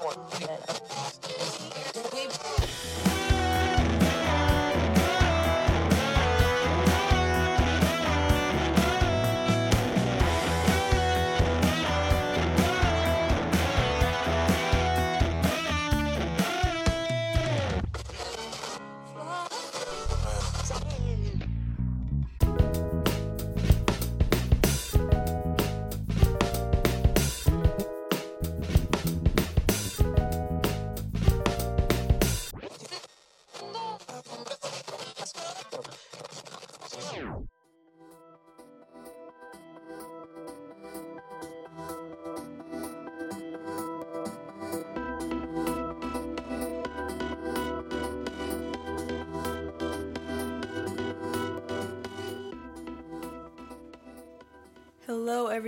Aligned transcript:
Hello, 0.00 0.87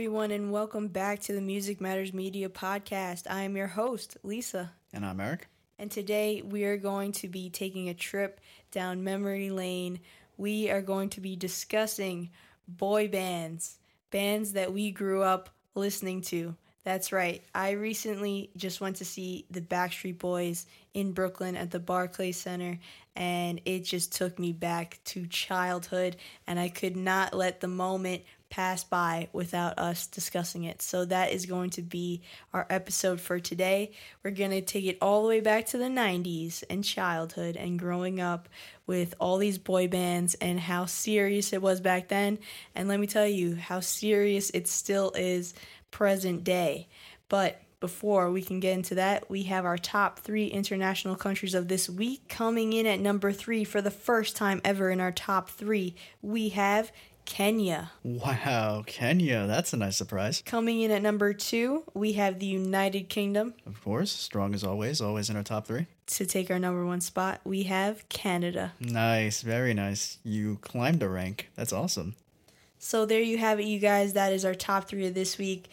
everyone, 0.01 0.31
and 0.31 0.51
welcome 0.51 0.89
back 0.89 1.21
to 1.21 1.35
the 1.35 1.43
Music 1.43 1.79
Matters 1.79 2.15
Media 2.15 2.49
podcast. 2.49 3.25
I 3.29 3.43
am 3.43 3.55
your 3.55 3.67
host, 3.67 4.17
Lisa. 4.23 4.73
And 4.95 5.05
I'm 5.05 5.21
Eric. 5.21 5.47
And 5.79 5.91
today 5.91 6.41
we 6.41 6.65
are 6.65 6.79
going 6.79 7.13
to 7.13 7.29
be 7.29 7.51
taking 7.51 7.91
a 7.91 7.95
trip 7.95 8.41
down 8.71 9.05
memory 9.05 9.51
lane. 9.51 10.01
We 10.39 10.71
are 10.71 10.81
going 10.81 11.11
to 11.11 11.21
be 11.21 11.37
discussing 11.37 12.31
boy 12.67 13.09
bands, 13.09 13.79
bands 14.11 14.55
that 14.55 14.73
we 14.73 14.91
grew 14.91 15.23
up 15.23 15.51
listening 15.75 16.23
to. 16.23 16.57
That's 16.83 17.13
right. 17.13 17.43
I 17.55 17.73
recently 17.73 18.49
just 18.57 18.81
went 18.81 18.97
to 18.97 19.05
see 19.05 19.45
the 19.51 19.61
Backstreet 19.61 20.19
Boys 20.19 20.65
in 20.95 21.13
Brooklyn 21.13 21.59
at 21.59 21.71
the 21.71 21.79
Barclays 21.79 22.39
Center, 22.39 22.79
and 23.17 23.61
it 23.67 23.81
just 23.81 24.15
took 24.15 24.39
me 24.39 24.55
back 24.55 24.99
to 25.05 25.27
childhood, 25.27 26.17
and 26.47 26.59
I 26.59 26.71
could 26.71 26.97
not 26.97 27.35
let 27.35 27.61
the 27.61 27.69
moment 27.69 28.23
pass 28.51 28.85
by 28.85 29.29
without 29.33 29.79
us 29.79 30.07
discussing 30.09 30.65
it. 30.65 30.83
So 30.83 31.05
that 31.07 31.33
is 31.33 31.47
going 31.47 31.71
to 31.71 31.83
be 31.83 32.21
our 32.53 32.67
episode 32.69 33.21
for 33.21 33.39
today. 33.39 33.93
We're 34.23 34.33
going 34.33 34.51
to 34.51 34.61
take 34.61 34.85
it 34.85 34.99
all 35.01 35.23
the 35.23 35.29
way 35.29 35.41
back 35.41 35.67
to 35.67 35.79
the 35.79 35.85
90s 35.85 36.65
and 36.69 36.85
childhood 36.85 37.57
and 37.57 37.79
growing 37.79 38.21
up 38.21 38.49
with 38.87 39.15
all 39.21 39.39
these 39.39 39.57
boy 39.57 39.87
bands 39.89 40.35
and 40.35 40.59
how 40.59 40.87
serious 40.87 41.53
it 41.53 41.63
was 41.63 41.81
back 41.81 42.09
then. 42.09 42.39
And 42.75 42.89
let 42.89 43.01
me 43.01 43.07
tell 43.07 43.27
you 43.27 43.55
how 43.55 43.81
serious 43.81 44.51
it 44.51 44.67
still 44.67 45.13
is 45.13 45.55
present 45.91 46.45
day. 46.45 46.89
But 47.29 47.63
before 47.81 48.31
we 48.31 48.43
can 48.43 48.61
get 48.61 48.75
into 48.75 48.97
that, 48.97 49.31
we 49.31 49.45
have 49.45 49.65
our 49.65 49.79
top 49.79 50.19
three 50.19 50.47
international 50.49 51.17
countries 51.17 51.55
of 51.55 51.69
this 51.69 51.89
week. 51.89 52.29
Coming 52.29 52.75
in 52.75 52.85
at 52.85 53.01
number 53.01 53.33
three 53.33 53.65
for 53.65 53.81
the 53.81 53.91
first 53.91 54.37
time 54.37 54.61
ever 54.65 54.91
in 54.91 55.01
our 55.01 55.13
top 55.13 55.49
three, 55.49 55.95
we 56.21 56.51
have 56.51 56.93
Kenya. 57.25 57.93
Wow, 58.03 58.83
Kenya. 58.87 59.47
That's 59.47 59.73
a 59.73 59.77
nice 59.77 59.97
surprise. 59.97 60.43
Coming 60.45 60.81
in 60.81 60.91
at 60.91 61.03
number 61.03 61.33
two, 61.33 61.85
we 61.95 62.13
have 62.15 62.39
the 62.39 62.47
United 62.47 63.09
Kingdom. 63.09 63.55
Of 63.67 63.83
course, 63.83 64.11
strong 64.11 64.55
as 64.55 64.65
always, 64.65 65.01
always 65.01 65.31
in 65.31 65.37
our 65.37 65.43
top 65.43 65.67
three. 65.67 65.87
To 66.07 66.27
take 66.27 66.51
our 66.51 66.59
number 66.59 66.85
one 66.85 67.01
spot, 67.01 67.41
we 67.45 67.65
have 67.65 68.09
Canada. 68.09 68.73
Nice, 68.81 69.43
very 69.43 69.75
nice. 69.75 70.19
You 70.25 70.59
climbed 70.61 71.03
a 71.03 71.09
rank. 71.09 71.51
That's 71.55 71.73
awesome. 71.73 72.17
So 72.79 73.07
there 73.07 73.21
you 73.21 73.39
have 73.39 73.61
it, 73.61 73.67
you 73.67 73.79
guys. 73.79 74.15
That 74.15 74.33
is 74.33 74.45
our 74.45 74.55
top 74.55 74.89
three 74.89 75.07
of 75.07 75.15
this 75.15 75.39
week. 75.39 75.71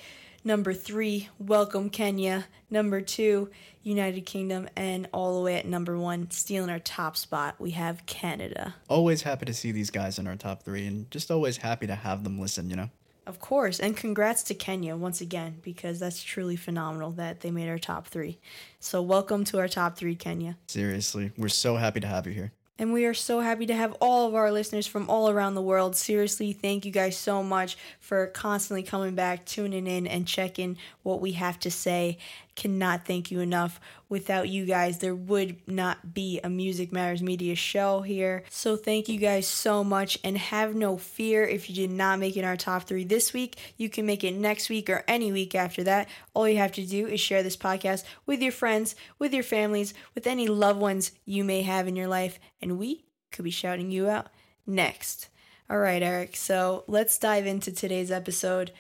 Number 0.48 0.74
three, 0.74 1.28
welcome 1.40 1.90
Kenya. 1.90 2.46
Number 2.70 3.02
two, 3.02 3.50
United 3.84 4.22
Kingdom. 4.22 4.70
And 4.78 5.10
all 5.12 5.36
the 5.36 5.44
way 5.44 5.56
at 5.56 5.66
number 5.66 5.98
one, 5.98 6.32
stealing 6.32 6.70
our 6.70 6.80
top 6.80 7.18
spot, 7.18 7.56
we 7.60 7.72
have 7.72 8.06
Canada. 8.06 8.74
Always 8.88 9.24
happy 9.24 9.46
to 9.46 9.54
see 9.54 9.74
these 9.74 9.90
guys 9.90 10.18
in 10.18 10.26
our 10.26 10.38
top 10.38 10.64
three 10.64 10.88
and 10.88 11.12
just 11.12 11.32
always 11.32 11.58
happy 11.58 11.86
to 11.88 11.96
have 11.96 12.24
them 12.24 12.40
listen, 12.40 12.70
you 12.70 12.78
know? 12.78 12.90
Of 13.26 13.42
course. 13.42 13.82
And 13.82 13.98
congrats 13.98 14.42
to 14.44 14.54
Kenya 14.54 14.96
once 14.96 15.20
again, 15.20 15.58
because 15.62 16.00
that's 16.00 16.24
truly 16.24 16.56
phenomenal 16.56 17.12
that 17.12 17.42
they 17.42 17.52
made 17.52 17.68
our 17.68 17.78
top 17.78 18.08
three. 18.08 18.40
So 18.80 19.02
welcome 19.02 19.44
to 19.44 19.60
our 19.60 19.68
top 19.68 19.98
three, 19.98 20.16
Kenya. 20.16 20.56
Seriously, 20.68 21.34
we're 21.36 21.50
so 21.50 21.76
happy 21.76 22.00
to 22.00 22.08
have 22.08 22.26
you 22.26 22.32
here. 22.32 22.54
And 22.80 22.94
we 22.94 23.06
are 23.06 23.14
so 23.14 23.40
happy 23.40 23.66
to 23.66 23.74
have 23.74 23.94
all 24.00 24.28
of 24.28 24.36
our 24.36 24.52
listeners 24.52 24.86
from 24.86 25.10
all 25.10 25.30
around 25.30 25.56
the 25.56 25.62
world. 25.62 25.96
Seriously, 25.96 26.54
thank 26.54 26.86
you 26.86 26.92
guys 26.92 27.18
so 27.18 27.42
much 27.42 27.76
for 28.00 28.28
constantly 28.28 28.84
coming 28.84 29.16
back, 29.16 29.46
tuning 29.46 29.88
in, 29.88 30.06
and 30.06 30.28
checking 30.28 30.78
what 31.08 31.22
we 31.22 31.32
have 31.32 31.58
to 31.58 31.72
say. 31.72 32.18
Cannot 32.56 33.06
thank 33.06 33.32
you 33.32 33.40
enough. 33.40 33.80
Without 34.10 34.50
you 34.50 34.66
guys, 34.66 35.00
there 35.00 35.16
would 35.16 35.56
not 35.68 36.14
be 36.14 36.42
a 36.44 36.50
Music 36.50 36.92
Matters 36.92 37.24
Media 37.24 37.56
show 37.56 38.02
here. 38.02 38.44
So 38.50 38.76
thank 38.76 39.08
you 39.08 39.18
guys 39.18 39.48
so 39.48 39.84
much. 39.84 40.20
And 40.24 40.38
have 40.38 40.76
no 40.76 40.98
fear 40.98 41.44
if 41.46 41.70
you 41.70 41.76
did 41.76 41.92
not 41.92 42.20
make 42.20 42.36
it 42.36 42.42
in 42.42 42.46
our 42.46 42.58
top 42.58 42.84
three 42.84 43.06
this 43.06 43.32
week. 43.32 43.56
You 43.78 43.90
can 43.90 44.06
make 44.06 44.24
it 44.24 44.34
next 44.34 44.70
week 44.70 44.90
or 44.90 45.06
any 45.08 45.32
week 45.32 45.56
after 45.56 45.84
that. 45.86 46.10
All 46.34 46.48
you 46.48 46.58
have 46.58 46.74
to 46.74 46.86
do 46.86 47.08
is 47.08 47.22
share 47.22 47.42
this 47.42 47.58
podcast 47.58 48.04
with 48.26 48.42
your 48.42 48.52
friends, 48.52 48.94
with 49.18 49.34
your 49.34 49.44
families, 49.44 49.94
with 50.14 50.28
any 50.28 50.48
loved 50.48 50.82
ones 50.82 51.12
you 51.24 51.46
may 51.46 51.62
have 51.62 51.88
in 51.88 51.96
your 51.96 52.08
life. 52.08 52.38
And 52.62 52.78
we 52.78 53.06
could 53.32 53.46
be 53.46 53.52
shouting 53.52 53.92
you 53.92 54.10
out 54.10 54.28
next. 54.66 55.30
All 55.70 55.80
right, 55.80 56.02
Eric. 56.02 56.36
So 56.36 56.84
let's 56.88 57.18
dive 57.18 57.46
into 57.46 57.72
today's 57.72 58.12
episode. 58.12 58.72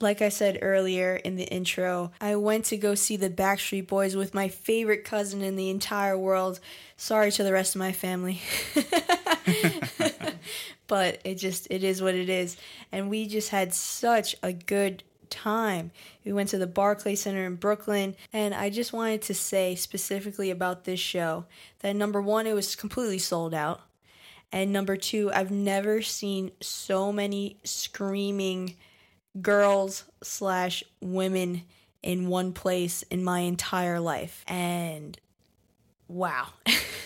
Like 0.00 0.22
I 0.22 0.28
said 0.28 0.58
earlier 0.60 1.16
in 1.16 1.36
the 1.36 1.44
intro, 1.44 2.10
I 2.20 2.36
went 2.36 2.64
to 2.66 2.76
go 2.76 2.94
see 2.94 3.16
the 3.16 3.30
Backstreet 3.30 3.86
Boys 3.86 4.16
with 4.16 4.34
my 4.34 4.48
favorite 4.48 5.04
cousin 5.04 5.42
in 5.42 5.56
the 5.56 5.70
entire 5.70 6.18
world. 6.18 6.60
Sorry 6.96 7.30
to 7.32 7.44
the 7.44 7.52
rest 7.52 7.74
of 7.74 7.78
my 7.78 7.92
family. 7.92 8.40
but 10.86 11.20
it 11.24 11.36
just 11.36 11.66
it 11.70 11.84
is 11.84 12.02
what 12.02 12.14
it 12.14 12.28
is. 12.28 12.56
And 12.92 13.08
we 13.08 13.26
just 13.26 13.50
had 13.50 13.72
such 13.72 14.36
a 14.42 14.52
good 14.52 15.02
time. 15.30 15.90
We 16.24 16.32
went 16.32 16.50
to 16.50 16.58
the 16.58 16.66
Barclay 16.66 17.14
Center 17.14 17.44
in 17.44 17.56
Brooklyn, 17.56 18.14
and 18.32 18.54
I 18.54 18.70
just 18.70 18.92
wanted 18.92 19.22
to 19.22 19.34
say 19.34 19.74
specifically 19.74 20.50
about 20.50 20.84
this 20.84 21.00
show 21.00 21.46
that 21.80 21.96
number 21.96 22.22
1 22.22 22.46
it 22.46 22.54
was 22.54 22.76
completely 22.76 23.18
sold 23.18 23.54
out. 23.54 23.80
And 24.52 24.72
number 24.72 24.96
2, 24.96 25.32
I've 25.32 25.50
never 25.50 26.00
seen 26.00 26.52
so 26.60 27.10
many 27.10 27.58
screaming 27.64 28.76
girls 29.40 30.04
slash 30.22 30.84
women 31.00 31.62
in 32.02 32.28
one 32.28 32.52
place 32.52 33.02
in 33.04 33.24
my 33.24 33.40
entire 33.40 33.98
life. 33.98 34.44
And 34.46 35.18
wow. 36.08 36.48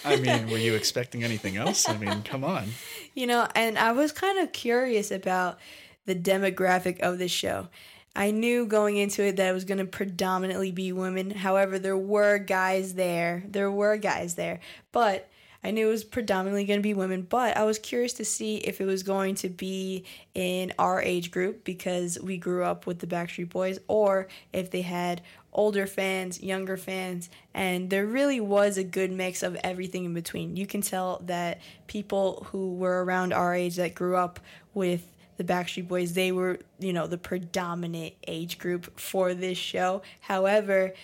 I 0.04 0.16
mean, 0.20 0.50
were 0.50 0.58
you 0.58 0.74
expecting 0.74 1.24
anything 1.24 1.56
else? 1.56 1.88
I 1.88 1.96
mean, 1.96 2.22
come 2.22 2.44
on. 2.44 2.68
You 3.14 3.26
know, 3.26 3.46
and 3.54 3.78
I 3.78 3.92
was 3.92 4.12
kind 4.12 4.38
of 4.38 4.52
curious 4.52 5.10
about 5.10 5.58
the 6.06 6.14
demographic 6.14 7.00
of 7.00 7.18
this 7.18 7.30
show. 7.30 7.68
I 8.16 8.32
knew 8.32 8.66
going 8.66 8.96
into 8.96 9.22
it 9.22 9.36
that 9.36 9.48
it 9.48 9.52
was 9.52 9.64
going 9.64 9.78
to 9.78 9.84
predominantly 9.84 10.72
be 10.72 10.92
women. 10.92 11.30
However, 11.30 11.78
there 11.78 11.96
were 11.96 12.38
guys 12.38 12.94
there. 12.94 13.44
There 13.46 13.70
were 13.70 13.96
guys 13.96 14.34
there. 14.34 14.58
But 14.90 15.30
I 15.62 15.72
knew 15.72 15.88
it 15.88 15.90
was 15.90 16.04
predominantly 16.04 16.64
going 16.64 16.78
to 16.78 16.82
be 16.82 16.94
women, 16.94 17.22
but 17.22 17.56
I 17.56 17.64
was 17.64 17.78
curious 17.78 18.12
to 18.14 18.24
see 18.24 18.58
if 18.58 18.80
it 18.80 18.84
was 18.84 19.02
going 19.02 19.34
to 19.36 19.48
be 19.48 20.04
in 20.34 20.72
our 20.78 21.02
age 21.02 21.30
group 21.30 21.64
because 21.64 22.18
we 22.20 22.36
grew 22.36 22.62
up 22.62 22.86
with 22.86 23.00
the 23.00 23.06
Backstreet 23.06 23.50
Boys, 23.50 23.78
or 23.88 24.28
if 24.52 24.70
they 24.70 24.82
had 24.82 25.20
older 25.52 25.86
fans, 25.86 26.40
younger 26.40 26.76
fans, 26.76 27.28
and 27.54 27.90
there 27.90 28.06
really 28.06 28.40
was 28.40 28.78
a 28.78 28.84
good 28.84 29.10
mix 29.10 29.42
of 29.42 29.56
everything 29.64 30.04
in 30.04 30.14
between. 30.14 30.54
You 30.54 30.66
can 30.66 30.80
tell 30.80 31.20
that 31.26 31.60
people 31.88 32.46
who 32.52 32.74
were 32.74 33.04
around 33.04 33.32
our 33.32 33.54
age 33.54 33.76
that 33.76 33.94
grew 33.94 34.16
up 34.16 34.38
with 34.74 35.10
the 35.38 35.44
Backstreet 35.44 35.88
Boys, 35.88 36.12
they 36.14 36.32
were, 36.32 36.58
you 36.78 36.92
know, 36.92 37.06
the 37.06 37.18
predominant 37.18 38.14
age 38.26 38.58
group 38.58 38.98
for 38.98 39.34
this 39.34 39.56
show. 39.56 40.02
However, 40.20 40.94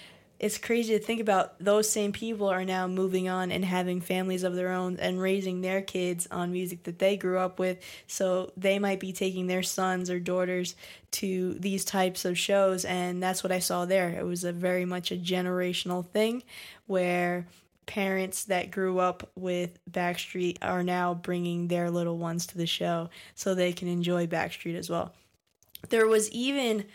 it's 0.41 0.59
crazy 0.59 0.99
to 0.99 1.05
think 1.05 1.21
about 1.21 1.59
those 1.59 1.89
same 1.89 2.13
people 2.13 2.49
are 2.49 2.65
now 2.65 2.87
moving 2.87 3.29
on 3.29 3.53
and 3.53 3.65
having 3.65 4.01
families 4.01 4.43
of 4.43 4.55
their 4.55 4.73
own 4.73 4.99
and 4.99 5.21
raising 5.21 5.61
their 5.61 5.81
kids 5.81 6.27
on 6.31 6.53
music 6.53 6.83
that 6.85 6.99
they 6.99 7.17
grew 7.17 7.39
up 7.39 7.59
with. 7.59 7.79
So 8.07 8.53
they 8.57 8.79
might 8.79 9.01
be 9.01 9.13
taking 9.13 9.47
their 9.47 9.63
sons 9.63 10.11
or 10.11 10.19
daughters 10.19 10.75
to 11.13 11.55
these 11.55 11.85
types 11.85 12.25
of 12.25 12.37
shows 12.37 12.85
and 12.85 13.23
that's 13.23 13.43
what 13.43 13.53
I 13.53 13.61
saw 13.61 13.85
there. 13.85 14.11
It 14.11 14.25
was 14.25 14.45
a 14.45 14.53
very 14.53 14.85
much 14.85 15.13
a 15.13 15.17
generational 15.17 16.05
thing 16.05 16.43
where 16.87 17.47
parents 17.87 18.45
that 18.45 18.71
grew 18.71 18.99
up 18.99 19.31
with 19.37 19.79
Backstreet 19.91 20.59
are 20.63 20.83
now 20.83 21.15
bringing 21.15 21.69
their 21.69 21.91
little 21.91 22.19
ones 22.19 22.47
to 22.49 22.59
the 22.59 22.67
show 22.67 23.11
so 23.35 23.55
they 23.55 23.73
can 23.73 23.89
enjoy 23.89 24.27
Backstreet 24.27 24.77
as 24.77 24.91
well. 24.91 25.13
There 25.91 26.07
was 26.07 26.31
even 26.31 26.87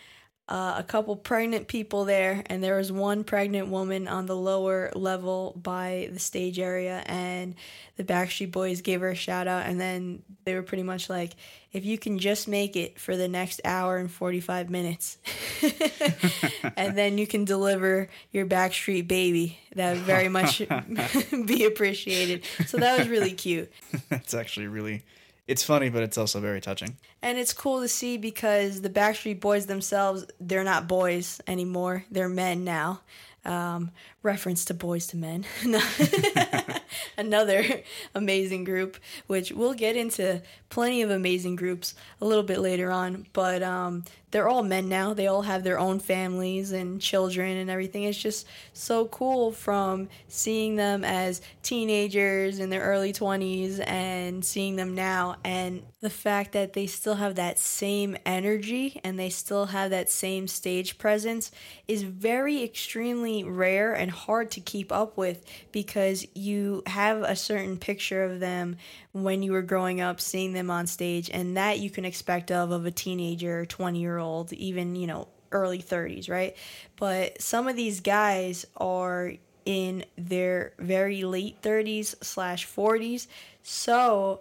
uh, 0.50 0.74
a 0.78 0.82
couple 0.82 1.14
pregnant 1.14 1.68
people 1.68 2.04
there, 2.04 2.42
and 2.46 2.62
there 2.62 2.76
was 2.76 2.90
one 2.90 3.22
pregnant 3.22 3.68
woman 3.68 4.08
on 4.08 4.26
the 4.26 4.34
lower 4.34 4.90
level 4.96 5.56
by 5.62 6.10
the 6.12 6.18
stage 6.18 6.58
area, 6.58 7.04
and 7.06 7.54
the 7.96 8.02
Backstreet 8.02 8.50
Boys 8.50 8.80
gave 8.80 9.00
her 9.00 9.10
a 9.10 9.14
shout 9.14 9.46
out, 9.46 9.66
and 9.66 9.80
then 9.80 10.22
they 10.44 10.56
were 10.56 10.64
pretty 10.64 10.82
much 10.82 11.08
like, 11.08 11.36
if 11.72 11.84
you 11.84 11.98
can 11.98 12.18
just 12.18 12.48
make 12.48 12.74
it 12.74 12.98
for 12.98 13.16
the 13.16 13.28
next 13.28 13.60
hour 13.64 13.96
and 13.96 14.10
45 14.10 14.70
minutes, 14.70 15.18
and 16.76 16.98
then 16.98 17.16
you 17.16 17.28
can 17.28 17.44
deliver 17.44 18.08
your 18.32 18.44
Backstreet 18.44 19.06
baby, 19.06 19.56
that 19.76 19.94
would 19.94 20.02
very 20.02 20.28
much 20.28 20.62
be 21.46 21.64
appreciated. 21.64 22.44
So 22.66 22.78
that 22.78 22.98
was 22.98 23.08
really 23.08 23.32
cute. 23.34 23.70
That's 24.08 24.34
actually 24.34 24.66
really 24.66 25.04
it's 25.50 25.64
funny, 25.64 25.88
but 25.88 26.04
it's 26.04 26.16
also 26.16 26.38
very 26.38 26.60
touching. 26.60 26.96
And 27.22 27.36
it's 27.36 27.52
cool 27.52 27.80
to 27.80 27.88
see 27.88 28.16
because 28.16 28.82
the 28.82 28.88
Backstreet 28.88 29.40
Boys 29.40 29.66
themselves, 29.66 30.24
they're 30.40 30.62
not 30.62 30.86
boys 30.86 31.40
anymore. 31.48 32.04
They're 32.08 32.28
men 32.28 32.62
now. 32.64 33.00
Um, 33.44 33.90
reference 34.22 34.64
to 34.66 34.74
Boyz 34.74 35.12
II 35.12 35.20
Men. 35.20 35.44
Another 37.18 37.82
amazing 38.14 38.62
group, 38.62 38.96
which 39.26 39.50
we'll 39.50 39.74
get 39.74 39.96
into 39.96 40.40
plenty 40.68 41.02
of 41.02 41.10
amazing 41.10 41.56
groups 41.56 41.94
a 42.20 42.26
little 42.26 42.44
bit 42.44 42.60
later 42.60 42.92
on. 42.92 43.26
But 43.32 43.62
um, 43.62 44.04
they're 44.30 44.48
all 44.48 44.62
men 44.62 44.88
now. 44.88 45.12
They 45.12 45.26
all 45.26 45.42
have 45.42 45.64
their 45.64 45.78
own 45.78 45.98
families 45.98 46.72
and 46.72 47.00
children 47.00 47.56
and 47.56 47.68
everything. 47.68 48.04
It's 48.04 48.18
just 48.18 48.46
so 48.72 49.06
cool 49.06 49.50
from 49.50 50.08
seeing 50.28 50.76
them 50.76 51.04
as 51.04 51.40
teenagers 51.62 52.58
in 52.58 52.70
their 52.70 52.82
early 52.82 53.12
20s 53.12 53.84
and 53.86 54.44
seeing 54.44 54.76
them 54.76 54.94
now. 54.94 55.36
And 55.44 55.82
the 56.00 56.10
fact 56.10 56.52
that 56.52 56.72
they 56.72 56.86
still 56.86 57.16
have 57.16 57.34
that 57.34 57.58
same 57.58 58.16
energy 58.24 59.00
and 59.04 59.18
they 59.18 59.30
still 59.30 59.66
have 59.66 59.90
that 59.90 60.08
same 60.08 60.46
stage 60.48 60.96
presence 60.96 61.50
is 61.88 62.02
very 62.02 62.62
extremely 62.62 63.44
rare 63.44 63.92
and 63.92 64.10
hard 64.10 64.50
to 64.52 64.60
keep 64.60 64.92
up 64.92 65.16
with 65.16 65.44
because 65.72 66.26
you 66.34 66.82
have 66.86 67.22
a 67.22 67.36
certain 67.36 67.76
picture 67.76 68.22
of 68.22 68.40
them 68.40 68.76
when 69.12 69.42
you 69.42 69.50
were 69.50 69.62
growing 69.62 70.00
up 70.00 70.20
seeing 70.20 70.52
them 70.52 70.70
on 70.70 70.86
stage 70.86 71.28
and 71.30 71.56
that 71.56 71.80
you 71.80 71.90
can 71.90 72.04
expect 72.04 72.50
of 72.50 72.70
of 72.70 72.86
a 72.86 72.90
teenager 72.90 73.66
20 73.66 73.98
year 73.98 74.18
old 74.18 74.19
even 74.52 74.94
you 74.94 75.06
know 75.06 75.28
early 75.52 75.82
30s 75.82 76.30
right 76.30 76.56
but 76.96 77.40
some 77.40 77.66
of 77.66 77.76
these 77.76 78.00
guys 78.00 78.66
are 78.76 79.32
in 79.64 80.04
their 80.16 80.72
very 80.78 81.24
late 81.24 81.60
30s 81.62 82.14
slash 82.22 82.66
40s 82.66 83.26
so 83.62 84.40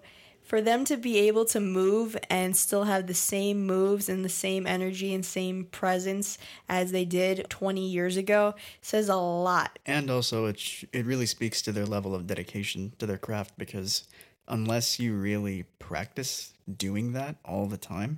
for 0.49 0.61
them 0.61 0.83
to 0.83 0.97
be 0.97 1.19
able 1.19 1.45
to 1.45 1.59
move 1.59 2.17
and 2.27 2.57
still 2.57 2.85
have 2.85 3.05
the 3.05 3.13
same 3.13 3.67
moves 3.67 4.09
and 4.09 4.25
the 4.25 4.29
same 4.29 4.65
energy 4.65 5.13
and 5.13 5.23
same 5.23 5.65
presence 5.65 6.39
as 6.67 6.91
they 6.91 7.05
did 7.05 7.45
20 7.49 7.87
years 7.87 8.17
ago 8.17 8.55
says 8.81 9.09
a 9.09 9.15
lot. 9.15 9.77
And 9.85 10.09
also, 10.09 10.47
it 10.47 10.59
sh- 10.59 10.85
it 10.91 11.05
really 11.05 11.27
speaks 11.27 11.61
to 11.61 11.71
their 11.71 11.85
level 11.85 12.15
of 12.15 12.25
dedication 12.25 12.93
to 12.97 13.05
their 13.05 13.19
craft 13.19 13.59
because 13.59 14.07
unless 14.47 14.99
you 14.99 15.13
really 15.13 15.65
practice 15.77 16.53
doing 16.77 17.13
that 17.13 17.35
all 17.45 17.67
the 17.67 17.77
time, 17.77 18.17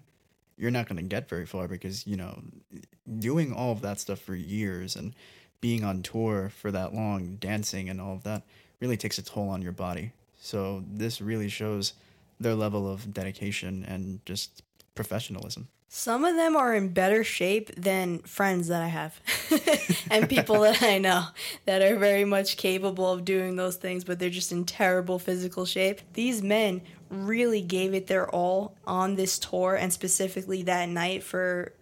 you're 0.61 0.71
not 0.71 0.87
going 0.87 0.97
to 0.97 1.03
get 1.03 1.27
very 1.27 1.47
far 1.47 1.67
because 1.67 2.05
you 2.05 2.15
know 2.15 2.39
doing 3.17 3.51
all 3.51 3.71
of 3.71 3.81
that 3.81 3.99
stuff 3.99 4.19
for 4.19 4.35
years 4.35 4.95
and 4.95 5.15
being 5.59 5.83
on 5.83 6.03
tour 6.03 6.49
for 6.49 6.71
that 6.71 6.93
long, 6.93 7.35
dancing 7.37 7.89
and 7.89 7.99
all 7.99 8.13
of 8.13 8.23
that 8.23 8.43
really 8.79 8.97
takes 8.97 9.17
a 9.17 9.23
toll 9.23 9.49
on 9.49 9.61
your 9.61 9.71
body. 9.71 10.11
So 10.39 10.83
this 10.87 11.19
really 11.19 11.49
shows 11.49 11.93
their 12.39 12.55
level 12.55 12.91
of 12.91 13.11
dedication 13.13 13.83
and 13.87 14.23
just 14.25 14.61
professionalism. 14.95 15.67
Some 15.87 16.23
of 16.23 16.35
them 16.35 16.55
are 16.55 16.73
in 16.73 16.89
better 16.89 17.23
shape 17.23 17.75
than 17.75 18.19
friends 18.19 18.69
that 18.69 18.81
I 18.81 18.87
have 18.87 19.19
and 20.11 20.29
people 20.29 20.61
that 20.61 20.81
I 20.81 20.99
know 20.99 21.25
that 21.65 21.81
are 21.81 21.97
very 21.97 22.23
much 22.23 22.55
capable 22.55 23.11
of 23.11 23.25
doing 23.25 23.55
those 23.55 23.75
things, 23.75 24.03
but 24.03 24.17
they're 24.17 24.29
just 24.29 24.51
in 24.51 24.63
terrible 24.63 25.19
physical 25.19 25.65
shape. 25.65 26.01
These 26.13 26.41
men 26.41 26.81
really 27.11 27.61
gave 27.61 27.93
it 27.93 28.07
their 28.07 28.29
all 28.29 28.75
on 28.87 29.15
this 29.15 29.37
tour 29.37 29.75
and 29.75 29.91
specifically 29.91 30.63
that 30.63 30.87
night 30.89 31.23
for 31.23 31.73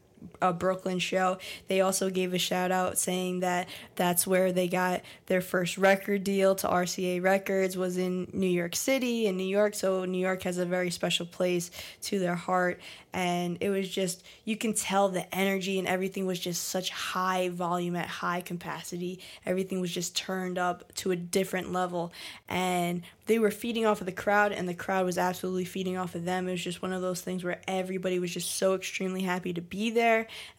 a 0.42 0.54
Brooklyn 0.54 1.00
show. 1.00 1.38
They 1.68 1.82
also 1.82 2.10
gave 2.10 2.34
a 2.34 2.38
shout 2.38 2.72
out 2.72 2.98
saying 2.98 3.42
that 3.42 3.68
that's 3.96 4.26
where 4.26 4.52
they 4.52 4.68
got 4.68 5.02
their 5.26 5.42
first 5.42 5.78
record 5.78 6.24
deal 6.24 6.56
to 6.56 6.68
RCA 6.68 7.22
Records 7.22 7.78
was 7.78 7.98
in 7.98 8.30
New 8.34 8.48
York 8.48 8.76
City 8.76 9.28
in 9.28 9.38
New 9.38 9.48
York. 9.48 9.76
So 9.76 10.06
New 10.06 10.20
York 10.20 10.44
has 10.44 10.58
a 10.58 10.66
very 10.66 10.92
special 10.92 11.26
place 11.26 11.72
to 12.04 12.20
their 12.20 12.36
heart. 12.36 12.80
And 13.12 13.58
it 13.60 13.70
was 13.70 13.90
just 13.90 14.24
you 14.46 14.56
can 14.56 14.74
tell 14.74 15.10
the 15.10 15.34
energy 15.36 15.80
and 15.80 15.88
everything 15.88 16.26
was 16.26 16.40
just 16.40 16.68
such 16.68 16.92
high 16.92 17.50
volume 17.50 17.96
at 17.96 18.08
high 18.08 18.42
capacity. 18.42 19.20
Everything 19.46 19.82
was 19.82 19.92
just 19.92 20.16
turned 20.16 20.58
up 20.58 20.94
to 20.96 21.12
a 21.12 21.16
different 21.16 21.72
level. 21.72 22.14
And 22.48 23.02
they 23.26 23.40
were 23.40 23.52
feeding 23.52 23.86
off 23.86 24.02
of 24.02 24.06
the 24.06 24.12
crowd 24.12 24.52
and 24.52 24.68
the 24.68 24.74
crowd 24.74 25.06
was 25.06 25.18
absolutely 25.18 25.66
feeding 25.66 25.98
off 25.98 26.16
of 26.16 26.26
them. 26.26 26.48
It 26.48 26.52
was 26.52 26.64
just 26.64 26.82
one 26.82 26.94
of 26.94 27.02
those 27.02 27.22
things 27.22 27.44
where 27.44 27.62
everybody 27.68 28.20
was 28.20 28.32
just 28.32 28.56
so 28.56 28.74
extremely 28.74 29.22
happy 29.22 29.54
to 29.54 29.62
be 29.62 29.90
there 29.90 30.09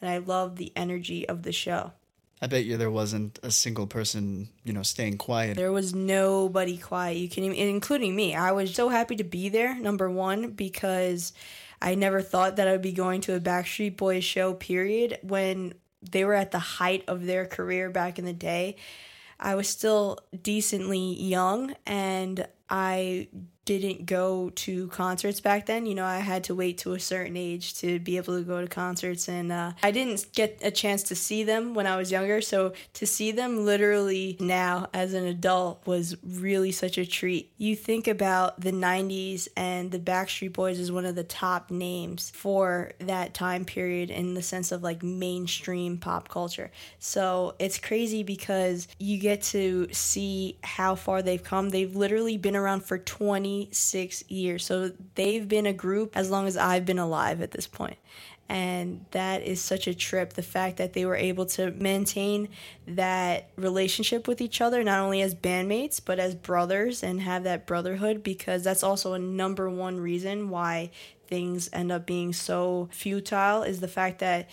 and 0.01 0.11
i 0.11 0.19
love 0.19 0.57
the 0.57 0.73
energy 0.77 1.29
of 1.29 1.43
the 1.43 1.53
show 1.53 1.93
I 2.43 2.47
bet 2.47 2.65
you 2.65 2.79
there 2.79 2.91
wasn't 2.91 3.39
a 3.43 3.51
single 3.51 3.87
person, 3.87 4.49
you 4.65 4.73
know, 4.73 4.83
staying 4.83 5.19
quiet. 5.19 5.59
There 5.59 5.73
was 5.73 5.95
nobody 5.95 6.79
quiet. 6.79 7.19
You 7.19 7.29
can 7.29 7.45
even, 7.45 7.59
including 7.59 8.17
me. 8.17 8.35
I 8.35 8.53
was 8.53 8.75
so 8.75 8.89
happy 8.89 9.17
to 9.17 9.25
be 9.25 9.51
there. 9.51 9.79
Number 9.79 10.09
one, 10.09 10.53
because 10.53 11.35
I 11.83 11.97
never 11.97 12.23
thought 12.23 12.57
that 12.57 12.67
I 12.67 12.73
would 12.73 12.81
be 12.81 12.93
going 12.93 13.21
to 13.23 13.35
a 13.35 13.41
Backstreet 13.41 13.99
Boys 13.99 14.25
show, 14.25 14.55
period, 14.55 15.19
when 15.23 15.75
they 16.03 16.25
were 16.25 16.35
at 16.35 16.51
the 16.51 16.59
height 16.59 17.05
of 17.09 17.27
their 17.27 17.45
career 17.45 17.91
back 17.91 18.19
in 18.19 18.25
the 18.25 18.33
day. 18.33 18.77
I 19.39 19.55
was 19.55 19.69
still 19.69 20.19
decently 20.43 21.15
young 21.23 21.75
and 21.87 22.47
I 22.69 23.29
didn't 23.65 24.07
go 24.07 24.51
to 24.51 24.89
concerts 24.89 25.41
back 25.41 25.67
then. 25.67 25.87
You 25.87 25.95
know, 25.95 26.05
I 26.05 26.19
had 26.19 26.45
to 26.45 26.55
wait 26.55 26.79
to 26.79 26.95
a 26.95 27.01
certain 27.01 27.37
age 27.37 27.75
to 27.79 27.99
be 28.01 28.17
able 28.17 28.37
to 28.39 28.43
go 28.43 28.61
to 28.61 28.67
concerts, 28.67 29.29
and 29.29 29.53
uh, 29.53 29.73
I 29.83 29.91
didn't 29.91 30.27
get 30.35 30.59
a 30.63 30.71
chance 30.71 31.03
to 31.05 31.15
see 31.15 31.45
them 31.45 31.75
when 31.75 31.87
I 31.87 31.97
was 31.97 32.11
younger. 32.11 32.41
So 32.41 32.73
to 32.95 33.07
see 33.07 33.33
them 33.33 33.65
literally 33.65 34.37
now 34.41 34.89
as 34.93 35.15
an 35.15 35.25
adult 35.27 35.87
was 35.87 36.17
really 36.25 36.73
such 36.73 36.99
a 36.99 37.07
treat. 37.07 37.53
You 37.59 37.77
think 37.77 38.09
about 38.09 38.61
the 38.61 38.73
90s, 38.73 39.49
and 39.57 39.91
the 39.91 39.99
Backstreet 39.99 40.53
Boys 40.53 40.79
is 40.79 40.91
one 40.91 41.05
of 41.05 41.15
the 41.15 41.25
top 41.25 41.71
names 41.71 42.31
for 42.31 42.93
that 42.99 43.35
time 43.35 43.65
period 43.65 44.11
in 44.11 44.35
the 44.35 44.43
sense 44.43 44.73
of 44.73 44.83
like 44.83 45.03
mainstream 45.03 45.99
pop 45.99 46.29
culture. 46.29 46.71
So 46.99 47.55
it's 47.59 47.79
crazy 47.79 48.23
because 48.23 48.89
you 48.99 49.19
get 49.19 49.43
to 49.43 49.89
see 49.93 50.59
how 50.63 50.95
far 50.95 51.23
they've 51.23 51.43
come. 51.43 51.71
They've 51.71 51.95
literally 51.95 52.37
been 52.37 52.57
around 52.57 52.85
for 52.85 52.99
26 53.51 54.31
years. 54.31 54.65
So 54.65 54.93
they've 55.15 55.47
been 55.47 55.67
a 55.67 55.73
group 55.73 56.17
as 56.17 56.31
long 56.31 56.47
as 56.47 56.57
I've 56.57 56.87
been 56.87 56.99
alive 56.99 57.43
at 57.43 57.51
this 57.51 57.67
point. 57.67 57.97
And 58.49 59.05
that 59.13 59.43
is 59.43 59.61
such 59.61 59.87
a 59.87 59.95
trip. 59.95 60.33
The 60.33 60.43
fact 60.43 60.79
that 60.79 60.93
they 60.93 61.07
were 61.07 61.15
able 61.15 61.47
to 61.47 61.71
maintain 61.71 62.49
that 62.89 63.51
relationship 63.57 64.27
with 64.27 64.41
each 64.41 64.61
other, 64.61 64.83
not 64.83 64.99
only 64.99 65.23
as 65.23 65.37
bandmates, 65.37 66.01
but 66.05 66.19
as 66.19 66.35
brothers, 66.35 67.05
and 67.05 67.21
have 67.21 67.45
that 67.45 67.65
brotherhood, 67.67 68.25
because 68.25 68.65
that's 68.65 68.83
also 68.83 69.13
a 69.13 69.21
number 69.21 69.71
one 69.71 70.01
reason 70.01 70.51
why 70.51 70.91
things 71.29 71.71
end 71.73 71.93
up 71.93 72.07
being 72.07 72.33
so 72.33 72.89
futile, 72.91 73.63
is 73.63 73.79
the 73.79 73.87
fact 73.87 74.19
that 74.19 74.51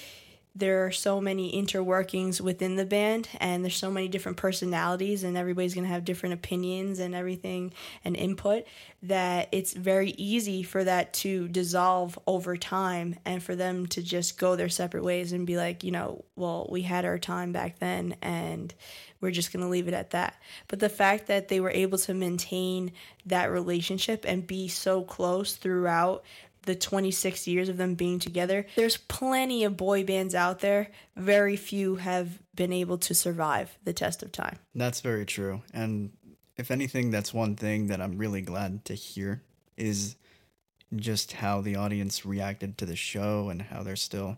there 0.57 0.85
are 0.85 0.91
so 0.91 1.21
many 1.21 1.51
interworkings 1.51 2.41
within 2.41 2.75
the 2.75 2.85
band 2.85 3.29
and 3.39 3.63
there's 3.63 3.75
so 3.75 3.91
many 3.91 4.07
different 4.07 4.37
personalities 4.37 5.23
and 5.23 5.37
everybody's 5.37 5.75
going 5.75 5.85
to 5.85 5.93
have 5.93 6.03
different 6.03 6.33
opinions 6.33 6.99
and 6.99 7.13
everything 7.13 7.71
and 8.03 8.15
input 8.15 8.65
that 9.03 9.49
it's 9.51 9.73
very 9.73 10.11
easy 10.11 10.63
for 10.63 10.83
that 10.83 11.13
to 11.13 11.47
dissolve 11.49 12.17
over 12.25 12.57
time 12.57 13.15
and 13.23 13.43
for 13.43 13.55
them 13.55 13.85
to 13.85 14.01
just 14.01 14.39
go 14.39 14.55
their 14.55 14.69
separate 14.69 15.03
ways 15.03 15.31
and 15.31 15.45
be 15.45 15.57
like 15.57 15.83
you 15.83 15.91
know 15.91 16.25
well 16.35 16.67
we 16.71 16.81
had 16.81 17.05
our 17.05 17.19
time 17.19 17.51
back 17.51 17.77
then 17.79 18.15
and 18.21 18.73
we're 19.19 19.31
just 19.31 19.51
going 19.51 19.63
to 19.63 19.69
leave 19.69 19.87
it 19.87 19.93
at 19.93 20.11
that. 20.11 20.35
But 20.67 20.79
the 20.79 20.89
fact 20.89 21.27
that 21.27 21.47
they 21.47 21.59
were 21.59 21.71
able 21.71 21.97
to 21.99 22.13
maintain 22.13 22.91
that 23.25 23.51
relationship 23.51 24.25
and 24.27 24.45
be 24.45 24.67
so 24.67 25.01
close 25.01 25.55
throughout 25.55 26.23
the 26.67 26.75
26 26.75 27.47
years 27.47 27.69
of 27.69 27.77
them 27.77 27.95
being 27.95 28.19
together. 28.19 28.67
There's 28.75 28.97
plenty 28.97 29.63
of 29.63 29.75
boy 29.75 30.03
bands 30.03 30.35
out 30.35 30.59
there. 30.59 30.91
Very 31.15 31.55
few 31.55 31.95
have 31.95 32.39
been 32.53 32.71
able 32.71 32.99
to 32.99 33.15
survive 33.15 33.75
the 33.83 33.93
test 33.93 34.21
of 34.21 34.31
time. 34.31 34.59
That's 34.75 35.01
very 35.01 35.25
true. 35.25 35.63
And 35.73 36.11
if 36.57 36.69
anything, 36.69 37.09
that's 37.09 37.33
one 37.33 37.55
thing 37.55 37.87
that 37.87 38.01
I'm 38.01 38.17
really 38.17 38.41
glad 38.41 38.85
to 38.85 38.93
hear 38.93 39.41
is 39.75 40.15
just 40.95 41.33
how 41.33 41.61
the 41.61 41.75
audience 41.75 42.25
reacted 42.25 42.77
to 42.77 42.85
the 42.85 42.95
show 42.95 43.49
and 43.49 43.61
how 43.61 43.83
they're 43.83 43.95
still 43.95 44.37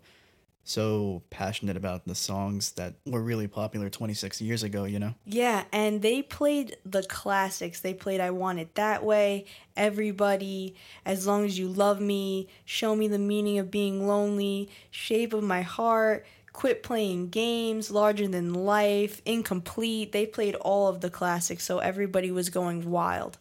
so 0.63 1.23
passionate 1.29 1.77
about 1.77 2.05
the 2.05 2.15
songs 2.15 2.73
that 2.73 2.95
were 3.05 3.21
really 3.21 3.47
popular 3.47 3.89
26 3.89 4.41
years 4.41 4.63
ago, 4.63 4.83
you 4.83 4.99
know? 4.99 5.15
Yeah, 5.25 5.63
and 5.71 6.01
they 6.01 6.21
played 6.21 6.77
the 6.85 7.03
classics. 7.03 7.79
They 7.79 7.93
played 7.93 8.21
I 8.21 8.31
Want 8.31 8.59
It 8.59 8.75
That 8.75 9.03
Way, 9.03 9.45
Everybody, 9.75 10.75
As 11.05 11.25
Long 11.25 11.45
as 11.45 11.57
You 11.57 11.67
Love 11.67 11.99
Me, 11.99 12.47
Show 12.65 12.95
Me 12.95 13.07
the 13.07 13.19
Meaning 13.19 13.57
of 13.57 13.71
Being 13.71 14.07
Lonely, 14.07 14.69
Shape 14.91 15.33
of 15.33 15.43
My 15.43 15.61
Heart, 15.61 16.25
Quit 16.53 16.83
Playing 16.83 17.29
Games, 17.29 17.89
Larger 17.89 18.27
Than 18.27 18.53
Life, 18.53 19.21
Incomplete. 19.25 20.11
They 20.11 20.25
played 20.25 20.55
all 20.55 20.87
of 20.87 21.01
the 21.01 21.09
classics, 21.09 21.63
so 21.63 21.79
everybody 21.79 22.31
was 22.31 22.49
going 22.49 22.89
wild. 22.89 23.37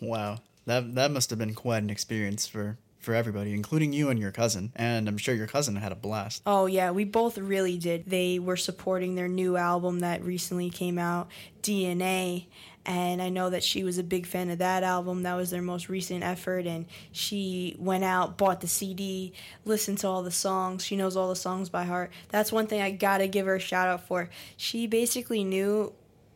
Wow. 0.00 0.38
That 0.66 0.94
that 0.94 1.10
must 1.10 1.30
have 1.30 1.38
been 1.38 1.54
quite 1.54 1.82
an 1.82 1.90
experience 1.90 2.46
for 2.46 2.78
for 3.02 3.14
everybody, 3.14 3.52
including 3.52 3.92
you 3.92 4.08
and 4.08 4.18
your 4.18 4.32
cousin. 4.32 4.72
And 4.76 5.08
I'm 5.08 5.18
sure 5.18 5.34
your 5.34 5.46
cousin 5.46 5.76
had 5.76 5.92
a 5.92 5.96
blast. 5.96 6.42
Oh, 6.46 6.66
yeah, 6.66 6.90
we 6.90 7.04
both 7.04 7.36
really 7.36 7.76
did. 7.78 8.04
They 8.06 8.38
were 8.38 8.56
supporting 8.56 9.14
their 9.14 9.28
new 9.28 9.56
album 9.56 10.00
that 10.00 10.24
recently 10.24 10.70
came 10.70 10.98
out, 10.98 11.30
DNA. 11.62 12.46
And 12.84 13.22
I 13.22 13.28
know 13.28 13.50
that 13.50 13.62
she 13.62 13.84
was 13.84 13.98
a 13.98 14.02
big 14.02 14.26
fan 14.26 14.50
of 14.50 14.58
that 14.58 14.82
album. 14.82 15.22
That 15.22 15.34
was 15.34 15.50
their 15.50 15.62
most 15.62 15.88
recent 15.88 16.24
effort. 16.24 16.66
And 16.66 16.86
she 17.12 17.76
went 17.78 18.02
out, 18.02 18.36
bought 18.36 18.60
the 18.60 18.66
CD, 18.66 19.32
listened 19.64 19.98
to 19.98 20.08
all 20.08 20.22
the 20.22 20.32
songs. 20.32 20.84
She 20.84 20.96
knows 20.96 21.16
all 21.16 21.28
the 21.28 21.36
songs 21.36 21.68
by 21.68 21.84
heart. 21.84 22.10
That's 22.30 22.50
one 22.50 22.66
thing 22.66 22.82
I 22.82 22.90
gotta 22.90 23.28
give 23.28 23.46
her 23.46 23.56
a 23.56 23.60
shout 23.60 23.88
out 23.88 24.06
for. 24.06 24.30
She 24.56 24.88
basically 24.88 25.44
knew 25.44 25.92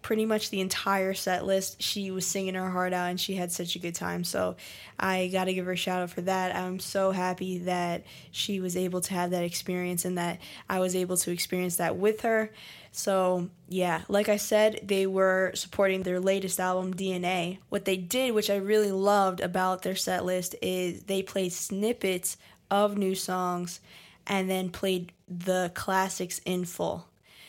pretty 0.06 0.24
much 0.24 0.50
the 0.50 0.60
entire 0.60 1.14
set 1.14 1.44
list. 1.44 1.82
She 1.82 2.12
was 2.12 2.24
singing 2.24 2.54
her 2.54 2.70
heart 2.70 2.92
out 2.92 3.10
and 3.10 3.20
she 3.20 3.34
had 3.34 3.50
such 3.50 3.74
a 3.74 3.80
good 3.80 3.96
time. 3.96 4.22
So 4.22 4.54
I 5.00 5.26
got 5.32 5.46
to 5.46 5.52
give 5.52 5.66
her 5.66 5.72
a 5.72 5.76
shout 5.76 6.00
out 6.00 6.10
for 6.10 6.20
that. 6.20 6.54
I'm 6.54 6.78
so 6.78 7.10
happy 7.10 7.58
that 7.58 8.04
she 8.30 8.60
was 8.60 8.76
able 8.76 9.00
to 9.00 9.14
have 9.14 9.32
that 9.32 9.42
experience 9.42 10.04
and 10.04 10.16
that 10.16 10.38
I 10.70 10.78
was 10.78 10.94
able 10.94 11.16
to 11.16 11.32
experience 11.32 11.78
that 11.78 11.96
with 11.96 12.20
her. 12.20 12.52
So, 12.92 13.50
yeah, 13.68 14.02
like 14.06 14.28
I 14.28 14.36
said, 14.36 14.78
they 14.84 15.08
were 15.08 15.50
supporting 15.56 16.04
their 16.04 16.20
latest 16.20 16.60
album, 16.60 16.94
DNA. 16.94 17.58
What 17.68 17.84
they 17.84 17.96
did, 17.96 18.32
which 18.32 18.48
I 18.48 18.58
really 18.58 18.92
loved 18.92 19.40
about 19.40 19.82
their 19.82 19.96
set 19.96 20.24
list, 20.24 20.54
is 20.62 21.02
they 21.02 21.24
played 21.24 21.52
snippets 21.52 22.36
of 22.70 22.96
new 22.96 23.16
songs 23.16 23.80
and 24.24 24.48
then 24.48 24.70
played 24.70 25.10
the 25.26 25.72
classics 25.74 26.40
in 26.44 26.64
full. 26.64 27.08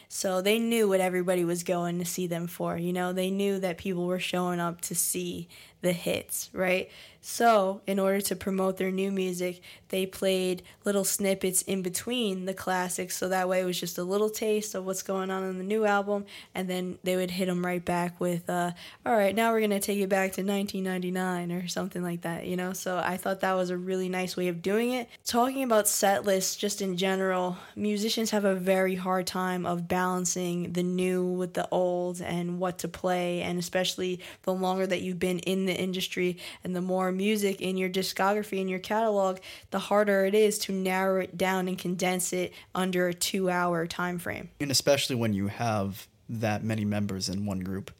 So 0.10 0.42
they 0.42 0.58
knew 0.60 0.88
what 0.88 1.02
everybody 1.02 1.44
was 1.44 1.64
going 1.64 2.00
to 2.00 2.06
see 2.06 2.28
them 2.28 2.48
for. 2.48 2.78
You 2.78 2.94
know, 2.94 3.12
they 3.14 3.30
knew 3.30 3.60
that 3.60 3.78
people 3.78 4.06
were 4.06 4.20
showing 4.20 4.60
up 4.60 4.82
to 4.82 4.96
see 4.96 5.48
the 5.88 5.94
hits, 5.94 6.50
right? 6.51 6.89
So, 7.29 7.82
in 7.86 8.00
order 8.00 8.22
to 8.22 8.38
promote 8.38 8.77
their 8.77 8.89
new 8.89 9.12
music, 9.12 9.62
they 9.89 10.06
played 10.06 10.63
little 10.86 11.03
snippets 11.03 11.62
in 11.62 11.82
between 11.82 12.46
the 12.46 12.53
classics 12.53 13.17
so 13.17 13.27
that 13.27 13.50
way 13.50 13.60
it 13.60 13.65
was 13.65 13.77
just 13.77 13.98
a 13.98 14.03
little 14.03 14.29
taste 14.29 14.75
of 14.75 14.86
what's 14.86 15.03
going 15.03 15.29
on 15.29 15.44
in 15.44 15.58
the 15.58 15.63
new 15.63 15.86
album 15.86 16.25
and 16.56 16.70
then 16.70 16.98
they 17.03 17.17
would 17.17 17.32
hit 17.32 17.48
them 17.48 17.65
right 17.65 17.84
back 17.84 18.20
with 18.22 18.50
uh, 18.50 18.72
all 19.06 19.13
right, 19.13 19.36
now 19.36 19.51
we're 19.51 19.60
going 19.60 19.72
to 19.72 19.79
take 19.82 20.00
it 20.00 20.08
back 20.08 20.34
to 20.34 20.41
1999 20.41 21.51
or 21.51 21.67
something 21.67 22.01
like 22.01 22.22
that, 22.22 22.46
you 22.46 22.56
know? 22.56 22.72
So, 22.72 22.98
I 22.98 23.17
thought 23.17 23.41
that 23.41 23.53
was 23.53 23.72
a 23.72 23.77
really 23.77 24.08
nice 24.08 24.38
way 24.38 24.48
of 24.48 24.62
doing 24.62 24.91
it. 24.91 25.10
Talking 25.25 25.63
about 25.63 25.89
set 25.89 26.24
lists 26.24 26.56
just 26.56 26.82
in 26.82 26.96
general, 26.96 27.58
musicians 27.75 28.32
have 28.32 28.46
a 28.46 28.56
very 28.56 28.96
hard 28.96 29.27
time 29.27 29.65
of 29.65 29.88
balancing 29.88 30.72
the 30.74 30.84
new 30.84 31.25
with 31.25 31.56
the 31.56 31.67
old 31.72 32.22
and 32.22 32.60
what 32.60 32.77
to 32.79 32.88
play 32.88 33.41
and 33.41 33.60
especially 33.60 34.22
the 34.44 34.53
longer 34.53 34.88
that 34.88 35.01
you've 35.01 35.20
been 35.20 35.39
in 35.39 35.65
the 35.65 35.76
industry 35.77 36.38
and 36.63 36.75
the 36.75 36.81
more 36.81 37.12
music 37.12 37.62
in 37.62 37.77
your 37.77 37.89
discography 37.89 38.60
in 38.60 38.67
your 38.67 38.79
catalog, 38.79 39.39
the 39.72 39.79
harder 39.79 40.25
it 40.25 40.36
is 40.36 40.57
to 40.60 40.72
narrow 40.72 41.22
it 41.22 41.38
down 41.38 41.67
and 41.67 41.77
condense 41.77 42.34
it 42.34 42.53
under 42.75 43.07
a 43.07 43.13
2-hour 43.13 43.88
time 43.88 44.19
frame. 44.19 44.50
And 44.60 44.72
especially 44.72 45.15
when 45.15 45.34
you 45.34 45.48
have 45.48 46.07
that 46.29 46.63
many 46.63 46.86
members 46.86 47.29
in 47.29 47.46
one 47.46 47.60
group. 47.60 47.91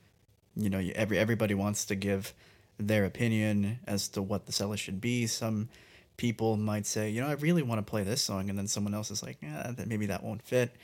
You 0.56 0.70
know, 0.70 0.84
every 0.96 1.18
everybody 1.18 1.54
wants 1.54 1.86
to 1.86 1.96
give 1.96 2.34
their 2.78 3.06
opinion 3.06 3.80
as 3.88 4.08
to 4.10 4.22
what 4.22 4.46
the 4.46 4.52
seller 4.52 4.78
should 4.78 5.00
be. 5.00 5.28
Some 5.28 5.70
people 6.18 6.58
might 6.58 6.86
say, 6.86 7.10
you 7.10 7.22
know, 7.22 7.28
I 7.28 7.34
really 7.34 7.64
want 7.64 7.80
to 7.80 7.90
play 7.90 8.04
this 8.04 8.22
song, 8.22 8.50
and 8.50 8.58
then 8.58 8.68
someone 8.68 8.94
else 8.94 9.12
is 9.12 9.24
like, 9.24 9.38
yeah, 9.42 9.72
maybe 9.86 10.08
that 10.08 10.24
won't 10.24 10.42
fit. 10.42 10.76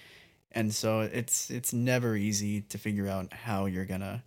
And 0.52 0.74
so 0.74 1.02
it's 1.02 1.50
it's 1.50 1.74
never 1.74 2.16
easy 2.16 2.62
to 2.62 2.78
figure 2.78 3.08
out 3.08 3.34
how 3.34 3.66
you're 3.66 3.86
gonna, 3.86 4.24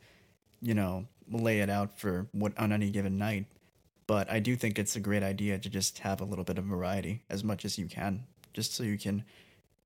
you 0.60 0.74
know, 0.74 1.06
lay 1.30 1.60
it 1.60 1.70
out 1.70 1.98
for 1.98 2.28
what 2.32 2.56
on 2.58 2.72
any 2.72 2.90
given 2.90 3.18
night. 3.18 3.46
But 4.06 4.30
I 4.30 4.38
do 4.38 4.54
think 4.54 4.78
it's 4.78 4.94
a 4.94 5.00
great 5.00 5.22
idea 5.22 5.58
to 5.58 5.68
just 5.68 5.98
have 6.00 6.20
a 6.20 6.24
little 6.24 6.44
bit 6.44 6.58
of 6.58 6.64
variety 6.64 7.22
as 7.28 7.42
much 7.42 7.64
as 7.64 7.76
you 7.78 7.86
can, 7.86 8.24
just 8.52 8.74
so 8.74 8.84
you 8.84 8.98
can, 8.98 9.24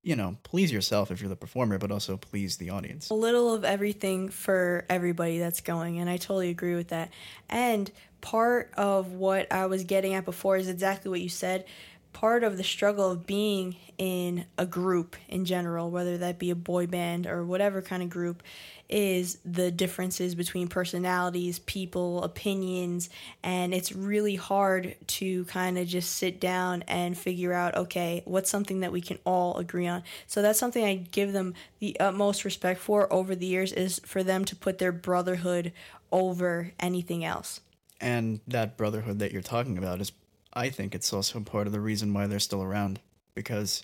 you 0.03 0.15
know, 0.15 0.37
please 0.43 0.71
yourself 0.71 1.11
if 1.11 1.21
you're 1.21 1.31
the 1.31 1.37
performer, 1.37 1.79
but 1.79 1.91
also 1.91 2.19
please 2.19 2.59
the 2.59 2.69
audience. 2.69 3.09
A 3.11 3.15
little 3.15 3.55
of 3.55 3.65
everything 3.65 4.29
for 4.29 4.85
everybody 4.91 5.39
that's 5.39 5.63
going, 5.63 5.99
and 5.99 6.11
I 6.11 6.19
totally 6.19 6.51
agree 6.51 6.75
with 6.75 6.89
that. 6.89 7.11
And 7.49 7.91
part 8.21 8.73
of 8.77 9.13
what 9.13 9.51
I 9.51 9.67
was 9.67 9.85
getting 9.85 10.13
at 10.13 10.27
before 10.27 10.59
is 10.59 10.69
exactly 10.69 11.11
what 11.11 11.23
you 11.23 11.31
said 11.31 11.65
part 12.13 12.45
of 12.45 12.57
the 12.57 12.65
struggle 12.65 13.11
of 13.11 13.27
being 13.27 13.77
in 13.99 14.47
a 14.57 14.67
group 14.67 15.17
in 15.29 15.45
general, 15.45 15.91
whether 15.91 16.19
that 16.19 16.39
be 16.39 16.51
a 16.51 16.55
boy 16.55 16.87
band 16.87 17.27
or 17.27 17.45
whatever 17.45 17.83
kind 17.83 18.03
of 18.03 18.11
group, 18.11 18.43
is 18.89 19.39
the 19.45 19.71
differences 19.71 20.35
between 20.35 20.67
personalities, 20.67 21.61
people, 21.61 22.23
opinions, 22.25 23.09
and 23.43 23.73
it's 23.73 23.93
really 23.93 24.35
hard 24.35 24.97
to 25.07 25.45
kind 25.45 25.79
of 25.79 25.87
just 25.87 26.17
sit 26.17 26.41
down 26.41 26.83
and 26.89 27.17
figure 27.17 27.53
out 27.53 27.77
okay, 27.77 28.23
what's 28.25 28.51
something 28.51 28.81
that 28.81 28.91
we 28.91 29.01
can 29.01 29.19
all 29.25 29.57
agree 29.59 29.87
on. 29.87 30.03
So 30.27 30.43
that's 30.43 30.59
something 30.59 30.85
I 30.85 30.95
give 30.95 31.33
them 31.33 31.55
the 31.79 31.99
utmost 32.01 32.45
respect 32.45 32.81
for 32.81 33.11
over 33.13 33.35
the 33.37 33.47
years 33.47 33.73
is 33.73 34.01
for 34.05 34.23
them 34.23 34.45
to 34.47 34.57
put 34.57 34.79
their 34.79 34.93
brotherhood 34.93 35.73
over 36.11 36.73
anything 36.81 37.25
else. 37.25 37.61
And 38.01 38.41
that 38.49 38.77
brotherhood 38.77 39.19
that 39.19 39.31
you're 39.31 39.43
talking 39.43 39.77
about 39.77 40.01
is 40.01 40.11
I 40.53 40.69
think 40.71 40.95
it's 40.95 41.13
also 41.13 41.41
part 41.41 41.67
of 41.67 41.73
the 41.73 41.81
reason 41.81 42.13
why 42.13 42.27
they're 42.27 42.39
still 42.39 42.63
around 42.63 43.01
because 43.35 43.83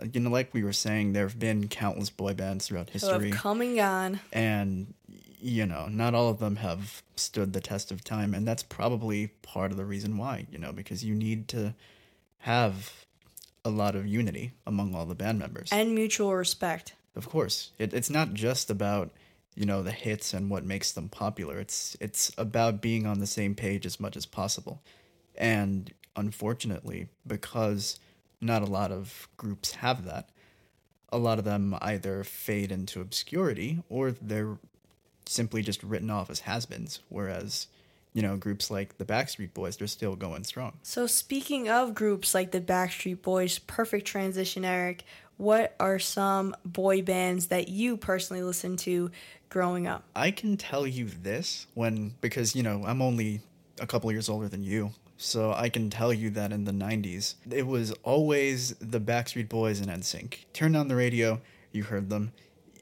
uh, 0.00 0.06
you 0.12 0.20
know 0.20 0.30
like 0.30 0.54
we 0.54 0.64
were 0.64 0.72
saying 0.72 1.12
there 1.12 1.26
have 1.26 1.38
been 1.38 1.68
countless 1.68 2.10
boy 2.10 2.34
bands 2.34 2.68
throughout 2.68 2.90
history. 2.90 3.30
coming 3.30 3.80
on. 3.80 4.20
And 4.32 4.94
you 5.40 5.66
know 5.66 5.86
not 5.88 6.14
all 6.14 6.28
of 6.28 6.38
them 6.38 6.56
have 6.56 7.02
stood 7.16 7.52
the 7.52 7.60
test 7.60 7.90
of 7.90 8.04
time 8.04 8.34
and 8.34 8.46
that's 8.46 8.62
probably 8.62 9.28
part 9.42 9.70
of 9.70 9.76
the 9.76 9.84
reason 9.84 10.16
why 10.16 10.46
you 10.50 10.58
know 10.58 10.72
because 10.72 11.02
you 11.04 11.14
need 11.14 11.48
to 11.48 11.74
have 12.40 13.06
a 13.64 13.70
lot 13.70 13.94
of 13.94 14.06
unity 14.06 14.52
among 14.66 14.94
all 14.94 15.04
the 15.04 15.14
band 15.14 15.38
members. 15.38 15.68
And 15.72 15.94
mutual 15.94 16.34
respect. 16.34 16.94
Of 17.14 17.28
course. 17.28 17.70
It, 17.78 17.92
it's 17.92 18.10
not 18.10 18.32
just 18.32 18.70
about 18.70 19.10
you 19.54 19.66
know 19.66 19.82
the 19.82 19.90
hits 19.90 20.32
and 20.32 20.48
what 20.48 20.64
makes 20.64 20.92
them 20.92 21.08
popular. 21.08 21.58
It's 21.58 21.96
it's 22.00 22.32
about 22.38 22.80
being 22.80 23.06
on 23.06 23.18
the 23.18 23.26
same 23.26 23.54
page 23.54 23.84
as 23.84 24.00
much 24.00 24.16
as 24.16 24.24
possible 24.24 24.82
and 25.36 25.92
unfortunately, 26.16 27.08
because 27.26 27.98
not 28.40 28.62
a 28.62 28.66
lot 28.66 28.90
of 28.90 29.28
groups 29.36 29.72
have 29.76 30.04
that, 30.04 30.30
a 31.12 31.18
lot 31.18 31.38
of 31.38 31.44
them 31.44 31.76
either 31.80 32.24
fade 32.24 32.70
into 32.70 33.00
obscurity 33.00 33.82
or 33.88 34.12
they're 34.12 34.58
simply 35.26 35.62
just 35.62 35.82
written 35.82 36.10
off 36.10 36.30
as 36.30 36.40
has 36.40 36.66
beens. 36.66 37.00
Whereas, 37.08 37.66
you 38.12 38.22
know, 38.22 38.36
groups 38.36 38.70
like 38.70 38.98
the 38.98 39.04
Backstreet 39.04 39.54
Boys, 39.54 39.76
they're 39.76 39.86
still 39.86 40.16
going 40.16 40.44
strong. 40.44 40.78
So, 40.82 41.06
speaking 41.06 41.68
of 41.68 41.94
groups 41.94 42.34
like 42.34 42.50
the 42.50 42.60
Backstreet 42.60 43.22
Boys, 43.22 43.58
perfect 43.58 44.06
transition, 44.06 44.64
Eric. 44.64 45.04
What 45.36 45.74
are 45.80 45.98
some 45.98 46.54
boy 46.66 47.00
bands 47.00 47.46
that 47.46 47.68
you 47.68 47.96
personally 47.96 48.42
listened 48.42 48.78
to 48.80 49.10
growing 49.48 49.86
up? 49.86 50.04
I 50.14 50.32
can 50.32 50.58
tell 50.58 50.86
you 50.86 51.06
this 51.06 51.66
when, 51.72 52.14
because, 52.20 52.54
you 52.54 52.62
know, 52.62 52.84
I'm 52.84 53.00
only 53.00 53.40
a 53.80 53.86
couple 53.86 54.12
years 54.12 54.28
older 54.28 54.48
than 54.48 54.62
you. 54.62 54.90
So 55.22 55.52
I 55.52 55.68
can 55.68 55.90
tell 55.90 56.14
you 56.14 56.30
that 56.30 56.50
in 56.50 56.64
the 56.64 56.72
90s, 56.72 57.34
it 57.50 57.66
was 57.66 57.92
always 58.04 58.70
the 58.76 58.98
Backstreet 58.98 59.50
Boys 59.50 59.78
and 59.78 59.90
NSYNC. 59.90 60.46
Turn 60.54 60.74
on 60.74 60.88
the 60.88 60.96
radio, 60.96 61.42
you 61.72 61.82
heard 61.82 62.08
them. 62.08 62.32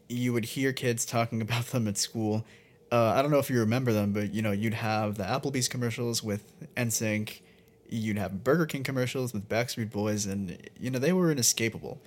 You 0.08 0.32
would 0.34 0.44
hear 0.44 0.72
kids 0.72 1.04
talking 1.04 1.42
about 1.42 1.66
them 1.66 1.88
at 1.88 1.98
school. 1.98 2.46
Uh, 2.92 3.12
I 3.16 3.22
don't 3.22 3.32
know 3.32 3.40
if 3.40 3.50
you 3.50 3.58
remember 3.58 3.92
them, 3.92 4.12
but 4.12 4.32
you 4.32 4.40
know, 4.40 4.52
you'd 4.52 4.74
have 4.74 5.16
the 5.16 5.24
Applebee's 5.24 5.66
commercials 5.66 6.22
with 6.22 6.44
NSYNC. 6.76 7.40
You'd 7.88 8.18
have 8.18 8.44
Burger 8.44 8.66
King 8.66 8.84
commercials 8.84 9.32
with 9.32 9.48
Backstreet 9.48 9.90
Boys, 9.90 10.24
and 10.24 10.56
you 10.78 10.92
know 10.92 11.00
they 11.00 11.12
were 11.12 11.32
inescapable. 11.32 12.00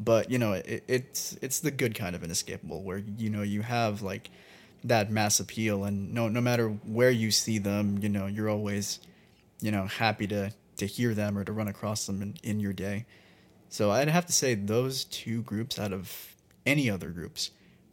But 0.00 0.32
you 0.32 0.38
know, 0.38 0.54
it, 0.54 0.82
it's 0.88 1.38
it's 1.40 1.60
the 1.60 1.70
good 1.70 1.94
kind 1.94 2.16
of 2.16 2.24
inescapable, 2.24 2.82
where 2.82 3.04
you 3.16 3.30
know 3.30 3.42
you 3.42 3.62
have 3.62 4.02
like 4.02 4.30
that 4.82 5.12
mass 5.12 5.38
appeal, 5.38 5.84
and 5.84 6.12
no 6.12 6.28
no 6.28 6.40
matter 6.40 6.70
where 6.70 7.10
you 7.10 7.30
see 7.30 7.58
them, 7.58 7.98
you 8.02 8.08
know 8.08 8.26
you're 8.26 8.48
always 8.48 8.98
you 9.60 9.70
know, 9.70 9.86
happy 9.86 10.26
to 10.28 10.52
to 10.76 10.86
hear 10.86 11.14
them 11.14 11.38
or 11.38 11.44
to 11.44 11.52
run 11.52 11.68
across 11.68 12.06
them 12.06 12.20
in, 12.20 12.34
in 12.42 12.60
your 12.60 12.72
day. 12.72 13.06
So 13.68 13.90
I'd 13.90 14.08
have 14.08 14.26
to 14.26 14.32
say 14.32 14.54
those 14.54 15.04
two 15.04 15.42
groups 15.42 15.78
out 15.78 15.92
of 15.92 16.34
any 16.66 16.90
other 16.90 17.10
groups 17.10 17.50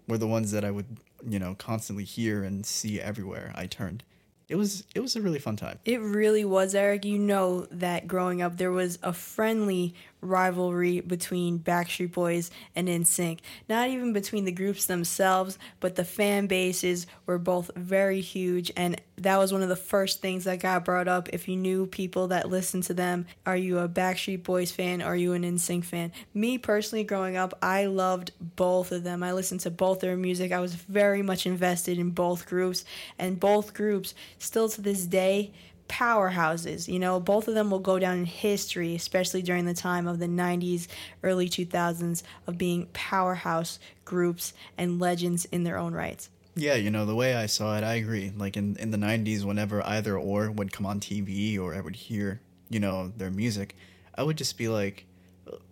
were 0.08 0.18
the 0.18 0.28
ones 0.28 0.52
that 0.52 0.66
I 0.66 0.72
would, 0.72 0.98
you 1.26 1.40
know, 1.40 1.56
constantly 1.56 2.04
hear 2.04 2.44
and 2.44 2.66
see 2.66 3.00
everywhere 3.00 3.54
I 3.56 3.68
turned. 3.68 4.04
It 4.50 4.56
was 4.56 4.84
it 4.94 5.00
was 5.00 5.16
a 5.16 5.22
really 5.22 5.40
fun 5.40 5.56
time. 5.56 5.80
It 5.86 6.02
really 6.02 6.46
was, 6.46 6.76
Eric. 6.76 7.06
You 7.06 7.18
know 7.18 7.66
that 7.72 8.08
growing 8.08 8.42
up 8.42 8.58
there 8.58 8.72
was 8.72 9.00
a 9.02 9.14
friendly 9.14 9.96
rivalry 10.24 11.02
between 11.02 11.60
Backstreet 11.60 12.12
Boys 12.12 12.52
and 12.76 12.88
NSYNC. 12.88 13.40
Not 13.70 13.90
even 13.90 14.14
between 14.14 14.46
the 14.46 14.52
groups 14.52 14.86
themselves, 14.86 15.58
but 15.80 15.96
the 15.96 16.06
fan 16.06 16.48
bases 16.48 17.08
were 17.26 17.38
both 17.38 17.72
very 17.76 18.22
huge 18.22 18.72
and 18.76 19.00
that 19.18 19.38
was 19.38 19.54
one 19.54 19.62
of 19.62 19.70
the 19.70 19.76
first 19.76 20.22
things 20.22 20.46
that 20.46 20.60
got 20.60 20.86
brought 20.86 21.08
up 21.08 21.30
if 21.32 21.48
you 21.48 21.56
knew 21.56 21.86
people 21.86 22.28
that 22.28 22.50
listened 22.50 22.84
to 22.84 22.94
them. 22.94 23.26
Are 23.46 23.56
you 23.56 23.80
a 23.80 23.88
Backstreet 23.88 24.44
Boys 24.44 24.72
fan? 24.72 25.02
Are 25.02 25.16
you 25.16 25.34
an 25.34 25.44
NSYNC 25.44 25.86
fan? 25.86 26.12
Me 26.34 26.58
personally 26.58 27.04
growing 27.04 27.38
up, 27.38 27.54
I 27.62 27.86
loved 27.86 28.32
both 28.56 28.92
of 28.92 29.04
them. 29.04 29.22
I 29.22 29.34
listened 29.34 29.62
to 29.62 29.72
both 29.72 30.00
their 30.00 30.18
music. 30.18 30.52
I 30.52 30.60
was 30.60 30.76
very 30.76 31.22
much 31.22 31.46
invested 31.46 32.00
in 32.00 32.10
both 32.10 32.48
groups 32.48 32.86
and 33.20 33.40
both 33.40 33.74
groups 33.74 34.16
still 34.40 34.68
to 34.70 34.82
this 34.82 35.06
day 35.06 35.52
powerhouses. 35.88 36.92
You 36.92 37.00
know, 37.00 37.20
both 37.20 37.48
of 37.48 37.56
them 37.56 37.70
will 37.70 37.80
go 37.80 38.00
down 38.00 38.20
in 38.20 38.26
history, 38.26 38.96
especially 38.96 39.42
during 39.42 39.66
the 39.66 39.74
time 39.74 40.08
of 40.08 40.20
the 40.20 40.28
90s, 40.28 40.88
early 41.24 41.50
2000s, 41.50 42.24
of 42.48 42.58
being 42.58 42.88
powerhouse 42.94 43.80
groups 44.06 44.54
and 44.78 45.00
legends 45.00 45.46
in 45.46 45.64
their 45.64 45.78
own 45.78 45.94
rights. 45.94 46.30
Yeah, 46.56 46.76
you 46.76 46.92
know, 46.92 47.06
the 47.06 47.16
way 47.16 47.36
I 47.36 47.48
saw 47.48 47.78
it, 47.78 47.84
I 47.84 47.96
agree. 47.96 48.32
Like 48.36 48.58
in, 48.58 48.76
in 48.78 48.92
the 48.92 48.98
90s, 48.98 49.44
whenever 49.44 49.86
either 49.86 50.18
or 50.18 50.52
would 50.52 50.72
come 50.72 50.86
on 50.86 51.00
TV 51.00 51.60
or 51.60 51.74
I 51.74 51.82
would 51.82 51.96
hear, 51.96 52.42
you 52.70 52.80
know, 52.80 53.12
their 53.18 53.32
music, 53.32 53.76
I 54.16 54.24
would 54.24 54.38
just 54.38 54.58
be 54.58 54.68
like, 54.68 55.06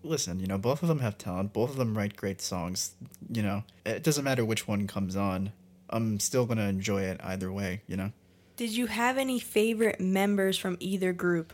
listen, 0.04 0.40
you 0.40 0.48
know, 0.48 0.58
both 0.58 0.82
of 0.82 0.90
them 0.90 1.00
have 1.00 1.18
talent. 1.18 1.54
Both 1.54 1.70
of 1.72 1.78
them 1.78 1.98
write 1.98 2.16
great 2.16 2.42
songs. 2.42 2.96
You 3.30 3.44
know, 3.44 3.64
it 3.86 4.04
doesn't 4.04 4.24
matter 4.24 4.44
which 4.44 4.68
one 4.68 4.88
comes 4.88 5.16
on. 5.16 5.54
I'm 5.90 6.20
still 6.20 6.46
going 6.46 6.58
to 6.58 6.64
enjoy 6.64 7.04
it 7.04 7.20
either 7.24 7.52
way, 7.52 7.82
you 7.86 7.98
know? 7.98 8.12
Did 8.62 8.78
you 8.78 8.86
have 8.86 9.18
any 9.18 9.40
favorite 9.40 10.00
members 10.00 10.56
from 10.56 10.78
either 10.80 11.14
group? 11.14 11.52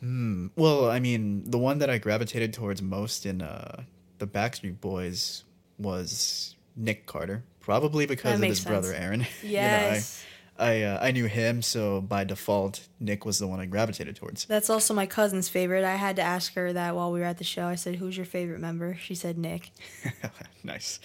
Hmm. 0.00 0.48
Well, 0.56 0.90
I 0.90 1.00
mean, 1.00 1.50
the 1.50 1.56
one 1.56 1.78
that 1.78 1.88
I 1.88 1.96
gravitated 1.96 2.52
towards 2.52 2.82
most 2.82 3.24
in 3.24 3.40
uh, 3.40 3.84
the 4.18 4.26
Backstreet 4.26 4.78
Boys 4.78 5.44
was 5.78 6.54
Nick 6.76 7.06
Carter, 7.06 7.44
probably 7.60 8.04
because 8.04 8.34
of 8.34 8.42
his 8.42 8.58
sense. 8.58 8.68
brother 8.68 8.92
Aaron. 8.92 9.26
Yes. 9.42 10.22
you 10.58 10.66
know, 10.66 10.70
I 10.70 10.72
I, 10.72 10.82
uh, 10.82 10.98
I 11.06 11.12
knew 11.12 11.24
him, 11.24 11.62
so 11.62 12.02
by 12.02 12.24
default, 12.24 12.88
Nick 13.00 13.24
was 13.24 13.38
the 13.38 13.46
one 13.46 13.58
I 13.58 13.64
gravitated 13.64 14.14
towards. 14.14 14.44
That's 14.44 14.68
also 14.68 14.92
my 14.92 15.06
cousin's 15.06 15.48
favorite. 15.48 15.82
I 15.82 15.96
had 15.96 16.16
to 16.16 16.22
ask 16.22 16.52
her 16.56 16.74
that 16.74 16.94
while 16.94 17.10
we 17.10 17.20
were 17.20 17.24
at 17.24 17.38
the 17.38 17.44
show. 17.44 17.68
I 17.68 17.76
said, 17.76 17.94
"Who's 17.94 18.18
your 18.18 18.26
favorite 18.26 18.60
member?" 18.60 18.98
She 19.00 19.14
said, 19.14 19.38
"Nick." 19.38 19.70
nice. 20.62 21.00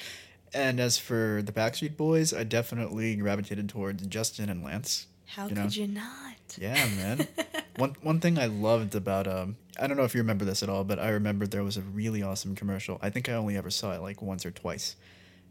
And 0.54 0.82
as 0.82 0.98
for 0.98 1.42
the 1.42 1.54
Backstreet 1.54 1.96
Boys, 1.96 2.34
I 2.34 2.44
definitely 2.44 3.16
gravitated 3.16 3.70
towards 3.70 4.06
Justin 4.08 4.50
and 4.50 4.66
Lance. 4.66 5.08
How 5.30 5.48
you 5.48 5.56
know? 5.56 5.64
could 5.64 5.76
you 5.76 5.88
not? 5.88 6.58
Yeah, 6.58 6.74
man. 6.98 7.28
one 7.76 7.96
one 8.02 8.20
thing 8.20 8.40
I 8.40 8.48
loved 8.48 8.96
about 8.96 9.28
um 9.28 9.58
I 9.80 9.88
don't 9.88 9.96
know 9.96 10.04
if 10.04 10.16
you 10.16 10.22
remember 10.22 10.44
this 10.44 10.64
at 10.64 10.70
all, 10.70 10.84
but 10.84 11.00
I 11.00 11.10
remember 11.10 11.46
there 11.46 11.64
was 11.64 11.78
a 11.78 11.82
really 11.82 12.24
awesome 12.24 12.56
commercial. 12.56 12.98
I 13.02 13.10
think 13.10 13.30
I 13.30 13.34
only 13.34 13.56
ever 13.56 13.70
saw 13.70 13.94
it 13.94 14.02
like 14.02 14.22
once 14.22 14.46
or 14.46 14.52
twice. 14.52 14.96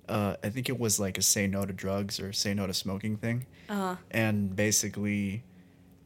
Uh, 0.09 0.37
I 0.43 0.49
think 0.49 0.69
it 0.69 0.79
was 0.79 0.99
like 0.99 1.17
a 1.17 1.23
say 1.23 1.47
no 1.47 1.65
to 1.65 1.73
drugs 1.73 2.19
or 2.19 2.33
say 2.33 2.55
no 2.55 2.67
to 2.67 2.75
smoking 2.75 3.17
thing. 3.17 3.47
Uh-huh. 3.69 3.97
And 4.11 4.57
basically, 4.57 5.43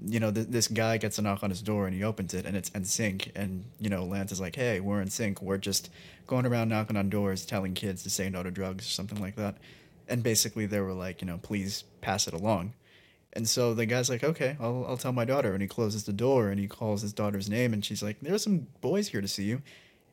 you 0.04 0.20
know, 0.20 0.30
th- 0.30 0.48
this 0.48 0.68
guy 0.68 0.98
gets 0.98 1.18
a 1.18 1.22
knock 1.22 1.42
on 1.42 1.50
his 1.50 1.62
door 1.62 1.86
and 1.86 1.94
he 1.94 2.02
opens 2.02 2.34
it 2.34 2.44
and 2.44 2.56
it's 2.56 2.70
NSYNC. 2.70 3.30
And, 3.34 3.64
you 3.80 3.88
know, 3.88 4.04
Lance 4.04 4.32
is 4.32 4.40
like, 4.40 4.56
hey, 4.56 4.80
we're 4.80 5.00
in 5.00 5.08
sync. 5.08 5.40
We're 5.40 5.58
just 5.58 5.88
going 6.26 6.46
around 6.46 6.68
knocking 6.68 6.96
on 6.96 7.10
doors 7.10 7.46
telling 7.46 7.74
kids 7.74 8.02
to 8.02 8.10
say 8.10 8.28
no 8.28 8.42
to 8.42 8.50
drugs 8.50 8.86
or 8.86 8.90
something 8.90 9.20
like 9.20 9.36
that. 9.36 9.56
And 10.08 10.22
basically, 10.22 10.66
they 10.66 10.80
were 10.80 10.92
like, 10.92 11.22
you 11.22 11.26
know, 11.26 11.38
please 11.38 11.84
pass 12.00 12.26
it 12.26 12.34
along. 12.34 12.74
And 13.34 13.48
so 13.48 13.72
the 13.72 13.86
guy's 13.86 14.10
like, 14.10 14.22
okay, 14.22 14.56
I'll, 14.60 14.84
I'll 14.86 14.96
tell 14.96 15.12
my 15.12 15.24
daughter. 15.24 15.52
And 15.52 15.62
he 15.62 15.68
closes 15.68 16.04
the 16.04 16.12
door 16.12 16.48
and 16.48 16.60
he 16.60 16.68
calls 16.68 17.02
his 17.02 17.12
daughter's 17.12 17.48
name. 17.48 17.72
And 17.72 17.84
she's 17.84 18.02
like, 18.02 18.18
there's 18.20 18.42
some 18.42 18.66
boys 18.80 19.08
here 19.08 19.22
to 19.22 19.28
see 19.28 19.44
you. 19.44 19.62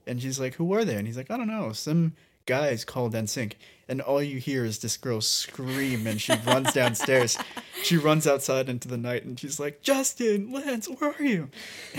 And 0.08 0.22
she's 0.22 0.40
like, 0.40 0.56
who 0.56 0.74
are 0.74 0.86
they? 0.86 0.96
And 0.96 1.06
he's 1.06 1.18
like, 1.18 1.30
I 1.30 1.38
don't 1.38 1.48
know, 1.48 1.74
some 1.74 2.14
guys 2.46 2.86
called 2.86 3.14
NSYNC. 3.14 3.54
And 3.90 4.02
all 4.02 4.24
you 4.24 4.40
hear 4.40 4.64
is 4.64 4.80
this 4.80 4.96
girl 4.98 5.20
scream 5.20 6.08
and 6.08 6.22
she 6.22 6.34
runs 6.46 6.74
downstairs. 6.74 7.38
She 7.82 7.96
runs 7.96 8.28
outside 8.28 8.68
into 8.68 8.90
the 8.90 8.98
night 8.98 9.24
and 9.24 9.40
she's 9.40 9.58
like, 9.58 9.82
Justin, 9.82 10.52
Lance, 10.52 10.90
where 10.90 11.16
are 11.18 11.24
you? 11.24 11.50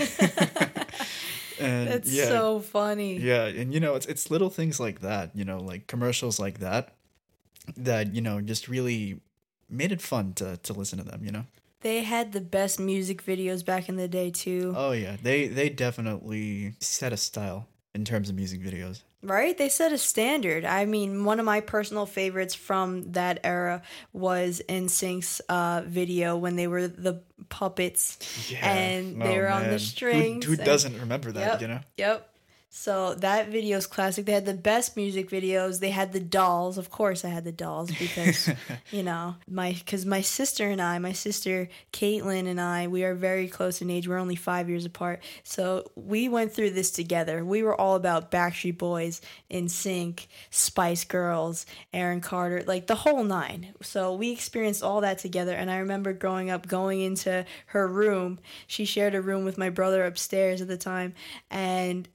and 1.59 1.87
That's 1.87 2.11
yeah, 2.11 2.25
so 2.25 2.59
funny. 2.59 3.17
Yeah. 3.17 3.45
And, 3.45 3.73
you 3.73 3.79
know, 3.79 3.95
it's, 3.95 4.05
it's 4.05 4.29
little 4.29 4.51
things 4.51 4.79
like 4.79 5.01
that, 5.01 5.35
you 5.35 5.43
know, 5.43 5.57
like 5.57 5.87
commercials 5.87 6.39
like 6.39 6.59
that, 6.59 6.93
that, 7.77 8.13
you 8.13 8.21
know, 8.21 8.41
just 8.41 8.67
really 8.67 9.21
made 9.71 9.91
it 9.91 10.01
fun 10.01 10.33
to 10.33 10.57
to 10.57 10.73
listen 10.73 10.99
to 10.99 11.05
them. 11.05 11.23
You 11.23 11.31
know. 11.31 11.45
They 11.81 12.03
had 12.03 12.31
the 12.31 12.41
best 12.41 12.79
music 12.79 13.25
videos 13.25 13.65
back 13.65 13.89
in 13.89 13.95
the 13.95 14.07
day 14.07 14.29
too. 14.29 14.73
Oh 14.75 14.91
yeah, 14.91 15.17
they 15.21 15.47
they 15.47 15.69
definitely 15.69 16.73
set 16.79 17.11
a 17.11 17.17
style 17.17 17.67
in 17.93 18.05
terms 18.05 18.29
of 18.29 18.35
music 18.35 18.61
videos. 18.61 19.01
Right? 19.23 19.55
They 19.55 19.69
set 19.69 19.91
a 19.91 19.99
standard. 19.99 20.65
I 20.65 20.85
mean, 20.85 21.25
one 21.25 21.39
of 21.39 21.45
my 21.45 21.59
personal 21.59 22.07
favorites 22.07 22.55
from 22.55 23.11
that 23.11 23.39
era 23.43 23.83
was 24.13 24.63
NSYNC's 24.67 25.41
uh, 25.47 25.83
video 25.85 26.37
when 26.37 26.55
they 26.55 26.65
were 26.65 26.87
the 26.87 27.21
puppets 27.49 28.17
yeah. 28.49 28.67
and 28.67 29.21
they 29.21 29.37
oh, 29.37 29.41
were 29.41 29.49
man. 29.49 29.65
on 29.65 29.69
the 29.69 29.77
strings. 29.77 30.43
Who, 30.45 30.55
who 30.55 30.63
doesn't 30.63 30.99
remember 30.99 31.31
that, 31.33 31.39
yep, 31.39 31.61
you 31.61 31.67
know? 31.67 31.79
Yep. 31.97 32.30
So 32.73 33.15
that 33.15 33.49
video 33.49 33.77
is 33.77 33.85
classic. 33.85 34.25
They 34.25 34.31
had 34.31 34.45
the 34.45 34.53
best 34.53 34.95
music 34.95 35.29
videos. 35.29 35.81
They 35.81 35.89
had 35.89 36.13
the 36.13 36.21
dolls. 36.21 36.77
Of 36.77 36.89
course, 36.89 37.25
I 37.25 37.27
had 37.27 37.43
the 37.43 37.51
dolls 37.51 37.91
because, 37.91 38.49
you 38.91 39.03
know, 39.03 39.35
my 39.45 39.73
because 39.73 40.05
my 40.05 40.21
sister 40.21 40.69
and 40.69 40.81
I, 40.81 40.97
my 40.97 41.11
sister 41.11 41.67
Caitlin 41.91 42.47
and 42.47 42.61
I, 42.61 42.87
we 42.87 43.03
are 43.03 43.13
very 43.13 43.49
close 43.49 43.81
in 43.81 43.89
age. 43.89 44.07
We're 44.07 44.17
only 44.17 44.37
five 44.37 44.69
years 44.69 44.85
apart. 44.85 45.21
So 45.43 45.91
we 45.95 46.29
went 46.29 46.53
through 46.53 46.69
this 46.69 46.91
together. 46.91 47.43
We 47.43 47.61
were 47.61 47.75
all 47.75 47.95
about 47.95 48.31
Backstreet 48.31 48.77
Boys, 48.77 49.19
NSYNC, 49.51 50.27
Spice 50.49 51.03
Girls, 51.03 51.65
Aaron 51.91 52.21
Carter, 52.21 52.63
like 52.65 52.87
the 52.87 52.95
whole 52.95 53.25
nine. 53.25 53.73
So 53.81 54.13
we 54.13 54.31
experienced 54.31 54.81
all 54.81 55.01
that 55.01 55.19
together. 55.19 55.53
And 55.53 55.69
I 55.69 55.79
remember 55.79 56.13
growing 56.13 56.49
up, 56.49 56.67
going 56.67 57.01
into 57.01 57.45
her 57.67 57.85
room. 57.85 58.39
She 58.65 58.85
shared 58.85 59.13
a 59.13 59.21
room 59.21 59.43
with 59.43 59.57
my 59.57 59.69
brother 59.69 60.05
upstairs 60.05 60.61
at 60.61 60.69
the 60.69 60.77
time, 60.77 61.15
and 61.49 62.07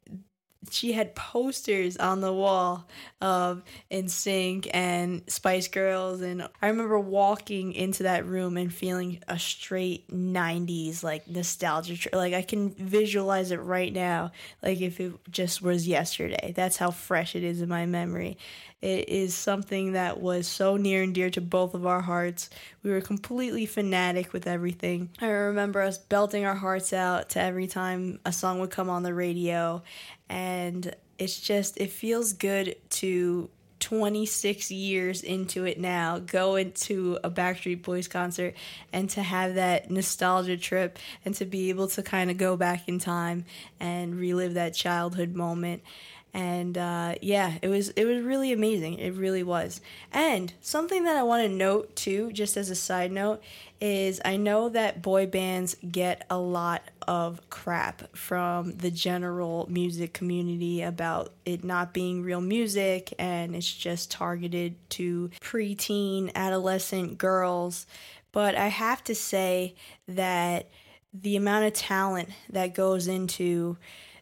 she 0.71 0.93
had 0.93 1.15
posters 1.15 1.97
on 1.97 2.21
the 2.21 2.33
wall 2.33 2.87
of 3.21 3.63
NSYNC 3.91 4.71
and 4.73 5.23
Spice 5.27 5.69
Girls 5.69 6.21
and 6.21 6.49
I 6.63 6.69
remember 6.69 6.99
walking 6.99 7.73
into 7.73 8.05
that 8.05 8.27
room 8.27 8.57
and 8.57 8.73
feeling 8.73 9.23
a 9.29 9.39
straight 9.39 10.09
90s 10.11 11.03
like 11.03 11.29
nostalgia 11.29 12.09
like 12.13 12.35
I 12.35 12.43
can 12.43 12.71
visualize 12.71 13.51
it 13.51 13.61
right 13.61 13.93
now 13.93 14.33
like 14.63 14.81
if 14.81 15.01
it 15.01 15.13
just 15.31 15.63
was 15.63 15.87
yesterday. 15.87 16.53
That's 16.55 16.77
how 16.77 16.91
fresh 16.91 17.35
it 17.35 17.43
is 17.43 17.61
in 17.61 17.69
my 17.69 17.87
memory 17.87 18.39
it 18.83 19.09
is 19.09 19.35
something 19.35 19.93
that 19.93 20.21
was 20.21 20.47
so 20.47 20.77
near 20.77 21.03
and 21.03 21.15
dear 21.15 21.31
to 21.31 21.41
both 21.41 21.75
of 21.75 21.87
our 21.87 22.03
hearts. 22.03 22.51
We 22.83 22.91
were 22.91 23.01
completely 23.01 23.67
fanatic 23.67 24.33
with 24.33 24.47
everything. 24.47 25.11
I 25.21 25.29
remember 25.29 25.81
us 25.81 25.99
belting 25.99 26.45
our 26.45 26.55
hearts 26.55 26.93
out 26.93 27.31
to 27.31 27.41
every 27.41 27.67
time 27.67 28.21
a 28.25 28.33
song 28.33 28.61
would 28.61 28.71
come 28.71 28.91
on 28.91 29.03
the 29.03 29.15
radio. 29.15 29.83
And 30.29 30.95
it's 31.19 31.41
just 31.41 31.79
it 31.81 31.91
feels 31.91 32.35
good 32.35 32.77
to 32.91 33.49
26 33.81 34.71
years 34.71 35.23
into 35.23 35.65
it 35.65 35.79
now 35.79 36.19
go 36.19 36.57
into 36.57 37.19
a 37.23 37.31
Backstreet 37.31 37.83
Boys 37.83 38.09
concert 38.09 38.55
and 38.93 39.09
to 39.11 39.23
have 39.23 39.55
that 39.57 39.91
nostalgia 39.91 40.57
trip 40.57 40.99
and 41.25 41.35
to 41.35 41.45
be 41.45 41.69
able 41.69 41.87
to 41.89 42.03
kind 42.03 42.31
of 42.31 42.39
go 42.39 42.57
back 42.57 42.89
in 42.89 42.99
time 42.99 43.45
and 43.79 44.19
relive 44.19 44.55
that 44.55 44.75
childhood 44.75 45.35
moment 45.35 45.83
and 46.37 46.77
uh, 46.77 47.15
yeah 47.23 47.55
it 47.63 47.69
was 47.69 47.89
it 47.91 48.05
was 48.05 48.23
really 48.23 48.53
amazing 48.53 48.99
it 48.99 49.15
really 49.15 49.43
was 49.43 49.81
and 50.13 50.53
something 50.61 51.05
that 51.05 51.17
i 51.17 51.23
want 51.23 51.43
to 51.43 51.49
note 51.49 51.97
too 51.97 52.31
just 52.33 52.57
as 52.57 52.71
a 52.71 52.75
side 52.77 53.11
note 53.11 53.43
is 53.81 54.21
I 54.25 54.37
know 54.37 54.69
that 54.71 55.03
boy 55.03 55.27
bands 55.27 55.77
get 55.91 56.25
a 56.31 56.39
lot 56.39 56.83
of 57.07 57.49
crap 57.51 58.17
from 58.17 58.73
the 58.73 58.91
general 58.91 59.67
music 59.71 60.15
community 60.15 60.83
about 60.83 61.35
it 61.45 61.63
not 61.63 61.93
being 61.93 62.23
real 62.23 62.41
music 62.41 63.13
and 63.19 63.55
it's 63.55 63.73
just 63.73 64.11
targeted 64.11 64.77
to 64.91 65.31
preteen, 65.41 66.33
adolescent 66.35 67.19
girls. 67.19 67.87
But 68.33 68.55
I 68.55 68.69
have 68.69 69.05
to 69.05 69.15
say 69.15 69.75
that 70.09 70.71
the 71.13 71.37
amount 71.37 71.67
of 71.67 71.73
talent 71.75 72.31
that 72.51 72.75
goes 72.75 73.09
into 73.09 73.77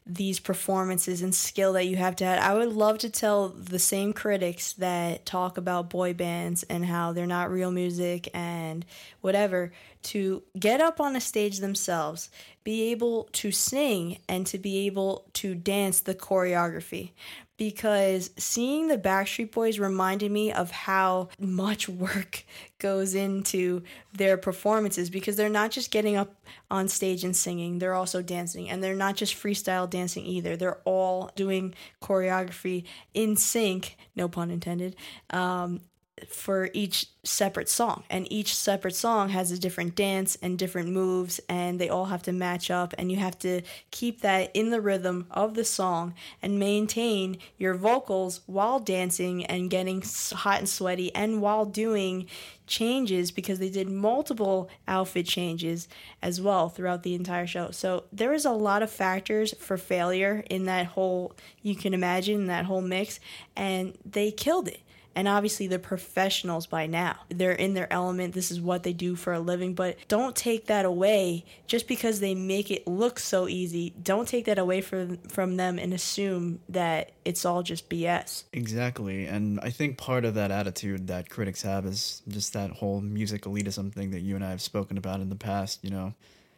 these 0.06 0.38
performances 0.38 1.22
and 1.22 1.34
skill 1.34 1.72
that 1.72 1.86
you 1.86 1.96
have 1.96 2.16
to 2.16 2.24
have. 2.24 2.42
I 2.42 2.54
would 2.54 2.72
love 2.72 2.98
to 2.98 3.10
tell 3.10 3.48
the 3.48 3.78
same 3.78 4.12
critics 4.12 4.74
that 4.74 5.24
talk 5.24 5.56
about 5.56 5.88
boy 5.88 6.12
bands 6.12 6.62
and 6.64 6.84
how 6.84 7.12
they're 7.12 7.26
not 7.26 7.50
real 7.50 7.70
music 7.70 8.28
and 8.34 8.84
whatever 9.22 9.72
to 10.02 10.42
get 10.58 10.82
up 10.82 11.00
on 11.00 11.16
a 11.16 11.20
stage 11.20 11.58
themselves, 11.58 12.28
be 12.62 12.90
able 12.90 13.28
to 13.32 13.50
sing 13.50 14.18
and 14.28 14.46
to 14.46 14.58
be 14.58 14.86
able 14.86 15.24
to 15.32 15.54
dance 15.54 16.00
the 16.00 16.14
choreography. 16.14 17.12
Because 17.56 18.30
seeing 18.36 18.88
the 18.88 18.98
Backstreet 18.98 19.52
Boys 19.52 19.78
reminded 19.78 20.30
me 20.32 20.52
of 20.52 20.70
how 20.70 21.28
much 21.38 21.88
work 21.88 22.44
goes 22.78 23.14
into 23.14 23.82
their 24.12 24.36
performances 24.36 25.10
because 25.10 25.36
they're 25.36 25.48
not 25.48 25.70
just 25.70 25.90
getting 25.90 26.16
up 26.16 26.34
on 26.70 26.88
stage 26.88 27.24
and 27.24 27.36
singing, 27.36 27.78
they're 27.78 27.94
also 27.94 28.22
dancing. 28.22 28.68
And 28.68 28.82
they're 28.82 28.96
not 28.96 29.16
just 29.16 29.34
freestyle 29.34 29.88
dancing 29.88 30.24
either. 30.24 30.56
They're 30.56 30.80
all 30.84 31.30
doing 31.36 31.74
choreography 32.02 32.84
in 33.12 33.36
sync, 33.36 33.96
no 34.16 34.28
pun 34.28 34.50
intended, 34.50 34.96
um, 35.30 35.80
for 36.28 36.70
each 36.72 37.06
separate 37.24 37.68
song. 37.68 38.04
And 38.08 38.30
each 38.30 38.54
separate 38.54 38.94
song 38.94 39.30
has 39.30 39.50
a 39.50 39.58
different 39.58 39.96
dance 39.96 40.36
and 40.40 40.58
different 40.58 40.90
moves 40.90 41.40
and 41.48 41.80
they 41.80 41.88
all 41.88 42.06
have 42.06 42.22
to 42.24 42.32
match 42.32 42.70
up. 42.70 42.94
And 42.96 43.10
you 43.10 43.18
have 43.18 43.38
to 43.40 43.62
keep 43.90 44.20
that 44.20 44.50
in 44.54 44.70
the 44.70 44.80
rhythm 44.80 45.26
of 45.30 45.54
the 45.54 45.64
song 45.64 46.14
and 46.40 46.58
maintain 46.58 47.38
your 47.58 47.74
vocals 47.74 48.40
while 48.46 48.78
dancing 48.78 49.44
and 49.46 49.70
getting 49.70 50.02
hot 50.32 50.58
and 50.58 50.68
sweaty 50.68 51.12
and 51.14 51.40
while 51.40 51.64
doing 51.64 52.26
changes 52.66 53.30
because 53.30 53.58
they 53.58 53.68
did 53.68 53.90
multiple 53.90 54.70
outfit 54.88 55.26
changes 55.26 55.88
as 56.22 56.40
well 56.40 56.68
throughout 56.68 57.02
the 57.02 57.14
entire 57.14 57.46
show. 57.46 57.70
So 57.70 58.04
there 58.12 58.32
is 58.32 58.44
a 58.44 58.52
lot 58.52 58.82
of 58.82 58.90
factors 58.90 59.54
for 59.58 59.76
failure 59.76 60.44
in 60.48 60.64
that 60.64 60.86
whole 60.86 61.34
you 61.62 61.74
can 61.74 61.92
imagine 61.92 62.46
that 62.46 62.64
whole 62.64 62.80
mix 62.80 63.20
and 63.56 63.96
they 64.04 64.30
killed 64.30 64.68
it 64.68 64.80
and 65.16 65.28
obviously, 65.28 65.66
they're 65.66 65.78
professionals 65.78 66.66
by 66.66 66.86
now. 66.86 67.16
They're 67.28 67.52
in 67.52 67.74
their 67.74 67.92
element. 67.92 68.34
This 68.34 68.50
is 68.50 68.60
what 68.60 68.82
they 68.82 68.92
do 68.92 69.14
for 69.14 69.32
a 69.32 69.40
living. 69.40 69.74
But 69.74 69.96
don't 70.08 70.34
take 70.34 70.66
that 70.66 70.84
away 70.84 71.44
just 71.66 71.86
because 71.86 72.20
they 72.20 72.34
make 72.34 72.70
it 72.70 72.86
look 72.86 73.18
so 73.18 73.48
easy. 73.48 73.94
Don't 74.02 74.26
take 74.26 74.46
that 74.46 74.58
away 74.58 74.80
from, 74.80 75.18
from 75.28 75.56
them 75.56 75.78
and 75.78 75.92
assume 75.92 76.60
that 76.68 77.12
it's 77.24 77.44
all 77.44 77.62
just 77.62 77.88
BS. 77.88 78.44
Exactly. 78.52 79.26
And 79.26 79.60
I 79.60 79.70
think 79.70 79.98
part 79.98 80.24
of 80.24 80.34
that 80.34 80.50
attitude 80.50 81.06
that 81.06 81.30
critics 81.30 81.62
have 81.62 81.86
is 81.86 82.22
just 82.28 82.52
that 82.54 82.72
whole 82.72 83.00
music 83.00 83.42
elitism 83.42 83.92
thing 83.92 84.10
that 84.10 84.20
you 84.20 84.34
and 84.34 84.44
I 84.44 84.50
have 84.50 84.62
spoken 84.62 84.98
about 84.98 85.20
in 85.20 85.28
the 85.28 85.36
past. 85.36 85.84
You 85.84 85.90
know, 85.90 86.14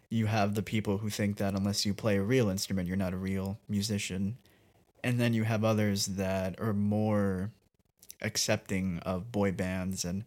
you 0.09 0.27
have 0.27 0.55
the 0.55 0.62
people 0.62 0.99
who 0.99 1.11
think 1.11 1.37
that 1.37 1.55
unless 1.55 1.85
you 1.85 1.92
play 1.92 2.16
a 2.16 2.23
real 2.23 2.49
instrument, 2.49 2.88
you're 2.88 2.97
not 2.97 3.12
a 3.12 3.19
real 3.19 3.59
musician. 3.69 4.38
And 5.05 5.21
then 5.21 5.35
you 5.35 5.45
have 5.45 5.62
others 5.62 6.07
that 6.07 6.59
are 6.61 6.73
more 6.73 7.51
accepting 8.22 8.98
of 9.00 9.31
boy 9.33 9.52
bands 9.52 10.05
and 10.05 10.24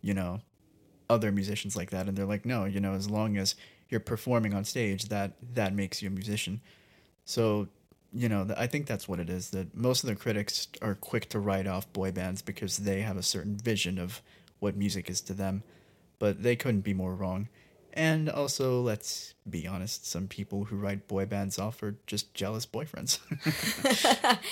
you 0.00 0.14
know 0.14 0.40
other 1.10 1.30
musicians 1.30 1.76
like 1.76 1.90
that. 1.90 2.08
And 2.08 2.16
they're 2.16 2.26
like 2.26 2.44
no 2.44 2.64
you 2.64 2.80
know 2.80 2.94
as 2.94 3.10
long 3.10 3.36
as 3.36 3.54
you're 3.88 4.00
performing 4.00 4.54
on 4.54 4.64
stage 4.64 5.06
that 5.06 5.32
that 5.54 5.74
makes 5.74 6.02
you 6.02 6.08
a 6.08 6.12
musician. 6.12 6.60
So 7.24 7.68
you 8.16 8.28
know 8.28 8.46
i 8.56 8.68
think 8.68 8.86
that's 8.86 9.08
what 9.08 9.18
it 9.18 9.28
is 9.28 9.50
that 9.50 9.74
most 9.74 10.04
of 10.04 10.08
the 10.08 10.14
critics 10.14 10.68
are 10.80 10.94
quick 10.94 11.28
to 11.28 11.40
write 11.40 11.66
off 11.66 11.92
boy 11.92 12.12
bands 12.12 12.42
because 12.42 12.76
they 12.76 13.00
have 13.00 13.16
a 13.16 13.24
certain 13.24 13.56
vision 13.56 13.98
of 13.98 14.22
what 14.60 14.76
music 14.76 15.10
is 15.10 15.20
to 15.20 15.34
them. 15.34 15.62
But 16.20 16.42
they 16.42 16.54
couldn't 16.54 16.82
be 16.82 16.94
more 16.94 17.14
wrong 17.14 17.48
and 17.94 18.28
also, 18.28 18.80
let's 18.80 19.34
be 19.48 19.68
honest, 19.68 20.04
some 20.04 20.26
people 20.26 20.64
who 20.64 20.76
write 20.76 21.06
boy 21.06 21.26
bands 21.26 21.60
off 21.60 21.80
are 21.82 21.96
just 22.06 22.34
jealous 22.34 22.66
boyfriends. 22.66 23.20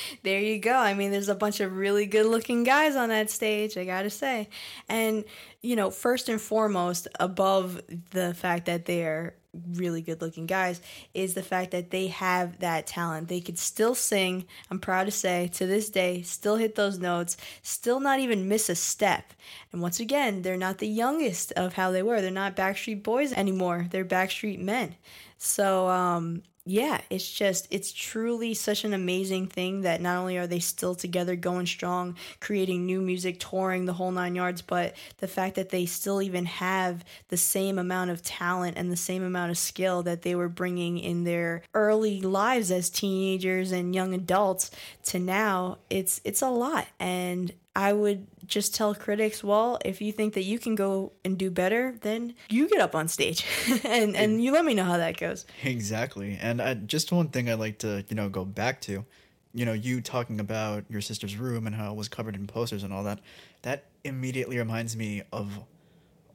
there 0.22 0.40
you 0.40 0.60
go. 0.60 0.74
I 0.74 0.94
mean, 0.94 1.10
there's 1.10 1.28
a 1.28 1.34
bunch 1.34 1.58
of 1.58 1.76
really 1.76 2.06
good 2.06 2.26
looking 2.26 2.62
guys 2.62 2.94
on 2.94 3.08
that 3.08 3.30
stage, 3.30 3.76
I 3.76 3.84
gotta 3.84 4.10
say. 4.10 4.48
And, 4.88 5.24
you 5.60 5.74
know, 5.74 5.90
first 5.90 6.28
and 6.28 6.40
foremost, 6.40 7.08
above 7.18 7.80
the 8.10 8.32
fact 8.32 8.66
that 8.66 8.84
they're 8.84 9.34
really 9.74 10.00
good 10.00 10.20
looking 10.20 10.46
guys 10.46 10.80
is 11.14 11.34
the 11.34 11.42
fact 11.42 11.72
that 11.72 11.90
they 11.90 12.08
have 12.08 12.58
that 12.60 12.86
talent. 12.86 13.28
They 13.28 13.40
could 13.40 13.58
still 13.58 13.94
sing, 13.94 14.46
I'm 14.70 14.78
proud 14.78 15.04
to 15.04 15.10
say, 15.10 15.48
to 15.54 15.66
this 15.66 15.90
day, 15.90 16.22
still 16.22 16.56
hit 16.56 16.74
those 16.74 16.98
notes, 16.98 17.36
still 17.62 18.00
not 18.00 18.20
even 18.20 18.48
miss 18.48 18.68
a 18.68 18.74
step. 18.74 19.32
And 19.72 19.82
once 19.82 20.00
again, 20.00 20.42
they're 20.42 20.56
not 20.56 20.78
the 20.78 20.88
youngest 20.88 21.52
of 21.52 21.74
how 21.74 21.90
they 21.90 22.02
were. 22.02 22.20
They're 22.20 22.30
not 22.30 22.56
Backstreet 22.56 23.02
Boys 23.02 23.32
anymore, 23.32 23.86
they're 23.90 24.04
Backstreet 24.04 24.58
Men. 24.58 24.96
So, 25.38 25.88
um, 25.88 26.42
yeah, 26.64 27.00
it's 27.10 27.28
just, 27.28 27.66
it's 27.70 27.92
truly 27.92 28.54
such 28.54 28.84
an 28.84 28.92
amazing 28.92 29.48
thing 29.48 29.80
that 29.82 30.00
not 30.00 30.18
only 30.18 30.38
are 30.38 30.46
they 30.46 30.60
still 30.60 30.94
together, 30.94 31.34
going 31.34 31.66
strong, 31.66 32.16
creating 32.40 32.86
new 32.86 33.00
music, 33.00 33.40
touring 33.40 33.84
the 33.84 33.94
whole 33.94 34.12
nine 34.12 34.36
yards, 34.36 34.62
but 34.62 34.94
the 35.18 35.26
fact 35.26 35.56
that 35.56 35.70
they 35.70 35.86
still 35.86 36.22
even 36.22 36.44
have 36.44 37.04
the 37.28 37.36
same 37.36 37.80
amount 37.80 38.10
of 38.10 38.22
talent 38.22 38.76
and 38.76 38.92
the 38.92 38.96
same 38.96 39.24
amount 39.24 39.50
of 39.50 39.58
skill 39.58 40.04
that 40.04 40.22
they 40.22 40.36
were 40.36 40.48
bringing 40.48 40.98
in 40.98 41.24
their 41.24 41.62
early 41.74 42.20
lives 42.20 42.70
as 42.70 42.90
teenagers 42.90 43.72
and 43.72 43.92
young 43.92 44.14
adults 44.14 44.70
to 45.02 45.18
now, 45.18 45.78
it's, 45.90 46.20
it's 46.24 46.42
a 46.42 46.50
lot. 46.50 46.86
And 47.00 47.52
I 47.74 47.92
would 47.92 48.26
just 48.46 48.74
tell 48.74 48.94
critics, 48.94 49.42
well, 49.42 49.78
if 49.84 50.02
you 50.02 50.12
think 50.12 50.34
that 50.34 50.42
you 50.42 50.58
can 50.58 50.74
go 50.74 51.12
and 51.24 51.38
do 51.38 51.50
better, 51.50 51.96
then 52.02 52.34
you 52.50 52.68
get 52.68 52.80
up 52.80 52.94
on 52.94 53.08
stage 53.08 53.46
and 53.84 54.14
and 54.14 54.42
you 54.44 54.52
let 54.52 54.64
me 54.64 54.74
know 54.74 54.84
how 54.84 54.98
that 54.98 55.16
goes. 55.16 55.46
Exactly. 55.64 56.38
And 56.40 56.60
I, 56.60 56.74
just 56.74 57.12
one 57.12 57.28
thing 57.28 57.48
I'd 57.48 57.58
like 57.58 57.78
to, 57.78 58.04
you 58.08 58.16
know, 58.16 58.28
go 58.28 58.44
back 58.44 58.82
to, 58.82 59.04
you 59.54 59.64
know, 59.64 59.72
you 59.72 60.00
talking 60.02 60.38
about 60.38 60.84
your 60.90 61.00
sister's 61.00 61.36
room 61.36 61.66
and 61.66 61.74
how 61.74 61.92
it 61.92 61.96
was 61.96 62.08
covered 62.08 62.36
in 62.36 62.46
posters 62.46 62.82
and 62.82 62.92
all 62.92 63.04
that. 63.04 63.20
That 63.62 63.84
immediately 64.04 64.58
reminds 64.58 64.96
me 64.96 65.22
of 65.32 65.58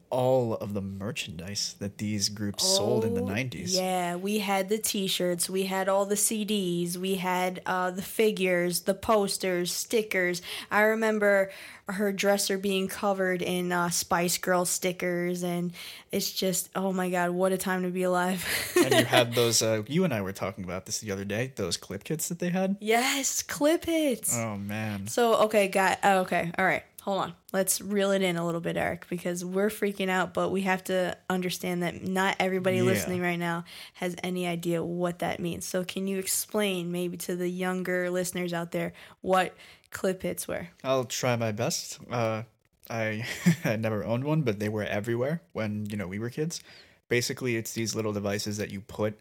all 0.10 0.56
of 0.56 0.74
the 0.74 0.82
merchandise 0.82 1.76
that 1.80 1.98
these 1.98 2.30
groups 2.30 2.63
oh, 2.65 2.78
sold 2.78 3.06
in 3.06 3.13
the 3.13 3.22
90s. 3.22 3.76
Yeah, 3.76 4.15
we 4.15 4.39
had 4.39 4.70
the 4.70 4.78
t-shirts, 4.78 5.50
we 5.50 5.63
had 5.63 5.89
all 5.89 6.06
the 6.06 6.15
CDs, 6.15 6.98
we 6.98 7.15
had 7.15 7.62
uh, 7.65 7.91
the 7.91 8.02
figures, 8.02 8.82
the 8.82 8.93
posters, 8.93 9.72
stickers. 9.74 10.41
I 10.72 10.82
remember 10.82 11.52
her 11.89 12.12
dresser 12.12 12.58
being 12.58 12.88
covered 12.88 13.41
in 13.41 13.72
uh, 13.72 13.89
Spice 13.89 14.38
Girl 14.38 14.65
stickers, 14.65 15.43
and 15.43 15.72
it's 16.12 16.32
just, 16.32 16.70
oh 16.76 16.91
my 16.91 17.10
God, 17.10 17.32
what 17.32 17.52
a 17.52 17.58
time 17.58 17.84
to 17.84 17.89
be 17.89 18.04
alive. 18.04 18.46
and 18.84 18.93
you 18.93 19.06
had 19.06 19.34
those, 19.34 19.62
uh, 19.62 19.84
you 19.88 20.04
and 20.04 20.13
I 20.13 20.22
were 20.22 20.34
talking 20.34 20.63
about 20.63 20.86
this 20.86 21.00
the 21.00 21.12
other 21.12 21.26
day, 21.26 21.54
those 21.56 21.78
clip 21.78 22.04
kits 22.04 22.30
that 22.30 22.39
they 22.39 22.50
had? 22.50 22.78
Yes, 22.80 23.43
clip 23.43 23.86
hits. 23.86 24.38
Oh 24.38 24.58
man. 24.58 25.08
So, 25.08 25.36
okay, 25.43 25.67
got, 25.67 26.00
oh, 26.04 26.20
okay, 26.20 26.52
all 26.58 26.65
right 26.65 26.84
hold 27.08 27.22
on. 27.22 27.34
Let's 27.54 27.80
reel 27.80 28.12
it 28.12 28.22
in 28.22 28.36
a 28.36 28.46
little 28.46 28.60
bit, 28.60 28.76
Eric, 28.76 29.08
because 29.08 29.46
we're 29.46 29.70
freaking 29.70 30.10
out, 30.10 30.34
but 30.34 30.52
we 30.52 30.63
have 30.63 30.84
to 30.86 31.17
understand 31.30 31.82
that 31.82 32.04
not 32.04 32.36
everybody 32.38 32.78
yeah. 32.78 32.84
listening 32.84 33.22
right 33.22 33.39
now 33.39 33.63
has 33.93 34.17
any 34.24 34.46
idea 34.46 34.84
what 34.84 35.20
that 35.20 35.39
means. 35.39 35.63
So, 35.65 35.86
can 35.86 36.06
you 36.06 36.20
explain 36.20 36.91
maybe 36.91 37.15
to 37.20 37.38
the 37.38 37.48
younger 37.48 38.10
listeners 38.10 38.52
out 38.52 38.74
there 38.74 38.91
what 39.22 39.56
clip 39.89 40.22
hits 40.22 40.50
were? 40.50 40.67
I'll 40.84 41.06
try 41.06 41.38
my 41.38 41.54
best. 41.54 42.00
Uh, 42.12 42.43
I 42.89 43.26
had 43.63 43.82
never 43.82 44.04
owned 44.04 44.26
one, 44.26 44.41
but 44.41 44.60
they 44.60 44.67
were 44.67 44.84
everywhere 44.84 45.41
when 45.54 45.86
you 45.86 45.96
know 45.96 46.08
we 46.08 46.20
were 46.20 46.30
kids. 46.30 46.60
Basically, 47.08 47.56
it's 47.56 47.72
these 47.72 47.96
little 47.96 48.12
devices 48.12 48.58
that 48.58 48.70
you 48.70 48.82
put 48.82 49.17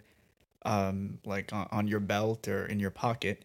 um, 0.65 1.21
like 1.25 1.53
on 1.53 1.87
your 1.87 2.01
belt 2.01 2.49
or 2.49 2.67
in 2.67 2.81
your 2.81 2.91
pocket, 2.91 3.45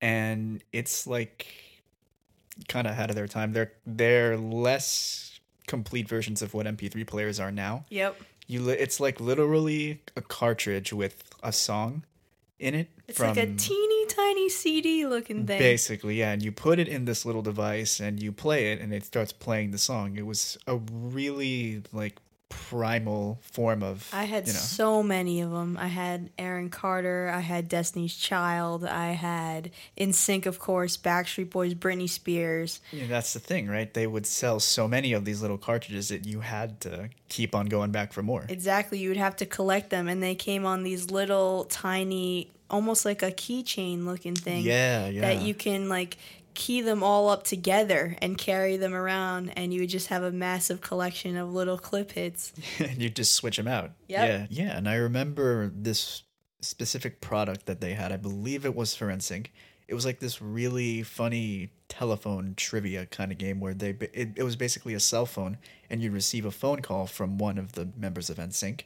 and 0.00 0.62
it's 0.72 1.08
like 1.08 1.63
kind 2.68 2.86
of 2.86 2.92
ahead 2.92 3.10
of 3.10 3.16
their 3.16 3.28
time. 3.28 3.52
They're 3.52 3.72
they're 3.86 4.36
less 4.36 5.40
complete 5.66 6.08
versions 6.08 6.42
of 6.42 6.54
what 6.54 6.66
MP3 6.66 7.06
players 7.06 7.40
are 7.40 7.50
now. 7.50 7.84
Yep. 7.90 8.16
You 8.46 8.60
li- 8.60 8.74
it's 8.74 9.00
like 9.00 9.20
literally 9.20 10.02
a 10.16 10.20
cartridge 10.20 10.92
with 10.92 11.22
a 11.42 11.52
song 11.52 12.04
in 12.58 12.74
it. 12.74 12.88
It's 13.08 13.20
like 13.20 13.36
a 13.36 13.46
teeny 13.46 14.06
tiny 14.06 14.48
CD 14.48 15.06
looking 15.06 15.46
thing. 15.46 15.58
Basically, 15.58 16.16
yeah, 16.16 16.32
and 16.32 16.42
you 16.42 16.52
put 16.52 16.78
it 16.78 16.88
in 16.88 17.04
this 17.04 17.24
little 17.24 17.42
device 17.42 18.00
and 18.00 18.22
you 18.22 18.32
play 18.32 18.72
it 18.72 18.80
and 18.80 18.92
it 18.92 19.04
starts 19.04 19.32
playing 19.32 19.70
the 19.70 19.78
song. 19.78 20.16
It 20.16 20.26
was 20.26 20.58
a 20.66 20.76
really 20.76 21.82
like 21.92 22.16
primal 22.54 23.38
form 23.42 23.82
of. 23.82 24.08
I 24.12 24.24
had 24.24 24.46
you 24.46 24.52
know. 24.52 24.58
so 24.58 25.02
many 25.02 25.40
of 25.40 25.50
them. 25.50 25.76
I 25.76 25.88
had 25.88 26.30
Aaron 26.38 26.70
Carter. 26.70 27.30
I 27.34 27.40
had 27.40 27.68
Destiny's 27.68 28.16
Child. 28.16 28.84
I 28.84 29.12
had 29.12 29.70
NSYNC, 29.98 30.46
of 30.46 30.58
course, 30.58 30.96
Backstreet 30.96 31.50
Boys, 31.50 31.74
Britney 31.74 32.08
Spears. 32.08 32.80
Yeah, 32.92 33.06
that's 33.08 33.32
the 33.32 33.40
thing, 33.40 33.68
right? 33.68 33.92
They 33.92 34.06
would 34.06 34.26
sell 34.26 34.60
so 34.60 34.86
many 34.86 35.12
of 35.12 35.24
these 35.24 35.42
little 35.42 35.58
cartridges 35.58 36.08
that 36.08 36.26
you 36.26 36.40
had 36.40 36.80
to 36.82 37.10
keep 37.28 37.54
on 37.54 37.66
going 37.66 37.90
back 37.90 38.12
for 38.12 38.22
more. 38.22 38.46
Exactly. 38.48 38.98
You 38.98 39.08
would 39.10 39.18
have 39.18 39.36
to 39.36 39.46
collect 39.46 39.90
them, 39.90 40.08
and 40.08 40.22
they 40.22 40.34
came 40.34 40.64
on 40.64 40.84
these 40.84 41.10
little 41.10 41.64
tiny 41.64 42.50
almost 42.70 43.04
like 43.04 43.22
a 43.22 43.30
keychain 43.30 44.04
looking 44.04 44.34
thing. 44.34 44.62
Yeah, 44.64 45.08
yeah. 45.08 45.20
That 45.20 45.42
you 45.42 45.54
can 45.54 45.88
like 45.88 46.16
key 46.54 46.80
them 46.80 47.02
all 47.02 47.28
up 47.28 47.44
together 47.44 48.16
and 48.22 48.38
carry 48.38 48.76
them 48.76 48.94
around, 48.94 49.50
and 49.56 49.72
you 49.74 49.80
would 49.80 49.90
just 49.90 50.08
have 50.08 50.22
a 50.22 50.32
massive 50.32 50.80
collection 50.80 51.36
of 51.36 51.52
little 51.52 51.78
clip 51.78 52.12
hits. 52.12 52.52
and 52.78 53.00
you 53.00 53.10
just 53.10 53.34
switch 53.34 53.56
them 53.56 53.68
out. 53.68 53.92
Yep. 54.08 54.28
Yeah, 54.28 54.46
yeah. 54.50 54.76
And 54.76 54.88
I 54.88 54.94
remember 54.96 55.70
this 55.74 56.22
specific 56.60 57.20
product 57.20 57.66
that 57.66 57.80
they 57.80 57.94
had. 57.94 58.12
I 58.12 58.16
believe 58.16 58.64
it 58.64 58.74
was 58.74 58.94
for 58.94 59.06
NSYNC. 59.08 59.46
It 59.86 59.94
was 59.94 60.06
like 60.06 60.18
this 60.18 60.40
really 60.40 61.02
funny 61.02 61.70
telephone 61.88 62.54
trivia 62.56 63.06
kind 63.06 63.30
of 63.30 63.38
game 63.38 63.60
where 63.60 63.74
they 63.74 63.90
it, 64.12 64.30
it 64.36 64.42
was 64.42 64.56
basically 64.56 64.94
a 64.94 65.00
cell 65.00 65.26
phone, 65.26 65.58
and 65.90 66.02
you'd 66.02 66.12
receive 66.12 66.46
a 66.46 66.50
phone 66.50 66.80
call 66.80 67.06
from 67.06 67.36
one 67.36 67.58
of 67.58 67.72
the 67.72 67.90
members 67.96 68.30
of 68.30 68.38
NSYNC, 68.38 68.82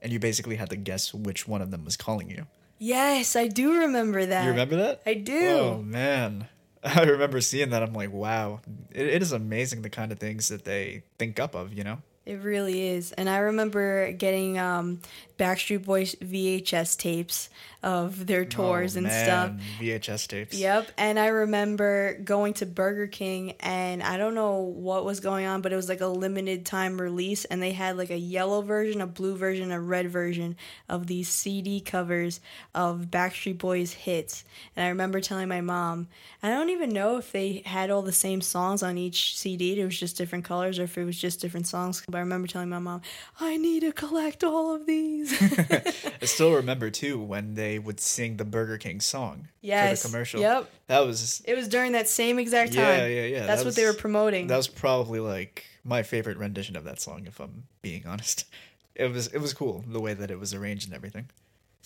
and 0.00 0.12
you 0.12 0.18
basically 0.18 0.56
had 0.56 0.70
to 0.70 0.76
guess 0.76 1.12
which 1.12 1.46
one 1.46 1.60
of 1.60 1.70
them 1.70 1.84
was 1.84 1.96
calling 1.96 2.30
you. 2.30 2.46
Yes, 2.78 3.36
I 3.36 3.48
do 3.48 3.80
remember 3.80 4.24
that. 4.24 4.44
You 4.44 4.50
remember 4.50 4.76
that? 4.76 5.02
I 5.04 5.14
do. 5.14 5.48
Oh 5.48 5.82
man, 5.82 6.48
I 6.84 7.02
remember 7.02 7.40
seeing 7.40 7.70
that. 7.70 7.82
I'm 7.82 7.92
like, 7.92 8.12
wow, 8.12 8.60
it, 8.90 9.06
it 9.06 9.22
is 9.22 9.32
amazing 9.32 9.82
the 9.82 9.90
kind 9.90 10.12
of 10.12 10.18
things 10.18 10.48
that 10.48 10.64
they 10.64 11.02
think 11.18 11.40
up 11.40 11.54
of. 11.54 11.72
You 11.72 11.84
know? 11.84 11.98
It 12.28 12.40
really 12.42 12.88
is. 12.88 13.12
And 13.12 13.28
I 13.28 13.38
remember 13.38 14.12
getting 14.12 14.58
um, 14.58 15.00
Backstreet 15.38 15.84
Boys 15.84 16.14
VHS 16.16 16.98
tapes 16.98 17.48
of 17.82 18.26
their 18.26 18.40
oh, 18.40 18.44
tours 18.44 18.96
Oh, 18.96 18.98
and 18.98 19.06
man, 19.06 19.24
stuff. 19.24 19.52
VHS 19.80 20.26
tapes. 20.26 20.58
Yep. 20.58 20.90
And 20.98 21.18
I 21.18 21.28
remember 21.28 22.18
going 22.24 22.54
to 22.54 22.66
Burger 22.66 23.06
King 23.06 23.52
and 23.60 24.02
I 24.02 24.16
don't 24.16 24.34
know 24.34 24.56
what 24.58 25.04
was 25.04 25.20
going 25.20 25.46
on, 25.46 25.60
but 25.62 25.72
it 25.72 25.76
was 25.76 25.88
like 25.88 26.00
a 26.00 26.06
limited 26.06 26.66
time 26.66 27.00
release 27.00 27.44
and 27.44 27.62
they 27.62 27.70
had 27.70 27.96
like 27.96 28.10
a 28.10 28.18
yellow 28.18 28.62
version, 28.62 29.00
a 29.00 29.06
blue 29.06 29.36
version, 29.36 29.70
a 29.70 29.80
red 29.80 30.10
version 30.10 30.56
of 30.88 31.06
these 31.06 31.28
CD 31.28 31.80
covers 31.80 32.40
of 32.74 33.06
Backstreet 33.10 33.58
Boys 33.58 33.92
hits. 33.92 34.44
And 34.74 34.84
I 34.84 34.88
remember 34.88 35.20
telling 35.20 35.48
my 35.48 35.60
mom, 35.60 36.08
I 36.42 36.50
don't 36.50 36.70
even 36.70 36.90
know 36.90 37.16
if 37.18 37.30
they 37.30 37.62
had 37.64 37.90
all 37.90 38.02
the 38.02 38.12
same 38.12 38.40
songs 38.40 38.82
on 38.82 38.98
each 38.98 39.38
CD. 39.38 39.80
It 39.80 39.84
was 39.84 39.98
just 39.98 40.16
different 40.16 40.44
colors 40.44 40.80
or 40.80 40.84
if 40.84 40.98
it 40.98 41.04
was 41.04 41.18
just 41.18 41.40
different 41.40 41.68
songs. 41.68 42.02
But 42.08 42.16
I 42.16 42.20
remember 42.20 42.48
telling 42.48 42.70
my 42.70 42.80
mom, 42.80 43.02
I 43.38 43.56
need 43.56 43.80
to 43.80 43.92
collect 43.92 44.42
all 44.42 44.74
of 44.74 44.86
these. 44.86 45.27
I 46.22 46.24
still 46.24 46.54
remember 46.54 46.90
too 46.90 47.18
when 47.20 47.54
they 47.54 47.78
would 47.78 48.00
sing 48.00 48.36
the 48.36 48.44
Burger 48.44 48.78
King 48.78 49.00
song 49.00 49.48
Yes. 49.60 50.02
for 50.02 50.08
the 50.08 50.12
commercial. 50.12 50.40
Yep. 50.40 50.70
That 50.88 51.00
was 51.06 51.42
it 51.46 51.54
was 51.56 51.68
during 51.68 51.92
that 51.92 52.08
same 52.08 52.38
exact 52.38 52.72
time. 52.72 52.82
Yeah, 53.00 53.06
yeah, 53.06 53.22
yeah. 53.24 53.46
That's 53.46 53.60
That 53.62 53.66
what 53.68 53.76
they 53.76 53.84
were 53.84 53.92
promoting. 53.94 54.46
that 54.48 54.56
was 54.56 54.68
probably 54.68 55.20
like 55.20 55.64
my 55.84 56.02
favorite 56.02 56.38
rendition 56.38 56.76
of 56.76 56.84
that 56.84 57.00
song, 57.00 57.24
if 57.26 57.40
I'm 57.40 57.64
being 57.82 58.06
honest. 58.06 58.44
It 58.94 59.12
was 59.12 59.28
it 59.28 59.38
was 59.38 59.54
cool 59.54 59.84
the 59.86 60.00
way 60.00 60.12
that 60.12 60.28
it 60.28 60.40
was 60.40 60.52
arranged 60.52 60.86
and 60.88 60.94
everything. 60.96 61.30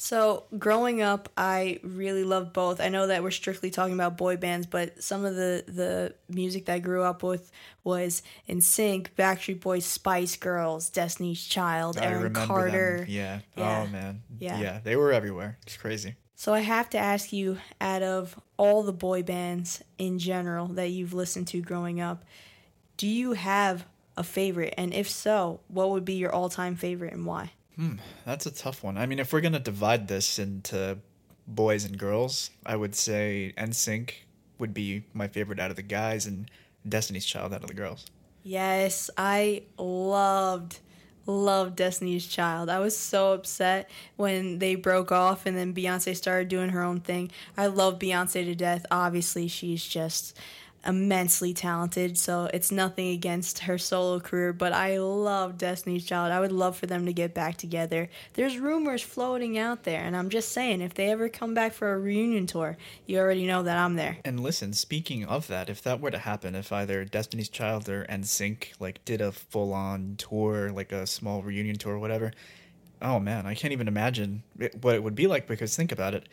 So, 0.05 0.47
growing 0.59 1.01
up, 1.01 1.29
I 1.37 1.79
really 1.85 2.25
loved 2.25 2.53
both. 2.53 2.81
I 2.81 2.88
know 2.88 3.07
that 3.07 3.23
we're 3.23 3.31
strictly 3.31 3.71
talking 3.71 3.95
about 3.95 4.17
boy 4.17 4.37
bands, 4.37 4.67
but 4.67 5.01
some 5.01 5.25
of 5.25 5.37
the, 5.37 5.62
the 5.69 6.12
music 6.29 6.65
that 6.65 6.75
I 6.75 6.79
grew 6.81 7.05
up 7.05 7.23
with 7.23 7.53
was 7.85 8.25
NSYNC, 8.49 9.11
Backstreet 9.17 9.61
Boys, 9.61 9.87
Spice 9.87 10.35
Girls, 10.35 10.91
Destiny's 10.91 11.47
Child, 11.47 11.99
I 11.99 12.07
Aaron 12.07 12.35
Carter. 12.35 13.07
Yeah. 13.09 13.38
Yeah. 13.57 13.85
Oh 13.85 13.87
man. 13.93 14.23
Yeah. 14.41 14.61
Yeah. 14.61 14.81
They 14.83 14.97
were 14.97 15.12
everywhere. 15.12 15.57
It's 15.62 15.77
crazy. 15.77 16.17
So, 16.35 16.53
I 16.53 16.61
have 16.61 16.91
to 16.91 16.99
ask 16.99 17.33
you 17.33 17.59
out 17.81 18.03
of 18.03 18.37
all 18.57 18.83
the 18.83 18.93
boy 18.93 19.23
bands 19.23 19.85
in 19.99 20.19
general 20.19 20.67
that 20.67 20.88
you've 20.88 21.15
listened 21.15 21.47
to 21.49 21.61
growing 21.61 22.01
up, 22.01 22.25
do 22.97 23.07
you 23.07 23.35
have 23.35 23.87
a 24.17 24.25
favorite? 24.25 24.75
And 24.77 24.93
if 24.93 25.09
so, 25.09 25.61
what 25.69 25.91
would 25.91 26.05
be 26.05 26.15
your 26.15 26.35
all 26.35 26.49
time 26.49 26.75
favorite 26.75 27.12
and 27.12 27.25
why? 27.25 27.53
Hmm, 27.77 27.97
that's 28.25 28.47
a 28.47 28.51
tough 28.51 28.83
one. 28.83 28.99
I 28.99 29.07
mean, 29.07 29.19
if 29.19 29.33
we're 29.33 29.41
gonna 29.41 29.59
divide 29.59 30.09
this 30.09 30.39
into 30.39 30.99
boys 31.47 31.85
and 31.85 31.99
girls, 31.99 32.51
I 32.65 32.77
would 32.77 32.95
say 32.95 33.55
NSYNC 33.57 34.13
would 34.59 34.75
be 34.75 35.05
my 35.13 35.29
favorite 35.29 35.59
out 35.59 35.71
of 35.71 35.77
the 35.77 35.83
guys, 35.83 36.27
and 36.27 36.51
Destiny's 36.89 37.25
Child 37.25 37.55
out 37.55 37.63
of 37.63 37.69
the 37.69 37.75
girls. 37.75 38.07
Yes, 38.43 39.11
I 39.17 39.63
loved 39.79 40.81
loved 41.27 41.77
Destiny's 41.77 42.27
Child. 42.27 42.69
I 42.69 42.81
was 42.81 42.97
so 42.97 43.33
upset 43.33 43.89
when 44.17 44.59
they 44.59 44.75
broke 44.75 45.13
off 45.13 45.47
and 45.47 45.57
then 45.57 45.73
Beyonce 45.73 46.17
started 46.17 46.49
doing 46.49 46.71
her 46.71 46.83
own 46.83 47.01
thing. 47.01 47.31
I 47.57 47.67
love 47.67 47.99
Beyonce 47.99 48.45
to 48.45 48.55
death. 48.55 48.85
Obviously, 48.91 49.47
she's 49.49 49.87
just 49.87 50.37
immensely 50.85 51.55
talented, 51.55 52.18
so 52.18 52.51
it's 52.53 52.73
nothing 52.73 53.09
against 53.09 53.61
her 53.61 53.79
solo 53.79 54.21
career, 54.21 54.53
but 54.53 54.73
I 54.73 54.99
love 54.99 55.59
Destiny's 55.59 56.05
Child. 56.05 56.33
I 56.33 56.40
would 56.40 56.53
love 56.53 56.77
for 56.77 56.87
them 56.87 57.07
to 57.07 57.12
get 57.12 57.35
back 57.35 57.57
together. 57.57 58.09
There's 58.35 58.59
rumors 58.59 59.03
floating 59.03 59.59
out 59.59 59.85
there, 59.85 60.03
and 60.03 60.16
I'm 60.16 60.29
just 60.29 60.53
saying 60.53 60.81
if 60.81 60.95
they 60.95 61.11
ever 61.11 61.29
come 61.29 61.55
back 61.55 61.73
for 61.73 61.92
a 61.92 61.99
reunion 61.99 62.47
tour, 62.47 62.77
you 63.07 63.18
already 63.18 63.47
know 63.47 63.62
that 63.62 63.77
I'm 63.77 63.97
there. 63.97 64.18
And 64.25 64.40
listen, 64.40 64.73
speaking 64.73 65.25
of 65.25 65.47
that, 65.49 65.68
if 65.68 65.83
that 65.83 66.01
were 66.01 66.11
to 66.11 66.18
happen, 66.18 66.55
if 66.55 66.73
either 66.73 67.05
Destiny's 67.05 67.49
Child 67.49 67.88
or 67.88 68.05
NSYNC 68.07 68.81
like 68.81 69.05
did 69.05 69.21
a 69.21 69.33
full 69.33 69.73
on 69.73 70.16
tour, 70.18 70.71
like 70.73 70.92
a 70.92 71.07
small 71.07 71.42
reunion 71.42 71.77
tour 71.77 71.95
or 71.95 71.99
whatever, 71.99 72.33
oh 73.01 73.18
man, 73.18 73.47
I 73.47 73.55
can't 73.55 73.73
even 73.73 73.88
imagine 73.88 74.42
what 74.81 74.95
it 74.95 75.03
would 75.03 75.14
be 75.14 75.27
like 75.27 75.47
because 75.47 75.77
think 75.77 75.92
about 75.92 76.14
it. 76.14 76.29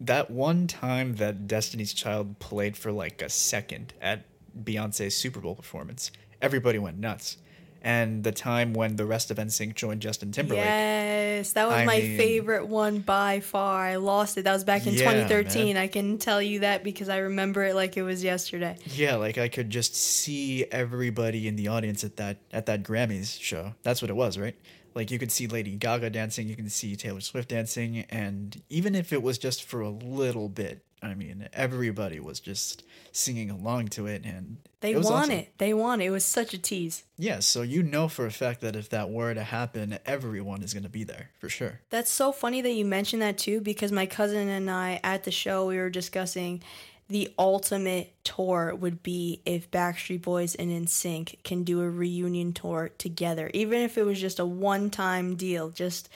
That 0.00 0.30
one 0.30 0.66
time 0.66 1.16
that 1.16 1.46
Destiny's 1.48 1.92
Child 1.94 2.38
played 2.38 2.76
for 2.76 2.92
like 2.92 3.22
a 3.22 3.28
second 3.30 3.94
at 4.00 4.24
Beyonce's 4.62 5.16
Super 5.16 5.40
Bowl 5.40 5.54
performance, 5.54 6.10
everybody 6.42 6.78
went 6.78 6.98
nuts. 6.98 7.38
And 7.82 8.24
the 8.24 8.32
time 8.32 8.72
when 8.74 8.96
the 8.96 9.06
rest 9.06 9.30
of 9.30 9.36
NSYNC 9.36 9.74
joined 9.76 10.02
Justin 10.02 10.32
Timberlake, 10.32 10.64
Yes, 10.64 11.52
that 11.52 11.68
was 11.68 11.76
I 11.76 11.84
my 11.84 11.98
mean- 12.00 12.16
favorite 12.16 12.66
one 12.66 12.98
by 12.98 13.38
far. 13.40 13.80
I 13.86 13.96
lost 13.96 14.36
it. 14.36 14.42
That 14.42 14.52
was 14.54 14.64
back 14.64 14.86
in 14.88 14.94
Yeah, 14.94 15.00
2013. 15.12 15.74
man. 15.74 15.76
I 15.82 15.86
can 15.86 16.18
tell 16.18 16.42
you 16.42 16.60
that 16.60 16.82
because 16.82 17.08
I 17.08 17.18
remember 17.18 17.62
it 17.64 17.74
like 17.76 17.96
it 17.96 18.02
was 18.02 18.24
yesterday. 18.24 18.76
Yeah, 18.86 19.16
like 19.16 19.38
I 19.38 19.48
could 19.48 19.70
just 19.70 19.94
see 19.94 20.64
everybody 20.72 21.46
in 21.46 21.54
the 21.56 21.68
audience 21.68 22.02
at 22.02 22.16
that 22.16 22.38
at 22.52 22.66
that 22.66 22.82
Grammys 22.82 23.40
show. 23.40 23.74
That's 23.84 24.02
what 24.02 24.10
it 24.10 24.16
was, 24.16 24.36
right? 24.36 24.56
Like 24.96 25.10
you 25.10 25.18
could 25.18 25.30
see 25.30 25.46
Lady 25.46 25.76
Gaga 25.76 26.08
dancing, 26.08 26.48
you 26.48 26.56
can 26.56 26.70
see 26.70 26.96
Taylor 26.96 27.20
Swift 27.20 27.50
dancing, 27.50 28.06
and 28.08 28.62
even 28.70 28.94
if 28.94 29.12
it 29.12 29.22
was 29.22 29.36
just 29.36 29.62
for 29.62 29.82
a 29.82 29.90
little 29.90 30.48
bit, 30.48 30.82
I 31.02 31.12
mean, 31.12 31.48
everybody 31.52 32.18
was 32.18 32.40
just 32.40 32.82
singing 33.12 33.50
along 33.50 33.88
to 33.88 34.06
it, 34.06 34.24
and 34.24 34.56
They 34.80 34.92
it 34.92 35.02
want 35.02 35.06
awesome. 35.26 35.30
it. 35.32 35.52
They 35.58 35.74
want 35.74 36.00
it. 36.00 36.06
It 36.06 36.10
was 36.10 36.24
such 36.24 36.54
a 36.54 36.58
tease. 36.58 37.04
Yeah, 37.18 37.40
so 37.40 37.60
you 37.60 37.82
know 37.82 38.08
for 38.08 38.24
a 38.24 38.30
fact 38.30 38.62
that 38.62 38.74
if 38.74 38.88
that 38.88 39.10
were 39.10 39.34
to 39.34 39.44
happen, 39.44 39.98
everyone 40.06 40.62
is 40.62 40.72
gonna 40.72 40.88
be 40.88 41.04
there 41.04 41.28
for 41.38 41.50
sure. 41.50 41.80
That's 41.90 42.10
so 42.10 42.32
funny 42.32 42.62
that 42.62 42.72
you 42.72 42.86
mentioned 42.86 43.20
that 43.20 43.36
too, 43.36 43.60
because 43.60 43.92
my 43.92 44.06
cousin 44.06 44.48
and 44.48 44.70
I 44.70 44.98
at 45.04 45.24
the 45.24 45.30
show 45.30 45.66
we 45.66 45.76
were 45.76 45.90
discussing 45.90 46.62
the 47.08 47.32
ultimate 47.38 48.12
tour 48.24 48.74
would 48.74 49.02
be 49.02 49.40
if 49.44 49.70
Backstreet 49.70 50.22
Boys 50.22 50.54
and 50.56 50.70
NSYNC 50.70 51.42
can 51.44 51.62
do 51.62 51.80
a 51.80 51.88
reunion 51.88 52.52
tour 52.52 52.90
together, 52.98 53.50
even 53.54 53.80
if 53.82 53.96
it 53.96 54.04
was 54.04 54.20
just 54.20 54.40
a 54.40 54.46
one-time 54.46 55.36
deal, 55.36 55.70
just 55.70 56.08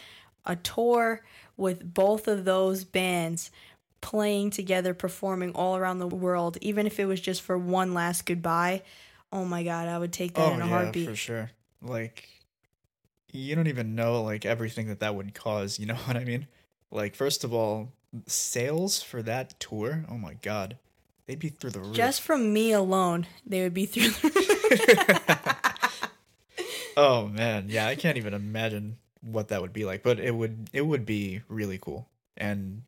a 0.45 0.57
tour 0.57 1.23
with 1.57 1.95
both 1.95 2.27
of 2.27 2.45
those 2.45 2.85
bands 2.85 3.51
playing 4.01 4.51
together, 4.51 4.95
performing 4.95 5.53
all 5.53 5.77
around 5.77 5.99
the 5.99 6.07
world, 6.09 6.57
even 6.61 6.87
if 6.87 6.99
it 6.99 7.05
was 7.05 7.21
just 7.21 7.43
for 7.43 7.57
one 7.57 7.95
last 7.95 8.27
goodbye. 8.27 8.83
Oh 9.33 9.45
my 9.45 9.63
god, 9.63 9.87
I 9.87 9.99
would 9.99 10.13
take 10.13 10.35
that 10.35 10.51
oh 10.51 10.55
in 10.55 10.61
a 10.63 10.65
yeah, 10.65 10.71
heartbeat. 10.71 11.09
for 11.09 11.15
sure. 11.15 11.51
Like, 11.83 12.29
you 13.33 13.55
don't 13.55 13.69
even 13.69 13.95
know 13.95 14.23
like 14.23 14.45
everything 14.45 14.89
that 14.89 15.01
that 15.01 15.15
would 15.15 15.35
cause. 15.35 15.79
You 15.79 15.87
know 15.87 15.95
what 16.07 16.17
I 16.17 16.25
mean? 16.25 16.49
Like, 16.91 17.15
first 17.15 17.45
of 17.45 17.53
all, 17.55 17.93
sales 18.27 19.03
for 19.03 19.23
that 19.23 19.59
tour. 19.61 20.05
Oh 20.11 20.17
my 20.17 20.35
god, 20.35 20.77
they'd 21.27 21.39
be 21.39 21.49
through 21.49 21.71
the 21.71 21.81
roof. 21.81 21.95
Just 21.95 22.21
from 22.23 22.53
me 22.53 22.73
alone, 22.73 23.27
they 23.47 23.63
would 23.63 23.75
be 23.75 23.87
through 23.87 24.09
the 24.09 25.71
oh 26.97 27.29
man, 27.29 27.67
yeah, 27.69 27.87
I 27.87 27.95
can't 27.95 28.17
even 28.17 28.35
imagine 28.35 28.97
what 29.21 29.49
that 29.49 29.61
would 29.63 29.73
be 29.73 29.85
like. 29.85 30.03
But 30.03 30.19
it 30.21 30.35
would 30.35 30.71
it 30.73 30.83
would 30.83 31.07
be 31.07 31.43
really 31.49 31.79
cool, 31.79 32.09
and 32.37 32.83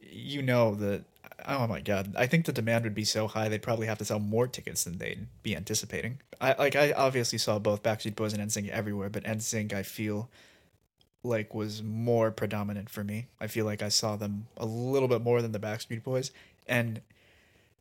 you 0.00 0.42
know 0.42 0.74
that. 0.76 1.04
Oh 1.46 1.68
my 1.68 1.80
god! 1.80 2.14
I 2.16 2.26
think 2.26 2.46
the 2.46 2.52
demand 2.52 2.82
would 2.84 2.96
be 2.96 3.04
so 3.04 3.28
high 3.28 3.48
they'd 3.48 3.62
probably 3.62 3.86
have 3.86 3.98
to 3.98 4.04
sell 4.04 4.18
more 4.18 4.48
tickets 4.48 4.84
than 4.84 4.98
they'd 4.98 5.28
be 5.44 5.54
anticipating. 5.54 6.18
I 6.40 6.54
like 6.54 6.74
I 6.74 6.92
obviously 6.92 7.38
saw 7.38 7.60
both 7.60 7.82
Backstreet 7.82 8.16
Boys 8.16 8.32
and 8.32 8.42
NSYNC 8.42 8.68
everywhere, 8.70 9.08
but 9.08 9.22
NSYNC 9.22 9.72
I 9.72 9.84
feel 9.84 10.28
like 11.22 11.54
was 11.54 11.82
more 11.82 12.30
predominant 12.30 12.90
for 12.90 13.04
me. 13.04 13.26
I 13.40 13.46
feel 13.46 13.64
like 13.64 13.82
I 13.82 13.88
saw 13.88 14.16
them 14.16 14.46
a 14.56 14.66
little 14.66 15.08
bit 15.08 15.22
more 15.22 15.42
than 15.42 15.52
the 15.52 15.58
Backstreet 15.58 16.02
Boys, 16.02 16.30
and 16.66 17.00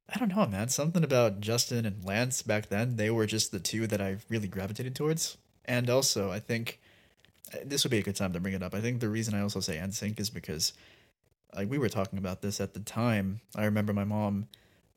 I 0.10 0.18
don't 0.18 0.36
know, 0.36 0.46
man. 0.46 0.70
Something 0.70 1.04
about 1.04 1.42
Justin 1.42 1.86
and 1.86 2.04
Lance 2.04 2.42
back 2.42 2.70
then, 2.70 2.96
they 2.96 3.10
were 3.10 3.26
just 3.26 3.52
the 3.52 3.60
two 3.60 3.88
that 3.88 4.02
I 4.02 4.18
really 4.30 4.48
gravitated 4.48 4.96
towards. 4.96 5.38
And 5.66 5.90
also, 5.90 6.32
I 6.32 6.40
think 6.40 6.80
uh, 7.54 7.58
this 7.66 7.84
would 7.84 7.92
be 7.92 7.98
a 7.98 8.04
good 8.04 8.16
time 8.16 8.32
to 8.34 8.40
bring 8.40 8.54
it 8.54 8.64
up. 8.64 8.74
I 8.74 8.80
think 8.80 9.02
the 9.02 9.10
reason 9.10 9.34
I 9.34 9.42
also 9.42 9.60
say 9.60 9.76
NSYNC 9.76 10.20
is 10.20 10.30
because 10.30 10.74
like 11.56 11.70
we 11.70 11.78
were 11.78 11.90
talking 11.90 12.20
about 12.20 12.42
this 12.42 12.62
at 12.62 12.74
the 12.74 12.80
time. 12.80 13.42
I 13.56 13.66
remember 13.66 13.94
my 13.94 14.04
mom 14.04 14.48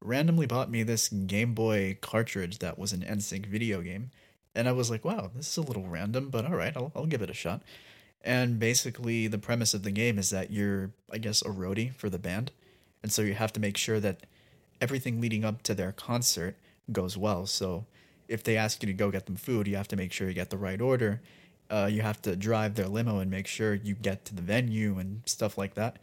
randomly 0.01 0.47
bought 0.47 0.71
me 0.71 0.83
this 0.83 1.09
Game 1.09 1.55
Boy 1.55 1.99
cartridge 2.01 2.59
that 2.59 2.79
was 2.79 2.93
an 2.93 3.01
NSYNC 3.01 3.47
video 3.47 3.81
game. 3.81 4.11
And 4.55 4.69
I 4.69 4.73
was 4.73 4.91
like, 4.91 5.05
wow, 5.05 5.31
this 5.35 5.49
is 5.49 5.57
a 5.57 5.63
little 5.63 5.87
random, 5.87 6.29
but 6.29 6.45
all 6.45 6.57
right, 6.57 6.77
I'll, 6.77 6.93
I'll 6.95 7.07
give 7.07 7.23
it 7.23 7.31
a 7.31 7.35
shot. 7.35 7.63
And 8.23 8.59
basically, 8.59 9.27
the 9.29 9.39
premise 9.39 9.73
of 9.73 9.83
the 9.83 9.91
game 9.91 10.19
is 10.19 10.31
that 10.31 10.51
you're, 10.51 10.91
I 11.11 11.19
guess, 11.19 11.41
a 11.43 11.49
roadie 11.49 11.95
for 11.95 12.11
the 12.11 12.19
band. 12.19 12.53
And 13.03 13.11
so 13.11 13.23
you 13.23 13.35
have 13.35 13.53
to 13.55 13.61
make 13.61 13.77
sure 13.77 13.99
that 14.01 14.27
everything 14.81 15.21
leading 15.21 15.45
up 15.45 15.63
to 15.63 15.75
their 15.75 15.93
concert 15.93 16.57
goes 16.93 17.17
well. 17.17 17.47
So 17.47 17.87
if 18.29 18.43
they 18.45 18.57
ask 18.57 18.83
you 18.83 18.87
to 18.87 18.93
go 18.93 19.11
get 19.11 19.27
them 19.27 19.37
food, 19.37 19.67
you 19.67 19.77
have 19.77 19.89
to 19.89 19.97
make 19.97 20.13
sure 20.13 20.29
you 20.29 20.35
get 20.35 20.51
the 20.51 20.59
right 20.59 20.81
order. 20.81 21.21
Uh, 21.71 21.89
you 21.91 22.03
have 22.03 22.21
to 22.23 22.37
drive 22.37 22.75
their 22.75 22.89
limo 22.89 23.21
and 23.21 23.31
make 23.31 23.47
sure 23.47 23.75
you 23.75 23.95
get 23.95 24.25
to 24.27 24.35
the 24.35 24.43
venue 24.43 24.99
and 24.99 25.23
stuff 25.25 25.57
like 25.57 25.75
that. 25.75 25.99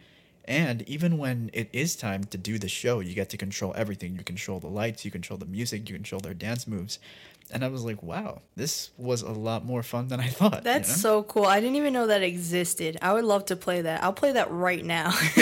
And 0.48 0.88
even 0.88 1.18
when 1.18 1.50
it 1.54 1.70
is 1.74 1.96
time 1.96 2.24
to 2.26 2.38
do 2.38 2.58
the 2.58 2.70
show, 2.70 3.02
you 3.02 3.14
get 3.14 3.30
to 3.32 3.38
control 3.38 3.74
everything. 3.76 4.16
You 4.16 4.24
control 4.24 4.60
the 4.60 4.68
lights, 4.68 5.04
you 5.04 5.12
control 5.12 5.38
the 5.38 5.46
music, 5.46 5.90
you 5.90 5.96
control 5.96 6.22
their 6.22 6.34
dance 6.34 6.66
moves. 6.68 7.00
And 7.50 7.64
I 7.64 7.70
was 7.70 7.86
like, 7.86 8.04
wow, 8.04 8.42
this 8.58 8.90
was 8.98 9.22
a 9.22 9.32
lot 9.32 9.66
more 9.66 9.82
fun 9.82 10.10
than 10.10 10.20
I 10.20 10.28
thought. 10.40 10.64
That's 10.64 10.90
you 10.90 10.96
know? 10.96 11.22
so 11.22 11.24
cool. 11.24 11.46
I 11.46 11.60
didn't 11.62 11.78
even 11.78 11.94
know 11.94 12.08
that 12.08 12.22
existed. 12.22 12.98
I 13.02 13.14
would 13.14 13.24
love 13.24 13.46
to 13.46 13.56
play 13.56 13.82
that. 13.82 14.04
I'll 14.04 14.12
play 14.14 14.34
that 14.34 14.52
right 14.52 14.84
now. 14.84 15.12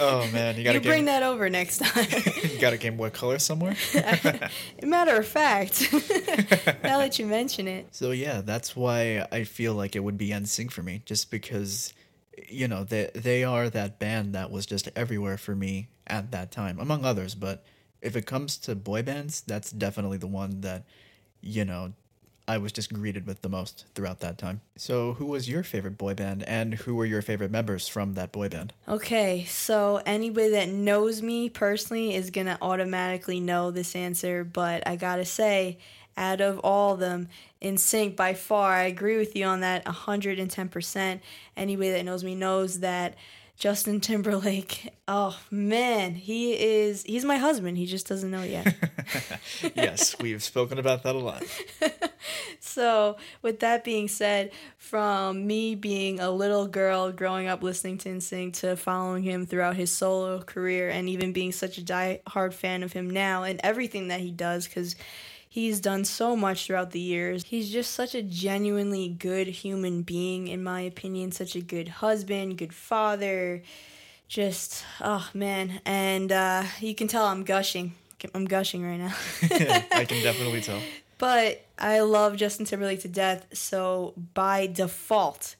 oh 0.00 0.28
man, 0.32 0.56
you 0.56 0.64
got 0.64 0.74
you 0.74 0.80
a 0.80 0.82
bring 0.82 0.98
game. 1.00 1.04
that 1.06 1.22
over 1.22 1.48
next 1.48 1.78
time. 1.78 2.06
you 2.42 2.58
got 2.60 2.72
a 2.72 2.76
Game 2.78 2.96
Boy 2.96 3.10
Color 3.10 3.38
somewhere. 3.38 3.76
Matter 4.82 5.16
of 5.16 5.26
fact, 5.26 5.92
now 6.82 6.98
that 6.98 7.18
you 7.18 7.26
mention 7.26 7.68
it, 7.68 7.94
So 7.94 8.10
yeah, 8.10 8.40
that's 8.40 8.74
why 8.74 9.26
I 9.30 9.44
feel 9.44 9.74
like 9.74 9.94
it 9.94 10.00
would 10.00 10.18
be 10.18 10.30
NSYNC 10.30 10.70
for 10.72 10.82
me, 10.82 11.02
just 11.04 11.30
because, 11.30 11.94
you 12.48 12.68
know, 12.68 12.84
they 12.84 13.10
they 13.14 13.44
are 13.44 13.68
that 13.70 13.98
band 13.98 14.34
that 14.34 14.50
was 14.50 14.66
just 14.66 14.88
everywhere 14.96 15.38
for 15.38 15.54
me 15.54 15.88
at 16.06 16.30
that 16.32 16.50
time, 16.50 16.78
among 16.78 17.04
others. 17.04 17.34
But 17.34 17.64
if 18.00 18.16
it 18.16 18.26
comes 18.26 18.56
to 18.58 18.74
boy 18.74 19.02
bands, 19.02 19.42
that's 19.42 19.70
definitely 19.70 20.18
the 20.18 20.26
one 20.26 20.60
that, 20.62 20.84
you 21.40 21.64
know, 21.64 21.92
I 22.48 22.58
was 22.58 22.72
just 22.72 22.92
greeted 22.92 23.26
with 23.26 23.42
the 23.42 23.48
most 23.48 23.84
throughout 23.94 24.20
that 24.20 24.36
time. 24.36 24.62
So 24.76 25.12
who 25.14 25.26
was 25.26 25.48
your 25.48 25.62
favorite 25.62 25.96
boy 25.96 26.14
band, 26.14 26.42
and 26.42 26.74
who 26.74 26.96
were 26.96 27.06
your 27.06 27.22
favorite 27.22 27.52
members 27.52 27.86
from 27.86 28.14
that 28.14 28.32
boy 28.32 28.48
band? 28.48 28.72
Okay, 28.88 29.44
so 29.44 30.02
anybody 30.04 30.50
that 30.50 30.68
knows 30.68 31.22
me 31.22 31.48
personally 31.48 32.14
is 32.14 32.30
gonna 32.30 32.58
automatically 32.60 33.38
know 33.38 33.70
this 33.70 33.94
answer, 33.94 34.42
but 34.42 34.86
I 34.86 34.96
gotta 34.96 35.24
say, 35.24 35.78
out 36.16 36.40
of 36.40 36.58
all 36.60 36.94
of 36.94 37.00
them, 37.00 37.28
NSYNC 37.60 38.16
by 38.16 38.34
far, 38.34 38.72
I 38.72 38.84
agree 38.84 39.16
with 39.16 39.36
you 39.36 39.44
on 39.46 39.60
that 39.60 39.84
110%. 39.84 41.20
Anybody 41.56 41.90
that 41.90 42.04
knows 42.04 42.24
me 42.24 42.34
knows 42.34 42.80
that 42.80 43.14
Justin 43.56 44.00
Timberlake, 44.00 44.92
oh 45.08 45.38
man, 45.50 46.14
he 46.14 46.52
is, 46.54 47.02
he's 47.04 47.24
my 47.24 47.36
husband. 47.36 47.78
He 47.78 47.86
just 47.86 48.08
doesn't 48.08 48.30
know 48.30 48.42
yet. 48.42 48.74
yes, 49.74 50.16
we've 50.20 50.42
spoken 50.42 50.78
about 50.78 51.02
that 51.04 51.14
a 51.14 51.18
lot. 51.18 51.44
So, 52.64 53.16
with 53.42 53.60
that 53.60 53.84
being 53.84 54.08
said, 54.08 54.52
from 54.78 55.46
me 55.46 55.74
being 55.74 56.20
a 56.20 56.30
little 56.30 56.66
girl 56.66 57.10
growing 57.12 57.48
up 57.48 57.62
listening 57.62 57.98
to 57.98 58.08
NSYNC 58.08 58.54
to 58.60 58.76
following 58.76 59.24
him 59.24 59.44
throughout 59.44 59.76
his 59.76 59.90
solo 59.90 60.40
career 60.40 60.88
and 60.88 61.08
even 61.08 61.32
being 61.32 61.52
such 61.52 61.76
a 61.76 61.82
die-hard 61.82 62.54
fan 62.54 62.82
of 62.82 62.92
him 62.92 63.10
now 63.10 63.42
and 63.42 63.60
everything 63.62 64.08
that 64.08 64.20
he 64.20 64.30
does 64.30 64.66
because 64.66 64.96
he's 65.52 65.80
done 65.80 66.02
so 66.02 66.34
much 66.34 66.66
throughout 66.66 66.92
the 66.92 66.98
years. 66.98 67.44
He's 67.44 67.70
just 67.70 67.92
such 67.92 68.14
a 68.14 68.22
genuinely 68.22 69.10
good 69.10 69.48
human 69.48 70.00
being, 70.00 70.48
in 70.48 70.64
my 70.64 70.80
opinion, 70.80 71.30
such 71.30 71.54
a 71.54 71.60
good 71.60 71.88
husband, 71.88 72.56
good 72.56 72.72
father. 72.72 73.62
Just, 74.28 74.82
oh 75.02 75.28
man. 75.34 75.82
And 75.84 76.32
uh, 76.32 76.64
you 76.80 76.94
can 76.94 77.06
tell 77.06 77.26
I'm 77.26 77.44
gushing. 77.44 77.92
I'm 78.34 78.46
gushing 78.46 78.82
right 78.82 78.96
now. 78.96 79.14
I 79.92 80.06
can 80.06 80.22
definitely 80.22 80.62
tell. 80.62 80.80
But 81.18 81.66
I 81.78 82.00
love 82.00 82.36
Justin 82.36 82.64
Timberlake 82.64 83.02
to 83.02 83.08
death, 83.08 83.46
so 83.52 84.14
by 84.32 84.66
default, 84.66 85.56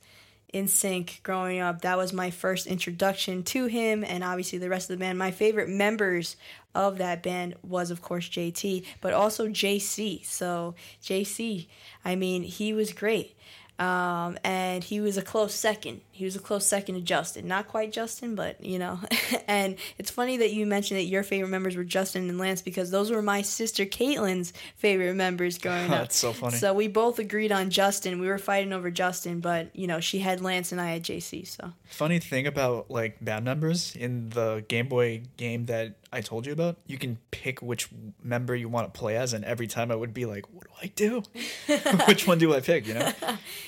NSYNC 0.54 1.22
growing 1.22 1.60
up, 1.60 1.82
that 1.82 1.98
was 1.98 2.12
my 2.12 2.30
first 2.30 2.66
introduction 2.66 3.42
to 3.44 3.66
him, 3.66 4.04
and 4.04 4.24
obviously 4.24 4.58
the 4.58 4.68
rest 4.68 4.90
of 4.90 4.98
the 4.98 5.04
band. 5.04 5.18
My 5.18 5.30
favorite 5.30 5.68
members 5.68 6.36
of 6.74 6.98
that 6.98 7.22
band 7.22 7.54
was, 7.62 7.90
of 7.90 8.02
course, 8.02 8.28
JT, 8.28 8.84
but 9.00 9.12
also 9.12 9.48
JC. 9.48 10.24
So, 10.24 10.74
JC, 11.02 11.66
I 12.04 12.14
mean, 12.16 12.42
he 12.42 12.72
was 12.72 12.92
great. 12.92 13.36
Um, 13.78 14.38
and 14.44 14.84
he 14.84 15.00
was 15.00 15.16
a 15.16 15.22
close 15.22 15.54
second. 15.54 16.02
He 16.14 16.26
was 16.26 16.36
a 16.36 16.38
close 16.38 16.66
second 16.66 16.96
to 16.96 17.00
Justin. 17.00 17.48
Not 17.48 17.68
quite 17.68 17.90
Justin, 17.90 18.34
but 18.34 18.62
you 18.62 18.78
know. 18.78 19.00
and 19.48 19.76
it's 19.96 20.10
funny 20.10 20.36
that 20.36 20.52
you 20.52 20.66
mentioned 20.66 21.00
that 21.00 21.04
your 21.04 21.22
favorite 21.22 21.48
members 21.48 21.74
were 21.74 21.84
Justin 21.84 22.28
and 22.28 22.38
Lance 22.38 22.60
because 22.60 22.90
those 22.90 23.10
were 23.10 23.22
my 23.22 23.40
sister 23.40 23.86
Caitlin's 23.86 24.52
favorite 24.76 25.14
members 25.14 25.56
growing 25.56 25.84
up. 25.90 26.02
That's 26.02 26.16
so 26.16 26.32
funny. 26.32 26.58
So 26.58 26.74
we 26.74 26.86
both 26.86 27.18
agreed 27.18 27.50
on 27.50 27.70
Justin. 27.70 28.20
We 28.20 28.28
were 28.28 28.38
fighting 28.38 28.72
over 28.72 28.90
Justin, 28.90 29.40
but 29.40 29.74
you 29.74 29.86
know, 29.86 30.00
she 30.00 30.18
had 30.18 30.42
Lance 30.42 30.70
and 30.70 30.80
I 30.80 30.90
had 30.90 31.02
JC. 31.02 31.46
So 31.46 31.72
Funny 31.86 32.18
thing 32.18 32.46
about 32.46 32.90
like 32.90 33.24
band 33.24 33.44
members 33.44 33.96
in 33.96 34.30
the 34.30 34.64
Game 34.68 34.88
Boy 34.88 35.22
game 35.36 35.66
that 35.66 35.96
I 36.12 36.20
told 36.20 36.44
you 36.44 36.52
about, 36.52 36.76
you 36.86 36.98
can 36.98 37.18
pick 37.30 37.62
which 37.62 37.88
member 38.22 38.54
you 38.54 38.68
want 38.68 38.92
to 38.92 38.98
play 38.98 39.16
as, 39.16 39.32
and 39.32 39.44
every 39.46 39.66
time 39.66 39.90
I 39.90 39.94
would 39.94 40.12
be 40.12 40.26
like, 40.26 40.44
"What 40.52 40.64
do 40.64 40.70
I 40.82 40.86
do? 40.94 41.22
which 42.06 42.26
one 42.26 42.38
do 42.38 42.54
I 42.54 42.60
pick?" 42.60 42.86
You 42.86 42.94
know? 42.94 43.12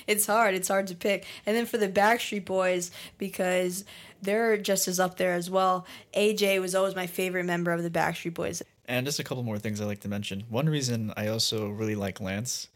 it's 0.06 0.26
hard. 0.26 0.54
It's 0.54 0.68
hard 0.68 0.88
to 0.88 0.94
pick. 0.94 1.24
And 1.46 1.56
then 1.56 1.64
for 1.64 1.78
the 1.78 1.88
Backstreet 1.88 2.33
Boys, 2.40 2.90
because 3.18 3.84
they're 4.22 4.56
just 4.56 4.88
as 4.88 4.98
up 4.98 5.16
there 5.16 5.34
as 5.34 5.50
well. 5.50 5.86
AJ 6.14 6.60
was 6.60 6.74
always 6.74 6.94
my 6.94 7.06
favorite 7.06 7.44
member 7.44 7.72
of 7.72 7.82
the 7.82 7.90
Backstreet 7.90 8.34
Boys. 8.34 8.62
And 8.86 9.06
just 9.06 9.18
a 9.18 9.24
couple 9.24 9.42
more 9.42 9.58
things 9.58 9.80
I 9.80 9.84
like 9.84 10.00
to 10.00 10.08
mention. 10.08 10.44
One 10.48 10.68
reason 10.68 11.12
I 11.16 11.28
also 11.28 11.68
really 11.68 11.94
like 11.94 12.20
Lance, 12.20 12.68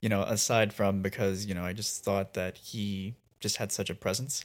you 0.00 0.08
know, 0.08 0.22
aside 0.22 0.72
from 0.72 1.00
because 1.00 1.46
you 1.46 1.54
know 1.54 1.64
I 1.64 1.72
just 1.72 2.04
thought 2.04 2.34
that 2.34 2.58
he 2.58 3.14
just 3.40 3.56
had 3.56 3.72
such 3.72 3.90
a 3.90 3.94
presence, 3.94 4.44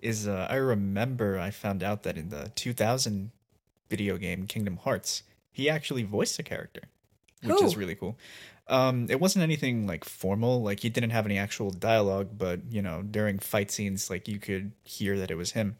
is 0.00 0.26
uh, 0.26 0.46
I 0.50 0.56
remember 0.56 1.38
I 1.38 1.50
found 1.50 1.82
out 1.82 2.02
that 2.02 2.16
in 2.18 2.30
the 2.30 2.50
2000 2.54 3.30
video 3.88 4.16
game 4.16 4.46
Kingdom 4.46 4.78
Hearts, 4.78 5.22
he 5.52 5.70
actually 5.70 6.02
voiced 6.02 6.38
a 6.38 6.42
character, 6.42 6.82
which 7.42 7.62
is 7.62 7.76
really 7.76 7.94
cool. 7.94 8.18
Um, 8.68 9.06
it 9.08 9.20
wasn't 9.20 9.44
anything 9.44 9.86
like 9.86 10.04
formal, 10.04 10.62
like 10.62 10.80
he 10.80 10.88
didn't 10.88 11.10
have 11.10 11.24
any 11.24 11.38
actual 11.38 11.70
dialogue, 11.70 12.30
but 12.36 12.60
you 12.70 12.82
know, 12.82 13.02
during 13.02 13.38
fight 13.38 13.70
scenes, 13.70 14.10
like 14.10 14.26
you 14.26 14.38
could 14.38 14.72
hear 14.82 15.18
that 15.18 15.30
it 15.30 15.36
was 15.36 15.52
him. 15.52 15.76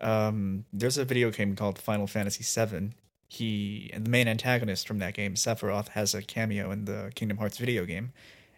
Um, 0.00 0.64
there's 0.72 0.98
a 0.98 1.04
video 1.04 1.30
game 1.30 1.54
called 1.56 1.78
Final 1.78 2.06
Fantasy 2.06 2.42
VII. 2.42 2.90
He 3.28 3.90
the 3.96 4.10
main 4.10 4.28
antagonist 4.28 4.86
from 4.86 4.98
that 4.98 5.14
game, 5.14 5.34
Sephiroth, 5.34 5.88
has 5.88 6.14
a 6.14 6.22
cameo 6.22 6.70
in 6.70 6.86
the 6.86 7.12
Kingdom 7.14 7.38
Hearts 7.38 7.58
video 7.58 7.84
game, 7.84 8.12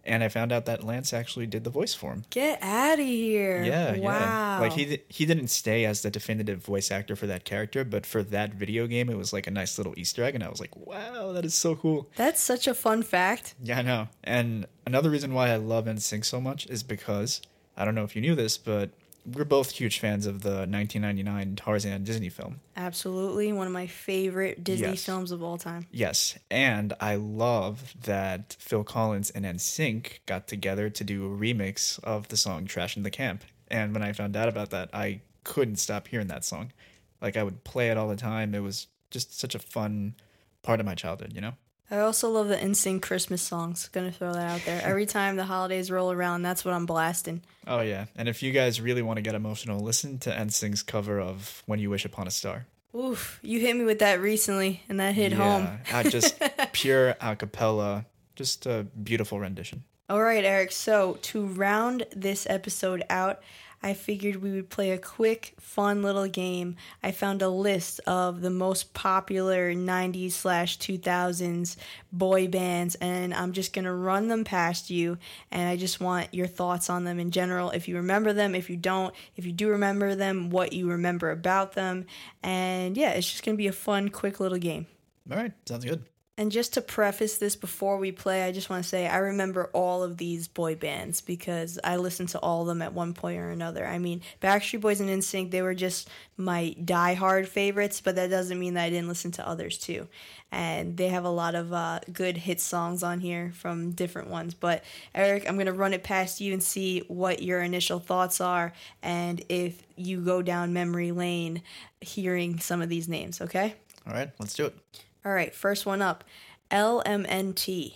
and 0.06 0.22
I 0.22 0.28
found 0.28 0.52
out 0.52 0.66
that 0.66 0.84
Lance 0.84 1.12
actually 1.12 1.46
did 1.46 1.64
the 1.64 1.70
voice 1.70 1.94
for 1.94 2.12
him. 2.12 2.24
Get 2.30 2.62
out 2.62 2.98
of 2.98 3.04
here! 3.04 3.62
Yeah, 3.62 3.96
wow. 3.98 4.18
yeah. 4.18 4.58
Like 4.60 4.72
he 4.72 5.02
he 5.08 5.26
didn't 5.26 5.48
stay 5.48 5.84
as 5.84 6.02
the 6.02 6.10
definitive 6.10 6.64
voice 6.64 6.90
actor 6.90 7.16
for 7.16 7.26
that 7.26 7.44
character, 7.44 7.84
but 7.84 8.06
for 8.06 8.22
that 8.22 8.54
video 8.54 8.86
game, 8.86 9.08
it 9.08 9.16
was 9.16 9.32
like 9.32 9.46
a 9.46 9.50
nice 9.50 9.78
little 9.78 9.94
Easter 9.96 10.24
egg, 10.24 10.34
and 10.34 10.44
I 10.44 10.48
was 10.48 10.60
like, 10.60 10.76
wow, 10.76 11.32
that 11.32 11.44
is 11.44 11.54
so 11.54 11.74
cool. 11.76 12.08
That's 12.16 12.40
such 12.40 12.66
a 12.66 12.74
fun 12.74 13.02
fact. 13.02 13.54
Yeah, 13.62 13.78
I 13.78 13.82
know. 13.82 14.08
And 14.22 14.66
another 14.86 15.10
reason 15.10 15.34
why 15.34 15.50
I 15.50 15.56
love 15.56 15.86
NSYNC 15.86 16.24
so 16.24 16.40
much 16.40 16.66
is 16.66 16.82
because 16.82 17.40
I 17.76 17.84
don't 17.84 17.94
know 17.94 18.04
if 18.04 18.14
you 18.14 18.22
knew 18.22 18.34
this, 18.34 18.58
but 18.58 18.90
we're 19.24 19.44
both 19.44 19.70
huge 19.72 19.98
fans 19.98 20.26
of 20.26 20.42
the 20.42 20.66
1999 20.66 21.56
Tarzan 21.56 22.04
Disney 22.04 22.28
film. 22.28 22.60
Absolutely, 22.76 23.52
one 23.52 23.66
of 23.66 23.72
my 23.72 23.87
favorite 23.87 24.62
Disney 24.62 24.88
Yes. 24.90 25.04
films 25.04 25.30
of 25.30 25.42
all 25.42 25.56
time. 25.58 25.87
Yes, 25.90 26.38
and 26.50 26.92
I 27.00 27.14
love 27.16 27.94
that 28.02 28.56
Phil 28.58 28.84
Collins 28.84 29.30
and 29.30 29.44
NSYNC 29.44 30.20
got 30.26 30.46
together 30.48 30.90
to 30.90 31.04
do 31.04 31.24
a 31.26 31.37
remix 31.37 31.98
of 32.04 32.28
the 32.28 32.37
song 32.37 32.66
"Trashin' 32.66 33.02
the 33.02 33.10
Camp." 33.10 33.44
And 33.68 33.92
when 33.94 34.02
I 34.02 34.12
found 34.12 34.37
out 34.37 34.48
about 34.48 34.70
that, 34.70 34.90
I 34.92 35.22
couldn't 35.42 35.76
stop 35.76 36.08
hearing 36.08 36.26
that 36.28 36.44
song. 36.44 36.72
Like 37.20 37.37
I 37.37 37.42
would 37.42 37.64
play 37.64 37.90
it 37.90 37.96
all 37.96 38.08
the 38.08 38.16
time. 38.16 38.54
It 38.54 38.60
was 38.60 38.88
just 39.10 39.38
such 39.38 39.54
a 39.54 39.58
fun 39.58 40.14
part 40.62 40.80
of 40.80 40.87
my 40.87 40.94
childhood, 40.94 41.32
you 41.34 41.40
know. 41.40 41.54
I 41.94 42.00
also 42.00 42.28
love 42.28 42.48
the 42.48 42.57
NSYNC 42.57 43.02
Christmas 43.02 43.40
songs. 43.40 43.88
Gonna 43.92 44.11
throw 44.11 44.33
that 44.33 44.50
out 44.50 44.62
there. 44.66 44.83
Every 44.83 45.07
time 45.18 45.37
the 45.37 45.44
holidays 45.44 45.92
roll 45.92 46.11
around, 46.11 46.42
that's 46.42 46.64
what 46.64 46.74
I'm 46.74 46.87
blasting. 46.87 47.42
Oh 47.68 47.83
yeah, 47.83 48.07
and 48.16 48.28
if 48.28 48.42
you 48.42 48.50
guys 48.50 48.80
really 48.80 49.00
want 49.00 49.18
to 49.18 49.22
get 49.22 49.37
emotional, 49.37 49.78
listen 49.78 50.18
to 50.20 50.30
NSYNC's 50.30 50.83
cover 50.83 51.20
of 51.20 51.62
"When 51.66 51.78
You 51.78 51.90
Wish 51.90 52.04
Upon 52.04 52.26
a 52.26 52.33
Star." 52.33 52.66
Oof, 52.96 53.38
you 53.42 53.61
hit 53.61 53.76
me 53.76 53.85
with 53.85 54.00
that 54.00 54.20
recently, 54.20 54.83
and 54.88 54.98
that 54.98 55.14
hit 55.14 55.33
home. 55.33 55.64
Yeah, 55.64 55.98
I 55.98 56.02
just 56.02 56.42
pure 56.72 57.14
a 57.20 57.37
cappella, 57.37 58.07
just 58.35 58.66
a 58.66 58.87
beautiful 59.00 59.38
rendition. 59.38 59.85
All 60.09 60.20
right, 60.20 60.44
Eric. 60.44 60.72
So 60.72 61.18
to 61.22 61.46
round 61.46 62.07
this 62.14 62.44
episode 62.50 63.04
out, 63.09 63.40
I 63.85 63.92
figured 63.92 64.37
we 64.37 64.53
would 64.53 64.70
play 64.70 64.92
a 64.92 64.99
quick, 64.99 65.53
fun 65.61 66.03
little 66.03 66.27
game. 66.27 66.77
I 67.03 67.12
found 67.12 67.42
a 67.42 67.51
list 67.51 68.01
of 68.07 68.40
the 68.40 68.49
most 68.49 68.94
popular 68.94 69.75
90s 69.75 70.33
slash 70.33 70.79
2000s 70.79 71.77
boy 72.11 72.49
bands, 72.49 72.94
and 72.94 73.35
I'm 73.35 73.53
just 73.53 73.75
going 73.75 73.85
to 73.85 73.92
run 73.92 74.29
them 74.29 74.42
past 74.42 74.88
you. 74.88 75.18
And 75.51 75.68
I 75.68 75.77
just 75.77 76.01
want 76.01 76.33
your 76.33 76.47
thoughts 76.47 76.88
on 76.88 77.05
them 77.05 77.20
in 77.20 77.31
general. 77.31 77.73
If 77.73 77.87
you 77.87 77.97
remember 77.97 78.33
them, 78.33 78.55
if 78.55 78.70
you 78.70 78.79
don't, 78.79 79.14
if 79.37 79.44
you 79.44 79.53
do 79.53 79.68
remember 79.68 80.14
them, 80.14 80.49
what 80.49 80.73
you 80.73 80.88
remember 80.88 81.31
about 81.31 81.75
them. 81.75 82.07
And 82.42 82.97
yeah, 82.97 83.11
it's 83.11 83.31
just 83.31 83.44
going 83.44 83.55
to 83.55 83.62
be 83.62 83.66
a 83.66 83.73
fun, 83.73 84.09
quick 84.09 84.40
little 84.40 84.57
game. 84.57 84.87
All 85.31 85.37
right, 85.37 85.53
sounds 85.66 85.85
good. 85.85 86.03
And 86.37 86.51
just 86.51 86.75
to 86.75 86.81
preface 86.81 87.38
this 87.38 87.55
before 87.55 87.97
we 87.97 88.11
play, 88.11 88.42
I 88.42 88.51
just 88.51 88.68
want 88.68 88.83
to 88.83 88.88
say 88.88 89.07
I 89.07 89.18
remember 89.18 89.70
all 89.73 90.03
of 90.03 90.16
these 90.16 90.49
boy 90.49 90.75
bands 90.75 91.20
because 91.20 91.79
I 91.85 91.94
listened 91.94 92.31
to 92.31 92.40
all 92.40 92.62
of 92.62 92.66
them 92.66 92.83
at 92.83 92.92
one 92.92 93.14
point 93.14 93.38
or 93.38 93.51
another. 93.51 93.87
I 93.87 93.99
mean, 93.99 94.20
Backstreet 94.42 94.81
Boys 94.81 95.01
and 95.01 95.09
NSYNC, 95.09 95.53
they 95.53 95.62
were 95.62 95.77
just 95.77 96.11
my 96.37 96.75
die-hard 96.85 97.49
favorites, 97.49 98.01
but 98.01 98.16
that 98.16 98.31
doesn't 98.31 98.59
mean 98.59 98.75
that 98.75 98.83
I 98.83 98.90
didn't 98.90 99.07
listen 99.07 99.31
to 99.33 99.49
others 99.49 99.79
too. 99.79 100.09
And 100.51 100.97
they 100.97 101.09
have 101.09 101.25
a 101.25 101.31
lot 101.31 101.55
of 101.55 101.73
uh, 101.73 102.01
good 102.12 102.37
hit 102.37 102.61
songs 102.61 103.05
on 103.05 103.20
here 103.20 103.53
from 103.55 103.92
different 103.92 104.29
ones. 104.29 104.55
But 104.55 104.83
Eric, 105.14 105.49
I'm 105.49 105.55
going 105.55 105.66
to 105.66 105.73
run 105.73 105.94
it 105.94 106.03
past 106.03 106.40
you 106.40 106.53
and 106.53 106.62
see 106.62 107.05
what 107.07 107.44
your 107.44 107.62
initial 107.62 108.01
thoughts 108.01 108.40
are 108.40 108.73
and 109.05 109.40
if 109.49 109.85
you 109.94 110.20
go 110.20 110.42
down 110.42 110.73
memory 110.73 111.12
lane 111.12 111.62
hearing 112.01 112.59
some 112.59 112.82
of 112.82 112.89
these 112.89 113.09
names, 113.09 113.41
okay? 113.41 113.76
All 114.05 114.12
right, 114.12 114.30
let's 114.41 114.55
do 114.55 114.66
it. 114.66 114.76
All 115.25 115.33
right, 115.33 115.55
first 115.55 115.87
one 115.87 116.03
up 116.03 116.25
LMNT. 116.70 117.95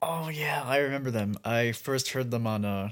Oh 0.00 0.28
yeah, 0.28 0.62
I 0.64 0.78
remember 0.78 1.10
them. 1.10 1.36
I 1.44 1.72
first 1.72 2.10
heard 2.10 2.30
them 2.30 2.46
on 2.46 2.64
uh, 2.64 2.90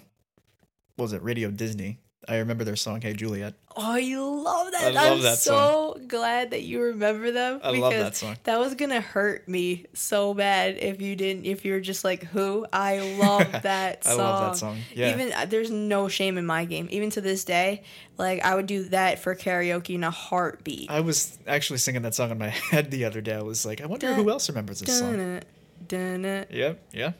what 0.95 1.05
was 1.05 1.13
it? 1.13 1.23
Radio 1.23 1.51
Disney. 1.51 1.99
I 2.29 2.37
remember 2.39 2.65
their 2.65 2.77
song 2.77 3.01
"Hey 3.01 3.15
Juliet." 3.15 3.55
Oh, 3.77 3.97
you 3.97 4.23
love 4.23 4.73
that! 4.73 4.83
I 4.85 4.91
love 4.91 5.19
am 5.19 5.23
that 5.23 5.39
so 5.39 5.99
glad 6.07 6.51
that 6.51 6.63
you 6.63 6.83
remember 6.83 7.31
them. 7.31 7.61
I 7.63 7.71
love 7.71 7.93
that 7.93 8.15
song. 8.15 8.37
That 8.45 8.59
was 8.59 8.75
gonna 8.75 9.01
hurt 9.01 9.49
me 9.49 9.87
so 9.95 10.35
bad 10.35 10.77
if 10.77 11.01
you 11.01 11.17
didn't. 11.17 11.47
If 11.47 11.65
you 11.65 11.73
were 11.73 11.81
just 11.81 12.05
like, 12.05 12.25
"Who?" 12.25 12.67
I 12.73 13.17
love 13.19 13.51
that 13.63 14.05
song. 14.05 14.21
I 14.21 14.23
love 14.23 14.53
that 14.53 14.59
song. 14.59 14.79
Yeah. 14.95 15.15
Even 15.15 15.33
uh, 15.33 15.47
there's 15.47 15.71
no 15.71 16.09
shame 16.09 16.37
in 16.37 16.45
my 16.45 16.67
game. 16.67 16.89
Even 16.91 17.09
to 17.11 17.21
this 17.23 17.45
day, 17.45 17.85
like 18.19 18.45
I 18.45 18.55
would 18.55 18.67
do 18.67 18.85
that 18.91 19.21
for 19.21 19.35
karaoke 19.35 19.95
in 19.95 20.05
a 20.05 20.11
heartbeat. 20.11 20.91
I 20.91 21.01
was 21.01 21.39
actually 21.47 21.79
singing 21.79 22.03
that 22.03 22.15
song 22.15 22.31
in 22.31 22.39
my 22.39 22.49
head 22.71 22.91
the 22.91 23.07
other 23.07 23.21
day. 23.23 23.35
I 23.35 23.43
was 23.43 23.65
like, 23.65 23.81
I 23.81 23.87
wonder 23.87 24.09
Dun, 24.09 24.17
who 24.17 24.31
else 24.31 24.49
remembers 24.49 24.81
this 24.81 24.99
song. 24.99 25.17
Dun-it, 25.17 25.47
dun-it. 25.89 26.51
Yep, 26.51 26.83
yeah. 26.93 27.13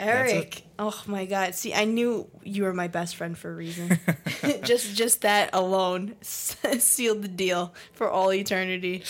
Eric, 0.00 0.64
oh 0.78 1.02
my 1.06 1.24
God! 1.24 1.54
See, 1.54 1.72
I 1.72 1.84
knew 1.84 2.28
you 2.42 2.64
were 2.64 2.72
my 2.74 2.88
best 2.88 3.16
friend 3.16 3.36
for 3.38 3.50
a 3.50 3.54
reason. 3.54 3.98
just, 4.62 4.94
just 4.96 5.22
that 5.22 5.50
alone 5.52 6.16
sealed 6.22 7.22
the 7.22 7.28
deal 7.28 7.72
for 7.92 8.10
all 8.10 8.32
eternity. 8.32 9.04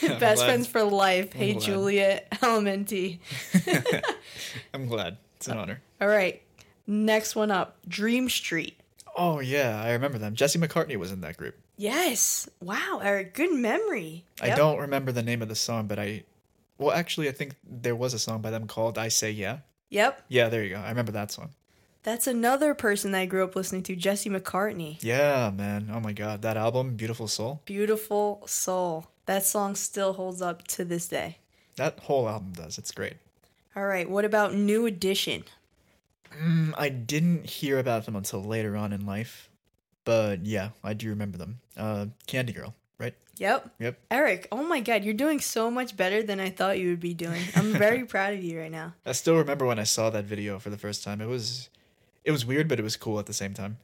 best 0.00 0.20
glad. 0.20 0.36
friends 0.38 0.66
for 0.66 0.82
life. 0.82 1.32
hey, 1.32 1.52
glad. 1.52 1.62
Juliet, 1.62 2.30
LMNT. 2.40 3.18
I'm 4.74 4.86
glad. 4.86 5.18
It's 5.36 5.48
an 5.48 5.58
uh, 5.58 5.60
honor. 5.62 5.82
All 6.00 6.08
right, 6.08 6.42
next 6.86 7.36
one 7.36 7.50
up, 7.50 7.76
Dream 7.86 8.28
Street. 8.28 8.78
Oh 9.16 9.40
yeah, 9.40 9.82
I 9.82 9.92
remember 9.92 10.18
them. 10.18 10.34
Jesse 10.34 10.58
McCartney 10.58 10.96
was 10.96 11.12
in 11.12 11.20
that 11.20 11.36
group. 11.36 11.56
Yes. 11.76 12.48
Wow, 12.60 13.00
Eric, 13.02 13.34
good 13.34 13.52
memory. 13.52 14.24
I 14.40 14.48
Yep. 14.48 14.56
don't 14.56 14.78
remember 14.78 15.12
the 15.12 15.22
name 15.22 15.42
of 15.42 15.48
the 15.48 15.54
song, 15.54 15.86
but 15.86 15.98
I 15.98 16.24
well 16.78 16.92
actually 16.96 17.28
I 17.28 17.32
think 17.32 17.54
there 17.68 17.94
was 17.96 18.14
a 18.14 18.18
song 18.18 18.40
by 18.40 18.50
them 18.50 18.66
called 18.66 18.96
I 18.98 19.08
Say 19.08 19.30
Yeah. 19.32 19.58
Yep, 19.92 20.22
Yeah, 20.28 20.48
there 20.48 20.62
you 20.64 20.70
go. 20.70 20.80
I 20.80 20.88
remember 20.88 21.12
that 21.12 21.30
song. 21.30 21.50
that's 22.02 22.26
another 22.26 22.74
person 22.74 23.12
that 23.12 23.20
I 23.20 23.26
grew 23.26 23.44
up 23.44 23.54
listening 23.54 23.82
to, 23.84 23.94
Jesse 23.94 24.30
McCartney. 24.30 24.98
Yeah, 25.02 25.50
man. 25.54 25.90
Oh 25.92 26.00
my 26.00 26.12
god. 26.12 26.42
That 26.42 26.56
album, 26.56 26.96
Beautiful 26.96 27.28
Soul. 27.28 27.60
Beautiful 27.64 28.42
Soul. 28.46 29.06
That 29.26 29.44
song 29.44 29.76
still 29.76 30.14
holds 30.14 30.42
up 30.42 30.66
to 30.68 30.84
this 30.84 31.06
day. 31.08 31.38
That 31.76 32.00
whole 32.00 32.28
album 32.28 32.52
does. 32.54 32.78
It's 32.78 32.90
great. 32.90 33.14
All 33.76 33.84
right, 33.86 34.08
what 34.10 34.24
about 34.24 34.54
New 34.54 34.84
Edition? 34.86 35.44
Mm, 36.36 36.74
I 36.76 36.88
didn't 36.88 37.46
hear 37.46 37.78
about 37.78 38.04
them 38.06 38.16
until 38.16 38.42
later 38.42 38.76
on 38.76 38.92
in 38.92 39.04
life. 39.06 39.48
But 40.04 40.44
yeah, 40.46 40.70
I 40.82 40.94
do 40.94 41.08
remember 41.10 41.38
them. 41.38 41.60
Uh 41.76 42.06
Candy 42.26 42.52
Girl, 42.52 42.74
right? 43.02 43.14
Yep. 43.38 43.74
Yep. 43.80 43.98
Eric, 44.10 44.48
oh 44.52 44.62
my 44.62 44.80
god, 44.80 45.04
you're 45.04 45.14
doing 45.14 45.40
so 45.40 45.70
much 45.70 45.96
better 45.96 46.22
than 46.22 46.40
I 46.40 46.50
thought 46.50 46.78
you 46.78 46.88
would 46.90 47.00
be 47.00 47.14
doing. 47.14 47.42
I'm 47.56 47.72
very 47.72 48.04
proud 48.14 48.34
of 48.34 48.42
you 48.42 48.60
right 48.60 48.70
now. 48.70 48.94
I 49.04 49.12
still 49.12 49.36
remember 49.36 49.66
when 49.66 49.78
I 49.78 49.84
saw 49.84 50.10
that 50.10 50.24
video 50.24 50.58
for 50.58 50.70
the 50.70 50.78
first 50.78 51.02
time. 51.02 51.20
It 51.20 51.26
was 51.26 51.68
it 52.24 52.30
was 52.30 52.46
weird, 52.46 52.68
but 52.68 52.78
it 52.78 52.82
was 52.82 52.96
cool 52.96 53.18
at 53.18 53.26
the 53.26 53.32
same 53.32 53.54
time. 53.54 53.78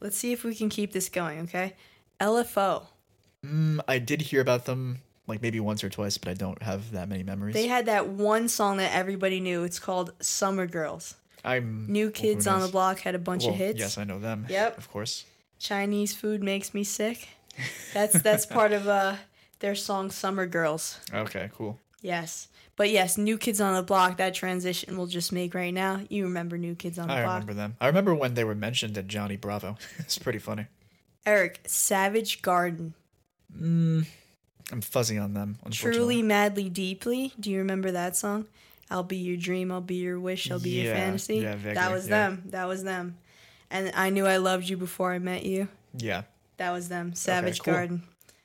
Let's 0.00 0.16
see 0.16 0.32
if 0.32 0.42
we 0.44 0.54
can 0.54 0.68
keep 0.68 0.92
this 0.92 1.08
going, 1.08 1.40
okay? 1.40 1.74
LFO. 2.20 2.86
Mm, 3.44 3.80
I 3.86 3.98
did 3.98 4.22
hear 4.22 4.40
about 4.40 4.64
them 4.64 5.00
like 5.26 5.42
maybe 5.42 5.60
once 5.60 5.84
or 5.84 5.88
twice, 5.88 6.18
but 6.18 6.30
I 6.30 6.34
don't 6.34 6.62
have 6.62 6.92
that 6.92 7.08
many 7.08 7.22
memories. 7.22 7.54
They 7.54 7.68
had 7.68 7.86
that 7.86 8.08
one 8.08 8.48
song 8.48 8.78
that 8.78 8.92
everybody 8.94 9.40
knew. 9.40 9.62
It's 9.64 9.78
called 9.78 10.12
Summer 10.20 10.66
Girls. 10.66 11.14
I'm 11.44 11.86
New 11.88 12.06
well, 12.06 12.12
Kids 12.12 12.46
on 12.46 12.60
the? 12.60 12.68
Block 12.68 13.00
had 13.00 13.14
a 13.14 13.18
bunch 13.18 13.44
Well, 13.44 13.52
of 13.52 13.58
hits. 13.58 13.78
Yes, 13.78 13.98
I 13.98 14.04
know 14.04 14.18
them. 14.18 14.46
Yep. 14.48 14.78
Of 14.78 14.90
course. 14.90 15.24
Chinese 15.58 16.14
food 16.14 16.42
makes 16.42 16.74
me 16.74 16.82
sick. 16.84 17.28
That's 17.94 18.20
that's 18.22 18.46
part 18.58 18.72
of 18.72 18.88
uh 18.88 19.16
their 19.60 19.74
song 19.74 20.10
Summer 20.10 20.46
Girls. 20.46 20.98
Okay, 21.12 21.50
cool. 21.56 21.78
Yes. 22.00 22.48
But 22.74 22.90
yes, 22.90 23.18
New 23.18 23.38
Kids 23.38 23.60
on 23.60 23.74
the 23.74 23.82
Block, 23.82 24.16
that 24.16 24.34
transition 24.34 24.96
we'll 24.96 25.06
just 25.06 25.30
make 25.30 25.54
right 25.54 25.72
now. 25.72 26.00
You 26.08 26.24
remember 26.24 26.58
New 26.58 26.74
Kids 26.74 26.98
on 26.98 27.08
the 27.08 27.14
I 27.14 27.22
Block. 27.22 27.34
remember 27.34 27.54
them. 27.54 27.76
I 27.80 27.86
remember 27.86 28.14
when 28.14 28.34
they 28.34 28.44
were 28.44 28.54
mentioned 28.54 28.96
at 28.98 29.06
Johnny 29.06 29.36
Bravo. 29.36 29.76
it's 29.98 30.18
pretty 30.18 30.38
funny. 30.38 30.66
Eric, 31.24 31.60
Savage 31.66 32.42
Garden. 32.42 32.94
Mm, 33.56 34.06
I'm 34.72 34.80
fuzzy 34.80 35.18
on 35.18 35.34
them. 35.34 35.58
Truly, 35.70 36.22
madly, 36.22 36.68
deeply. 36.68 37.32
Do 37.38 37.50
you 37.50 37.58
remember 37.58 37.90
that 37.92 38.16
song? 38.16 38.46
I'll 38.90 39.02
be 39.02 39.18
your 39.18 39.36
dream. 39.36 39.70
I'll 39.70 39.80
be 39.80 39.96
your 39.96 40.18
wish. 40.18 40.50
I'll 40.50 40.58
be 40.58 40.82
your 40.82 40.94
fantasy. 40.94 41.36
yeah, 41.36 41.54
vaguely, 41.54 41.74
that 41.74 41.92
was 41.92 42.08
yeah. 42.08 42.28
them. 42.28 42.42
That 42.46 42.68
was 42.68 42.82
them. 42.82 43.16
And 43.70 43.92
I 43.94 44.10
knew 44.10 44.26
I 44.26 44.38
loved 44.38 44.68
you 44.68 44.76
before 44.76 45.12
I 45.12 45.18
met 45.18 45.44
you. 45.44 45.68
Yeah. 45.96 46.22
That 46.62 46.70
was 46.70 46.88
them. 46.88 47.12
Savage 47.12 47.58
cool. 47.58 47.74
Garden. 47.74 48.02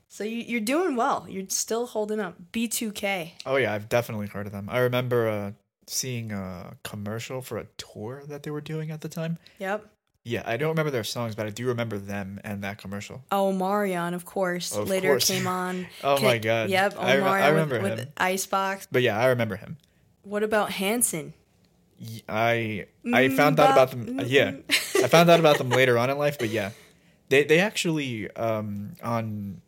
So 0.08 0.24
you, 0.24 0.38
you're 0.38 0.60
doing 0.60 0.96
well. 0.96 1.28
You're 1.30 1.46
still 1.50 1.86
holding 1.86 2.20
up. 2.20 2.36
B2K. 2.52 3.34
Oh 3.46 3.58
yeah, 3.58 3.72
I've 3.72 3.90
definitely 3.90 4.26
heard 4.26 4.48
of 4.48 4.52
them. 4.52 4.70
I 4.72 4.80
remember 4.80 5.28
uh, 5.28 5.52
seeing 5.86 6.32
a 6.32 6.78
commercial 6.84 7.44
for 7.44 7.60
a 7.60 7.68
tour 7.78 8.24
that 8.28 8.42
they 8.42 8.50
were 8.50 8.60
doing 8.60 8.90
at 8.90 9.02
the 9.02 9.08
time. 9.08 9.38
Yep. 9.60 9.86
Yeah, 10.24 10.42
I 10.48 10.58
don't 10.58 10.70
remember 10.70 10.90
their 10.90 11.04
songs, 11.04 11.36
but 11.36 11.46
I 11.46 11.52
do 11.52 11.68
remember 11.68 12.00
them 12.00 12.42
and 12.44 12.64
that 12.64 12.80
commercial. 12.80 13.24
Oh, 13.32 13.52
Marion, 13.52 14.16
of 14.16 14.26
course. 14.26 14.76
Of 14.76 14.90
Later 14.90 15.10
course. 15.10 15.28
came 15.28 15.46
on. 15.46 15.86
Oh 16.04 16.20
my 16.20 16.40
God. 16.40 16.72
Yep. 16.72 16.96
I 16.98 17.18
rem- 17.18 17.24
I 17.24 17.48
remember 17.50 17.80
with, 17.80 17.92
him. 17.92 17.98
with 18.00 18.10
Icebox. 18.18 18.88
But 18.92 19.04
yeah, 19.04 19.16
I 19.20 19.28
remember 19.28 19.58
him. 19.58 19.78
What 20.24 20.42
about 20.42 20.72
Hanson? 20.72 21.36
I 22.28 22.34
mm, 22.34 22.88
mm, 23.06 23.12
mm. 23.12 23.16
I 23.16 23.30
found 23.30 23.60
out 23.60 23.74
about 23.74 23.92
them. 23.92 24.22
Yeah, 24.26 24.56
I 24.96 25.08
found 25.08 25.30
out 25.30 25.40
about 25.40 25.60
them 25.60 25.70
later 25.70 26.00
on 26.00 26.10
in 26.10 26.18
life. 26.18 26.40
But 26.40 26.50
yeah, 26.50 26.72
they 27.30 27.44
they 27.44 27.60
actually 27.60 28.30
um 28.36 28.96
on 29.04 29.62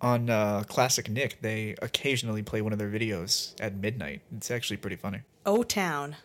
on 0.00 0.28
uh, 0.28 0.62
Classic 0.68 1.08
Nick 1.08 1.40
they 1.40 1.74
occasionally 1.80 2.42
play 2.42 2.60
one 2.60 2.72
of 2.72 2.78
their 2.78 2.90
videos 2.90 3.54
at 3.60 3.74
midnight. 3.76 4.20
It's 4.36 4.50
actually 4.50 4.76
pretty 4.76 4.96
funny. 4.96 5.20
O 5.46 5.62
Town. 5.62 6.16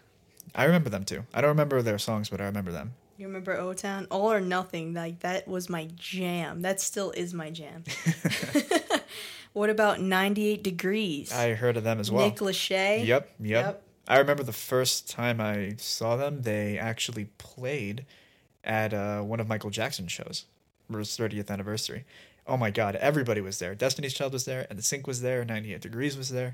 I 0.54 0.66
remember 0.66 0.90
them 0.90 1.06
too. 1.06 1.26
I 1.34 1.40
don't 1.42 1.50
remember 1.50 1.82
their 1.82 1.98
songs, 1.98 2.30
but 2.30 2.42
I 2.42 2.46
remember 2.46 2.72
them. 2.72 2.94
You 3.18 3.28
remember 3.28 3.54
O 3.54 3.74
Town? 3.74 4.08
All 4.12 4.32
or 4.32 4.42
Nothing. 4.42 4.94
Like 4.94 5.20
that 5.22 5.48
was 5.48 5.70
my 5.70 5.88
jam. 5.96 6.64
That 6.64 6.82
still 6.82 7.12
is 7.12 7.34
my 7.34 7.50
jam. 7.50 7.84
what 9.54 9.70
about 9.70 10.02
98 10.02 10.64
Degrees? 10.64 11.32
I 11.32 11.54
heard 11.54 11.78
of 11.78 11.84
them 11.84 12.00
as 12.00 12.12
well. 12.12 12.26
Nick 12.26 12.38
Lachey. 12.38 13.06
Yep, 13.06 13.30
yep, 13.40 13.66
Yep. 13.66 13.84
I 14.08 14.18
remember 14.18 14.44
the 14.44 14.52
first 14.52 15.10
time 15.10 15.40
I 15.40 15.76
saw 15.78 16.18
them, 16.18 16.42
they 16.42 16.78
actually 16.78 17.26
played 17.38 18.06
at 18.64 18.94
uh, 18.94 19.22
one 19.22 19.40
of 19.40 19.48
Michael 19.48 19.70
Jackson's 19.70 20.12
shows 20.12 20.46
for 20.90 21.00
his 21.00 21.10
30th 21.10 21.50
anniversary. 21.50 22.06
Oh 22.48 22.58
my 22.58 22.72
god, 22.72 22.96
everybody 22.96 23.42
was 23.42 23.60
there. 23.60 23.76
Destiny's 23.76 24.14
Child 24.14 24.34
was 24.34 24.46
there, 24.46 24.66
and 24.70 24.80
NSYNC 24.80 25.08
was 25.08 25.22
there, 25.22 25.46
98 25.46 25.82
Degrees 25.82 26.18
was 26.18 26.30
there. 26.30 26.54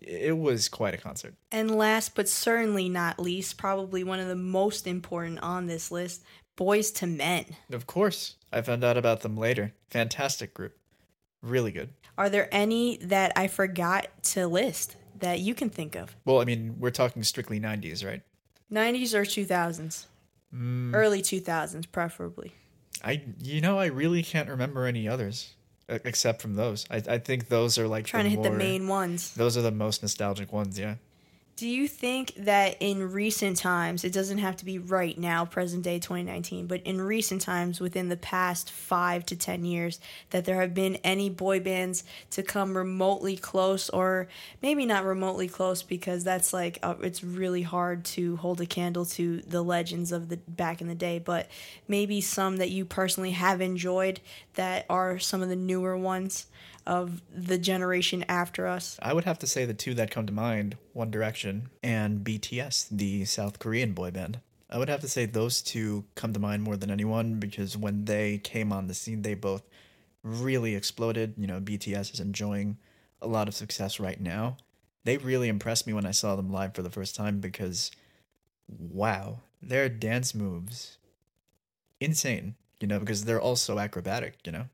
It 0.00 0.38
was 0.38 0.68
quite 0.68 0.94
a 0.94 0.98
concert. 0.98 1.34
And 1.52 1.70
last 1.76 2.14
but 2.14 2.28
certainly 2.28 2.88
not 2.88 3.18
least, 3.18 3.58
probably 3.58 4.02
one 4.02 4.20
of 4.20 4.28
the 4.28 4.36
most 4.36 4.86
important 4.86 5.40
on 5.40 5.66
this 5.66 5.90
list, 5.90 6.22
Boyz 6.56 7.02
II 7.02 7.16
Men. 7.16 7.44
Of 7.70 7.86
course, 7.86 8.36
I 8.52 8.62
found 8.62 8.84
out 8.84 8.96
about 8.96 9.20
them 9.20 9.36
later. 9.36 9.72
Fantastic 9.90 10.54
group. 10.54 10.76
Really 11.42 11.72
good. 11.72 11.90
Are 12.16 12.30
there 12.30 12.48
any 12.52 12.98
that 12.98 13.32
I 13.36 13.46
forgot 13.48 14.08
to 14.24 14.46
list 14.46 14.96
that 15.18 15.40
you 15.40 15.54
can 15.54 15.70
think 15.70 15.96
of? 15.96 16.16
Well, 16.24 16.40
I 16.40 16.44
mean, 16.44 16.76
we're 16.78 16.90
talking 16.90 17.22
strictly 17.22 17.60
90s, 17.60 18.04
right? 18.04 18.22
90s 18.70 19.14
or 19.14 19.22
2000s? 19.22 20.06
Mm, 20.54 20.94
Early 20.94 21.22
2000s, 21.22 21.90
preferably. 21.90 22.52
I, 23.04 23.22
you 23.40 23.60
know, 23.60 23.78
I 23.78 23.86
really 23.86 24.22
can't 24.22 24.48
remember 24.48 24.86
any 24.86 25.08
others 25.08 25.54
except 25.88 26.42
from 26.42 26.54
those. 26.54 26.86
I, 26.90 26.96
I 26.96 27.18
think 27.18 27.48
those 27.48 27.78
are 27.78 27.88
like 27.88 28.06
Trying 28.06 28.24
to 28.24 28.30
hit 28.30 28.42
the 28.42 28.50
main 28.50 28.88
ones. 28.88 29.34
Those 29.34 29.56
are 29.56 29.62
the 29.62 29.70
most 29.70 30.02
nostalgic 30.02 30.52
ones, 30.52 30.78
yeah. 30.78 30.96
Do 31.60 31.68
you 31.68 31.88
think 31.88 32.32
that 32.36 32.78
in 32.80 33.12
recent 33.12 33.58
times, 33.58 34.02
it 34.02 34.14
doesn't 34.14 34.38
have 34.38 34.56
to 34.56 34.64
be 34.64 34.78
right 34.78 35.18
now, 35.18 35.44
present 35.44 35.82
day 35.82 35.98
2019, 35.98 36.66
but 36.66 36.80
in 36.84 36.98
recent 37.02 37.42
times, 37.42 37.80
within 37.80 38.08
the 38.08 38.16
past 38.16 38.70
five 38.70 39.26
to 39.26 39.36
10 39.36 39.66
years, 39.66 40.00
that 40.30 40.46
there 40.46 40.58
have 40.62 40.72
been 40.72 40.96
any 41.04 41.28
boy 41.28 41.60
bands 41.60 42.02
to 42.30 42.42
come 42.42 42.78
remotely 42.78 43.36
close, 43.36 43.90
or 43.90 44.26
maybe 44.62 44.86
not 44.86 45.04
remotely 45.04 45.48
close 45.48 45.82
because 45.82 46.24
that's 46.24 46.54
like, 46.54 46.78
uh, 46.82 46.94
it's 47.02 47.22
really 47.22 47.60
hard 47.60 48.06
to 48.06 48.36
hold 48.36 48.62
a 48.62 48.66
candle 48.66 49.04
to 49.04 49.42
the 49.42 49.60
legends 49.60 50.12
of 50.12 50.30
the 50.30 50.38
back 50.38 50.80
in 50.80 50.88
the 50.88 50.94
day, 50.94 51.18
but 51.18 51.46
maybe 51.86 52.22
some 52.22 52.56
that 52.56 52.70
you 52.70 52.86
personally 52.86 53.32
have 53.32 53.60
enjoyed 53.60 54.18
that 54.54 54.86
are 54.88 55.18
some 55.18 55.42
of 55.42 55.50
the 55.50 55.56
newer 55.56 55.94
ones? 55.94 56.46
Of 56.90 57.22
the 57.32 57.56
generation 57.56 58.24
after 58.28 58.66
us. 58.66 58.98
I 59.00 59.12
would 59.12 59.24
have 59.24 59.38
to 59.38 59.46
say 59.46 59.64
the 59.64 59.72
two 59.72 59.94
that 59.94 60.10
come 60.10 60.26
to 60.26 60.32
mind 60.32 60.76
One 60.92 61.12
Direction 61.12 61.70
and 61.84 62.24
BTS, 62.24 62.88
the 62.90 63.24
South 63.26 63.60
Korean 63.60 63.92
boy 63.92 64.10
band. 64.10 64.40
I 64.68 64.76
would 64.76 64.88
have 64.88 65.00
to 65.02 65.08
say 65.08 65.24
those 65.24 65.62
two 65.62 66.04
come 66.16 66.32
to 66.32 66.40
mind 66.40 66.64
more 66.64 66.76
than 66.76 66.90
anyone 66.90 67.38
because 67.38 67.76
when 67.76 68.06
they 68.06 68.38
came 68.38 68.72
on 68.72 68.88
the 68.88 68.94
scene, 68.94 69.22
they 69.22 69.34
both 69.34 69.62
really 70.24 70.74
exploded. 70.74 71.34
You 71.38 71.46
know, 71.46 71.60
BTS 71.60 72.12
is 72.14 72.18
enjoying 72.18 72.76
a 73.22 73.28
lot 73.28 73.46
of 73.46 73.54
success 73.54 74.00
right 74.00 74.20
now. 74.20 74.56
They 75.04 75.16
really 75.16 75.48
impressed 75.48 75.86
me 75.86 75.92
when 75.92 76.06
I 76.06 76.10
saw 76.10 76.34
them 76.34 76.50
live 76.50 76.74
for 76.74 76.82
the 76.82 76.90
first 76.90 77.14
time 77.14 77.38
because, 77.38 77.92
wow, 78.66 79.38
their 79.62 79.88
dance 79.88 80.34
moves, 80.34 80.98
insane, 82.00 82.56
you 82.80 82.88
know, 82.88 82.98
because 82.98 83.26
they're 83.26 83.40
also 83.40 83.78
acrobatic, 83.78 84.38
you 84.44 84.50
know? 84.50 84.64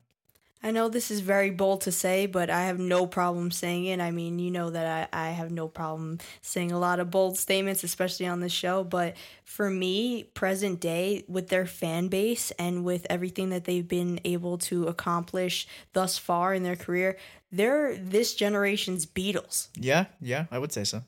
I 0.63 0.71
know 0.71 0.89
this 0.89 1.11
is 1.11 1.19
very 1.19 1.51
bold 1.51 1.81
to 1.81 1.91
say, 1.91 2.25
but 2.25 2.49
I 2.49 2.63
have 2.63 2.79
no 2.79 3.05
problem 3.05 3.51
saying 3.51 3.85
it. 3.85 3.99
I 3.99 4.11
mean, 4.11 4.39
you 4.39 4.49
know 4.49 4.71
that 4.71 5.09
I, 5.13 5.27
I 5.27 5.29
have 5.29 5.51
no 5.51 5.67
problem 5.67 6.17
saying 6.41 6.71
a 6.71 6.79
lot 6.79 6.99
of 6.99 7.11
bold 7.11 7.37
statements, 7.37 7.83
especially 7.83 8.25
on 8.25 8.39
this 8.39 8.51
show. 8.51 8.83
But 8.83 9.15
for 9.43 9.69
me, 9.69 10.23
present 10.23 10.79
day, 10.79 11.23
with 11.27 11.49
their 11.49 11.67
fan 11.67 12.07
base 12.07 12.51
and 12.51 12.83
with 12.83 13.05
everything 13.09 13.49
that 13.49 13.65
they've 13.65 13.87
been 13.87 14.19
able 14.25 14.57
to 14.59 14.87
accomplish 14.87 15.67
thus 15.93 16.17
far 16.17 16.53
in 16.53 16.63
their 16.63 16.75
career, 16.75 17.17
they're 17.51 17.95
this 17.95 18.33
generation's 18.33 19.05
Beatles. 19.05 19.67
Yeah, 19.75 20.05
yeah, 20.19 20.45
I 20.51 20.57
would 20.57 20.73
say 20.73 20.83
so. 20.83 21.03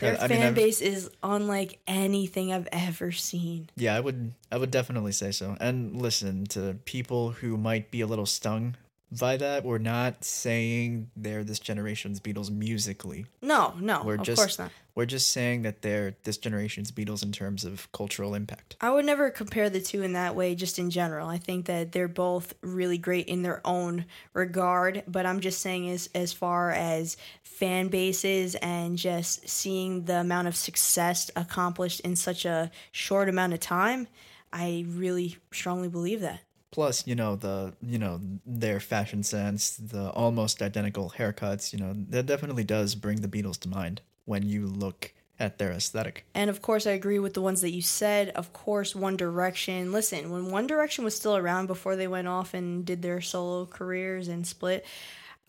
Their 0.00 0.20
I 0.20 0.28
fan 0.28 0.40
mean, 0.40 0.54
base 0.54 0.80
is 0.80 1.10
unlike 1.22 1.80
anything 1.86 2.52
I've 2.52 2.68
ever 2.70 3.10
seen. 3.10 3.68
Yeah, 3.76 3.96
I 3.96 4.00
would 4.00 4.32
I 4.50 4.56
would 4.58 4.70
definitely 4.70 5.12
say 5.12 5.32
so. 5.32 5.56
And 5.60 6.00
listen 6.00 6.46
to 6.48 6.76
people 6.84 7.30
who 7.30 7.56
might 7.56 7.90
be 7.90 8.00
a 8.00 8.06
little 8.06 8.26
stung 8.26 8.76
by 9.10 9.36
that. 9.38 9.64
We're 9.64 9.78
not 9.78 10.24
saying 10.24 11.10
they're 11.16 11.44
this 11.44 11.58
generation's 11.58 12.20
Beatles 12.20 12.50
musically. 12.50 13.26
No, 13.42 13.74
no, 13.80 14.02
We're 14.04 14.14
of 14.16 14.22
just 14.22 14.40
course 14.40 14.58
not. 14.58 14.70
we're 14.94 15.06
just 15.06 15.30
saying 15.30 15.62
that 15.62 15.82
they're 15.82 16.14
this 16.24 16.36
generation's 16.36 16.90
Beatles 16.92 17.22
in 17.22 17.32
terms 17.32 17.64
of 17.64 17.90
cultural 17.92 18.34
impact. 18.34 18.76
I 18.80 18.90
would 18.90 19.04
never 19.04 19.30
compare 19.30 19.70
the 19.70 19.80
two 19.80 20.02
in 20.02 20.12
that 20.12 20.34
way, 20.34 20.54
just 20.54 20.78
in 20.78 20.90
general. 20.90 21.28
I 21.28 21.38
think 21.38 21.66
that 21.66 21.92
they're 21.92 22.08
both 22.08 22.54
really 22.62 22.98
great 22.98 23.28
in 23.28 23.42
their 23.42 23.60
own 23.66 24.04
regard, 24.34 25.02
but 25.08 25.24
I'm 25.26 25.40
just 25.40 25.60
saying 25.60 25.88
as 25.90 26.08
as 26.14 26.32
far 26.32 26.70
as 26.72 27.16
fan 27.42 27.88
bases 27.88 28.54
and 28.56 28.98
just 28.98 29.48
seeing 29.48 30.04
the 30.04 30.20
amount 30.20 30.48
of 30.48 30.56
success 30.56 31.30
accomplished 31.34 32.00
in 32.00 32.14
such 32.14 32.44
a 32.44 32.70
short 32.92 33.28
amount 33.28 33.52
of 33.54 33.60
time, 33.60 34.06
I 34.52 34.84
really 34.88 35.36
strongly 35.52 35.88
believe 35.88 36.20
that. 36.20 36.40
Plus, 36.70 37.06
you 37.06 37.14
know, 37.14 37.34
the 37.34 37.74
you 37.80 37.98
know, 37.98 38.20
their 38.44 38.80
fashion 38.80 39.22
sense, 39.22 39.76
the 39.76 40.10
almost 40.10 40.62
identical 40.62 41.14
haircuts, 41.16 41.72
you 41.72 41.78
know, 41.78 41.94
that 41.94 42.26
definitely 42.26 42.64
does 42.64 42.94
bring 42.94 43.20
the 43.20 43.28
Beatles 43.28 43.58
to 43.60 43.68
mind 43.68 44.02
when 44.24 44.42
you 44.42 44.66
look 44.66 45.12
at 45.40 45.58
their 45.58 45.70
aesthetic. 45.70 46.26
And 46.34 46.50
of 46.50 46.60
course, 46.60 46.86
I 46.86 46.90
agree 46.90 47.18
with 47.18 47.34
the 47.34 47.42
ones 47.42 47.60
that 47.60 47.70
you 47.70 47.82
said. 47.82 48.30
Of 48.30 48.52
course, 48.52 48.94
One 48.94 49.16
Direction. 49.16 49.92
Listen, 49.92 50.30
when 50.30 50.50
One 50.50 50.66
Direction 50.66 51.04
was 51.04 51.14
still 51.14 51.36
around 51.36 51.66
before 51.66 51.96
they 51.96 52.08
went 52.08 52.28
off 52.28 52.54
and 52.54 52.84
did 52.84 53.02
their 53.02 53.20
solo 53.20 53.64
careers 53.64 54.28
and 54.28 54.46
split, 54.46 54.84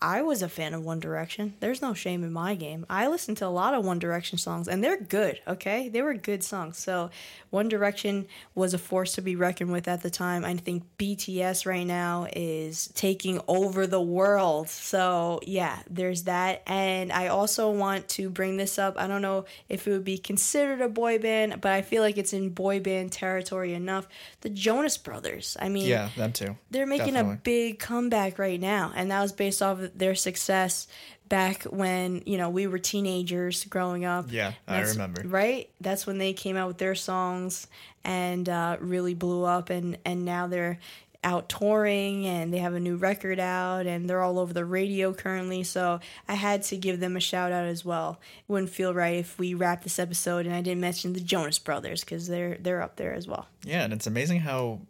I 0.02 0.22
was 0.22 0.40
a 0.42 0.48
fan 0.48 0.72
of 0.72 0.82
One 0.82 1.00
Direction. 1.00 1.54
There's 1.60 1.82
no 1.82 1.92
shame 1.92 2.24
in 2.24 2.32
my 2.32 2.54
game. 2.54 2.86
I 2.88 3.08
listened 3.08 3.36
to 3.38 3.46
a 3.46 3.48
lot 3.48 3.74
of 3.74 3.84
One 3.84 3.98
Direction 3.98 4.38
songs, 4.38 4.66
and 4.66 4.82
they're 4.82 5.00
good, 5.00 5.40
okay? 5.46 5.88
They 5.88 6.00
were 6.00 6.14
good 6.14 6.42
songs. 6.42 6.78
So, 6.78 7.10
One 7.50 7.68
Direction 7.68 8.26
was 8.54 8.72
a 8.72 8.78
force 8.78 9.14
to 9.14 9.22
be 9.22 9.36
reckoned 9.36 9.72
with 9.72 9.88
at 9.88 10.02
the 10.02 10.10
time. 10.10 10.44
I 10.44 10.54
think 10.56 10.84
BTS 10.98 11.66
right 11.66 11.86
now 11.86 12.26
is 12.34 12.88
taking 12.94 13.40
over 13.46 13.86
the 13.86 14.00
world. 14.00 14.68
So, 14.70 15.40
yeah, 15.42 15.80
there's 15.88 16.22
that. 16.24 16.62
And 16.66 17.12
I 17.12 17.28
also 17.28 17.70
want 17.70 18.08
to 18.10 18.30
bring 18.30 18.56
this 18.56 18.78
up. 18.78 18.94
I 18.98 19.06
don't 19.06 19.22
know 19.22 19.44
if 19.68 19.86
it 19.86 19.90
would 19.92 20.04
be 20.04 20.18
considered 20.18 20.80
a 20.80 20.88
boy 20.88 21.18
band, 21.18 21.60
but 21.60 21.72
I 21.72 21.82
feel 21.82 22.02
like 22.02 22.16
it's 22.16 22.32
in 22.32 22.50
boy 22.50 22.80
band 22.80 23.12
territory 23.12 23.74
enough. 23.74 24.08
The 24.40 24.48
Jonas 24.50 24.96
Brothers. 24.96 25.56
I 25.60 25.68
mean, 25.68 25.86
Yeah, 25.86 26.08
them 26.16 26.32
too. 26.32 26.56
they're 26.70 26.86
making 26.86 27.16
a 27.16 27.38
big 27.42 27.78
comeback 27.78 28.38
right 28.38 28.60
now 28.60 28.92
and 28.94 29.10
that 29.10 29.20
was 29.20 29.32
based 29.32 29.62
off 29.62 29.80
of 29.80 29.89
their 29.98 30.14
success 30.14 30.86
back 31.28 31.62
when 31.64 32.22
you 32.26 32.36
know 32.36 32.50
we 32.50 32.66
were 32.66 32.78
teenagers 32.78 33.64
growing 33.64 34.04
up 34.04 34.26
Yeah, 34.30 34.52
I 34.66 34.80
remember. 34.82 35.22
right 35.26 35.70
that's 35.80 36.06
when 36.06 36.18
they 36.18 36.32
came 36.32 36.56
out 36.56 36.66
with 36.68 36.78
their 36.78 36.94
songs 36.94 37.66
and 38.04 38.48
uh, 38.48 38.76
really 38.80 39.14
blew 39.14 39.44
up 39.44 39.70
and 39.70 39.96
and 40.04 40.24
now 40.24 40.46
they're 40.48 40.78
out 41.22 41.50
touring 41.50 42.26
and 42.26 42.50
they 42.52 42.56
have 42.58 42.72
a 42.72 42.80
new 42.80 42.96
record 42.96 43.38
out 43.38 43.86
and 43.86 44.08
they're 44.08 44.22
all 44.22 44.38
over 44.38 44.54
the 44.54 44.64
radio 44.64 45.12
currently 45.12 45.62
so 45.62 46.00
i 46.26 46.34
had 46.34 46.62
to 46.62 46.78
give 46.78 46.98
them 46.98 47.14
a 47.14 47.20
shout 47.20 47.52
out 47.52 47.66
as 47.66 47.84
well 47.84 48.18
it 48.38 48.50
wouldn't 48.50 48.70
feel 48.70 48.94
right 48.94 49.16
if 49.16 49.38
we 49.38 49.52
wrapped 49.52 49.82
this 49.84 49.98
episode 49.98 50.46
and 50.46 50.54
i 50.54 50.62
didn't 50.62 50.80
mention 50.80 51.12
the 51.12 51.20
jonas 51.20 51.58
brothers 51.58 52.00
because 52.00 52.26
they're 52.26 52.56
they're 52.62 52.80
up 52.80 52.96
there 52.96 53.12
as 53.12 53.28
well 53.28 53.46
Yeah, 53.66 53.82
and 53.84 53.92
it's 53.92 54.06
amazing 54.06 54.40
how 54.40 54.80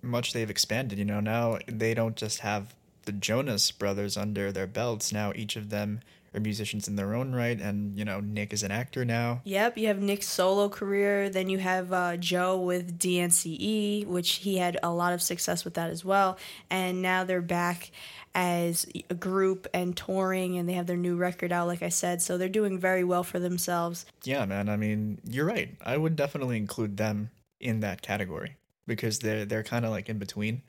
much 0.00 0.32
they've 0.32 0.48
expanded. 0.48 0.96
You 0.98 1.04
know, 1.04 1.18
now 1.20 1.58
they 1.66 1.92
don't 1.92 2.14
just 2.16 2.38
have 2.40 2.72
the 3.10 3.18
Jonas 3.18 3.72
brothers 3.72 4.16
under 4.16 4.52
their 4.52 4.68
belts. 4.68 5.12
Now 5.12 5.32
each 5.34 5.56
of 5.56 5.70
them 5.70 6.00
are 6.32 6.38
musicians 6.38 6.86
in 6.86 6.94
their 6.94 7.12
own 7.12 7.34
right, 7.34 7.60
and 7.60 7.98
you 7.98 8.04
know, 8.04 8.20
Nick 8.20 8.52
is 8.52 8.62
an 8.62 8.70
actor 8.70 9.04
now. 9.04 9.40
Yep, 9.42 9.78
you 9.78 9.88
have 9.88 10.00
Nick's 10.00 10.28
solo 10.28 10.68
career. 10.68 11.28
Then 11.28 11.48
you 11.48 11.58
have 11.58 11.92
uh, 11.92 12.16
Joe 12.18 12.56
with 12.56 13.00
DNCE, 13.00 14.06
which 14.06 14.34
he 14.34 14.58
had 14.58 14.78
a 14.84 14.92
lot 14.92 15.12
of 15.12 15.20
success 15.20 15.64
with 15.64 15.74
that 15.74 15.90
as 15.90 16.04
well. 16.04 16.38
And 16.70 17.02
now 17.02 17.24
they're 17.24 17.42
back 17.42 17.90
as 18.32 18.86
a 19.10 19.14
group 19.14 19.66
and 19.74 19.96
touring, 19.96 20.56
and 20.56 20.68
they 20.68 20.74
have 20.74 20.86
their 20.86 20.96
new 20.96 21.16
record 21.16 21.50
out, 21.50 21.66
like 21.66 21.82
I 21.82 21.88
said. 21.88 22.22
So 22.22 22.38
they're 22.38 22.48
doing 22.48 22.78
very 22.78 23.02
well 23.02 23.24
for 23.24 23.40
themselves. 23.40 24.06
Yeah, 24.22 24.44
man. 24.44 24.68
I 24.68 24.76
mean, 24.76 25.18
you're 25.24 25.46
right. 25.46 25.76
I 25.84 25.96
would 25.96 26.14
definitely 26.14 26.58
include 26.58 26.96
them 26.96 27.30
in 27.58 27.80
that 27.80 28.02
category 28.02 28.56
because 28.86 29.18
they're 29.18 29.44
they're 29.44 29.64
kind 29.64 29.84
of 29.84 29.90
like 29.90 30.08
in 30.08 30.18
between. 30.18 30.62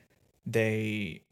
They 0.44 1.22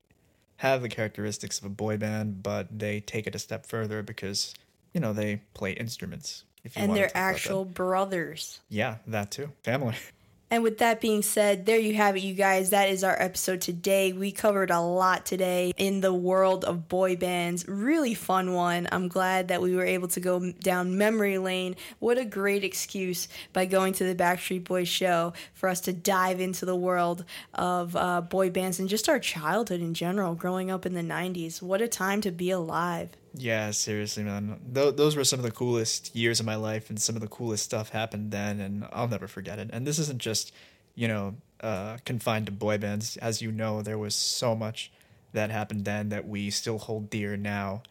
have 0.61 0.83
the 0.83 0.89
characteristics 0.89 1.59
of 1.59 1.65
a 1.65 1.69
boy 1.71 1.97
band, 1.97 2.43
but 2.43 2.67
they 2.79 3.01
take 3.01 3.27
it 3.27 3.35
a 3.35 3.39
step 3.39 3.67
further 3.67 4.03
because 4.03 4.55
you 4.95 5.01
know 5.01 5.13
they 5.13 5.43
play 5.55 5.73
instruments. 5.73 6.45
If 6.65 6.77
you 6.77 6.83
And 6.83 6.95
they're 6.95 7.07
talk 7.07 7.13
about 7.13 7.21
that. 7.29 7.35
actual 7.37 7.65
brothers. 7.65 8.61
yeah, 8.69 8.97
that 9.07 9.31
too, 9.31 9.51
family. 9.63 9.97
And 10.53 10.65
with 10.65 10.79
that 10.79 11.01
being 11.01 11.23
said, 11.23 11.65
there 11.65 11.79
you 11.79 11.95
have 11.95 12.17
it, 12.17 12.25
you 12.25 12.35
guys. 12.35 12.71
That 12.71 12.89
is 12.89 13.05
our 13.05 13.17
episode 13.23 13.61
today. 13.61 14.13
We 14.13 14.33
covered 14.33 14.73
a 14.73 14.81
lot 14.81 15.25
today 15.25 15.73
in 15.77 16.01
the 16.01 16.13
world 16.13 16.65
of 16.65 16.89
boy 16.89 17.15
bands. 17.15 17.69
Really 17.69 18.15
fun 18.15 18.53
one. 18.53 18.89
I'm 18.91 19.07
glad 19.07 19.47
that 19.49 19.63
we 19.63 19.77
were 19.77 19.85
able 19.85 20.09
to 20.09 20.19
go 20.19 20.51
down 20.51 20.99
memory 20.99 21.39
lane. 21.39 21.77
What 22.01 22.19
a 22.19 22.25
great 22.25 22.65
excuse 22.65 23.29
by 23.53 23.67
going 23.67 23.93
to 23.95 24.05
the 24.05 24.21
Backstreet 24.21 24.65
Boys 24.65 24.89
show 24.89 25.35
for 25.55 25.69
us 25.69 25.81
to 25.83 25.93
dive 25.93 26.41
into 26.41 26.67
the 26.67 26.75
world 26.75 27.25
of 27.55 27.95
uh, 27.95 28.21
boy 28.21 28.51
bands 28.51 28.81
and 28.81 28.89
just 28.89 29.09
our 29.09 29.21
childhood 29.21 29.81
in 29.81 29.95
general, 29.95 30.35
growing 30.35 30.69
up 30.69 30.85
in 30.85 30.95
the 30.95 31.01
90s. 31.01 31.63
What 31.63 31.81
a 31.81 31.87
time 31.87 32.21
to 32.23 32.33
be 32.33 32.51
alive. 32.51 33.11
Yeah, 33.35 33.71
seriously, 33.71 34.23
man. 34.23 34.61
Th- 34.75 34.95
those 34.95 35.17
were 35.17 35.25
some 35.25 35.39
of 35.39 35.45
the 35.45 35.51
coolest 35.51 36.15
years 36.15 36.41
of 36.41 36.47
my 36.47 36.57
life, 36.57 36.91
and 36.91 37.01
some 37.01 37.15
of 37.15 37.23
the 37.23 37.29
coolest 37.29 37.65
stuff 37.65 37.91
happened 37.91 38.31
then, 38.31 38.61
and 38.61 38.87
I'll 38.93 39.09
never 39.09 39.29
forget 39.29 39.59
it. 39.59 39.71
And 39.73 39.87
this 39.87 39.99
isn't 39.99 40.19
just, 40.19 40.53
you 40.95 41.07
know, 41.09 41.37
uh, 41.61 41.99
confined 42.05 42.47
to 42.47 42.53
boy 42.53 42.79
bands. 42.79 43.17
As 43.19 43.41
you 43.41 43.53
know, 43.53 43.83
there 43.83 43.99
was 43.99 44.15
so 44.15 44.55
much 44.55 44.91
that 45.33 45.51
happened 45.51 45.85
then 45.85 46.09
that 46.09 46.27
we 46.27 46.51
still 46.51 46.79
hold 46.79 47.11
dear 47.11 47.37
now. 47.37 47.83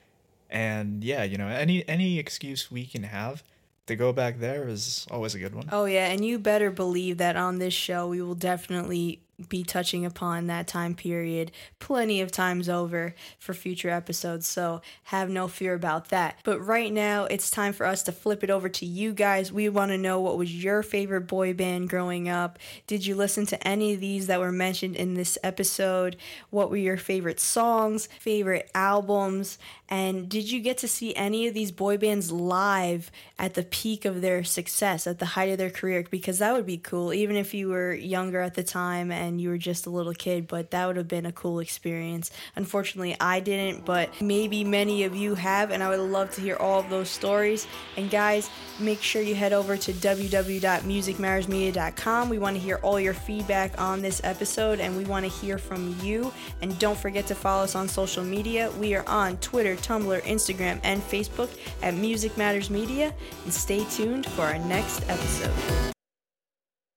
And 0.49 1.03
yeah, 1.03 1.23
you 1.23 1.37
know, 1.37 1.47
any 1.47 1.87
any 1.87 2.17
excuse 2.17 2.71
we 2.71 2.85
can 2.85 3.03
have 3.03 3.43
to 3.85 3.95
go 3.95 4.11
back 4.11 4.39
there 4.39 4.67
is 4.67 5.05
always 5.11 5.35
a 5.35 5.39
good 5.39 5.53
one. 5.53 5.69
Oh, 5.71 5.85
yeah, 5.85 6.07
and 6.07 6.25
you 6.25 6.39
better 6.39 6.71
believe 6.71 7.17
that 7.17 7.35
on 7.35 7.59
this 7.59 7.73
show 7.73 8.07
we 8.07 8.21
will 8.21 8.35
definitely 8.35 9.21
be 9.47 9.63
touching 9.63 10.05
upon 10.05 10.47
that 10.47 10.67
time 10.67 10.95
period 10.95 11.51
plenty 11.79 12.19
of 12.21 12.31
times 12.31 12.67
over 12.67 13.15
for 13.37 13.53
future 13.53 13.89
episodes, 13.89 14.47
so 14.47 14.81
have 15.05 15.29
no 15.29 15.47
fear 15.47 15.73
about 15.73 16.09
that. 16.09 16.39
But 16.43 16.59
right 16.59 16.91
now, 16.91 17.25
it's 17.25 17.49
time 17.49 17.73
for 17.73 17.85
us 17.85 18.03
to 18.03 18.11
flip 18.11 18.43
it 18.43 18.49
over 18.49 18.67
to 18.69 18.85
you 18.85 19.13
guys. 19.13 19.51
We 19.51 19.69
want 19.69 19.91
to 19.91 19.97
know 19.97 20.19
what 20.19 20.37
was 20.37 20.63
your 20.63 20.83
favorite 20.83 21.27
boy 21.27 21.53
band 21.53 21.89
growing 21.89 22.27
up? 22.27 22.59
Did 22.87 23.05
you 23.05 23.15
listen 23.15 23.45
to 23.47 23.67
any 23.67 23.93
of 23.93 23.99
these 23.99 24.27
that 24.27 24.39
were 24.39 24.51
mentioned 24.51 24.95
in 24.95 25.13
this 25.13 25.37
episode? 25.43 26.17
What 26.49 26.69
were 26.69 26.77
your 26.77 26.97
favorite 26.97 27.39
songs, 27.39 28.09
favorite 28.19 28.69
albums? 28.73 29.57
And 29.89 30.29
did 30.29 30.49
you 30.51 30.61
get 30.61 30.77
to 30.79 30.87
see 30.87 31.15
any 31.15 31.47
of 31.47 31.53
these 31.55 31.71
boy 31.71 31.97
bands 31.97 32.31
live 32.31 33.09
at 33.39 33.55
the 33.55 33.63
peak 33.63 34.05
of 34.05 34.21
their 34.21 34.43
success, 34.43 35.07
at 35.07 35.17
the 35.17 35.25
height 35.25 35.49
of 35.49 35.57
their 35.57 35.71
career? 35.71 36.05
Because 36.09 36.37
that 36.39 36.53
would 36.53 36.67
be 36.67 36.77
cool, 36.77 37.11
even 37.11 37.35
if 37.35 37.55
you 37.55 37.69
were 37.69 37.93
younger 37.93 38.39
at 38.39 38.53
the 38.53 38.63
time 38.63 39.11
and 39.11 39.41
you 39.41 39.49
were 39.49 39.57
just 39.57 39.87
a 39.87 39.89
little 39.89 40.13
kid, 40.13 40.47
but 40.47 40.69
that 40.71 40.85
would 40.85 40.97
have 40.97 41.07
been 41.07 41.25
a 41.25 41.31
cool 41.31 41.59
experience. 41.59 42.29
Unfortunately, 42.55 43.15
I 43.19 43.39
didn't, 43.39 43.83
but 43.83 44.21
maybe 44.21 44.63
many 44.63 45.05
of 45.05 45.15
you 45.15 45.33
have, 45.33 45.71
and 45.71 45.81
I 45.81 45.89
would 45.89 45.99
love 45.99 46.29
to 46.35 46.41
hear 46.41 46.57
all 46.57 46.79
of 46.79 46.91
those 46.91 47.09
stories. 47.09 47.65
And 47.97 48.11
guys, 48.11 48.47
make 48.79 49.01
sure 49.01 49.23
you 49.23 49.33
head 49.33 49.53
over 49.53 49.75
to 49.75 49.91
www.musicmattersmedia.com. 49.91 52.29
We 52.29 52.37
want 52.37 52.55
to 52.55 52.61
hear 52.61 52.79
all 52.83 52.99
your 52.99 53.15
feedback 53.15 53.81
on 53.81 54.03
this 54.03 54.21
episode, 54.23 54.79
and 54.79 54.95
we 54.95 55.05
want 55.05 55.25
to 55.25 55.31
hear 55.31 55.57
from 55.57 55.97
you. 56.03 56.31
And 56.61 56.77
don't 56.77 56.97
forget 56.97 57.25
to 57.27 57.35
follow 57.35 57.63
us 57.63 57.75
on 57.75 57.87
social 57.87 58.23
media. 58.23 58.69
We 58.79 58.93
are 58.93 59.07
on 59.07 59.37
Twitter, 59.37 59.77
Tumblr, 59.79 60.21
Instagram, 60.21 60.79
and 60.83 61.01
Facebook 61.01 61.49
at 61.81 61.93
Music 61.93 62.37
Matters 62.37 62.69
Media. 62.69 63.13
And 63.43 63.53
stay 63.53 63.83
tuned 63.85 64.25
for 64.25 64.43
our 64.43 64.59
next 64.59 65.07
episode. 65.09 65.95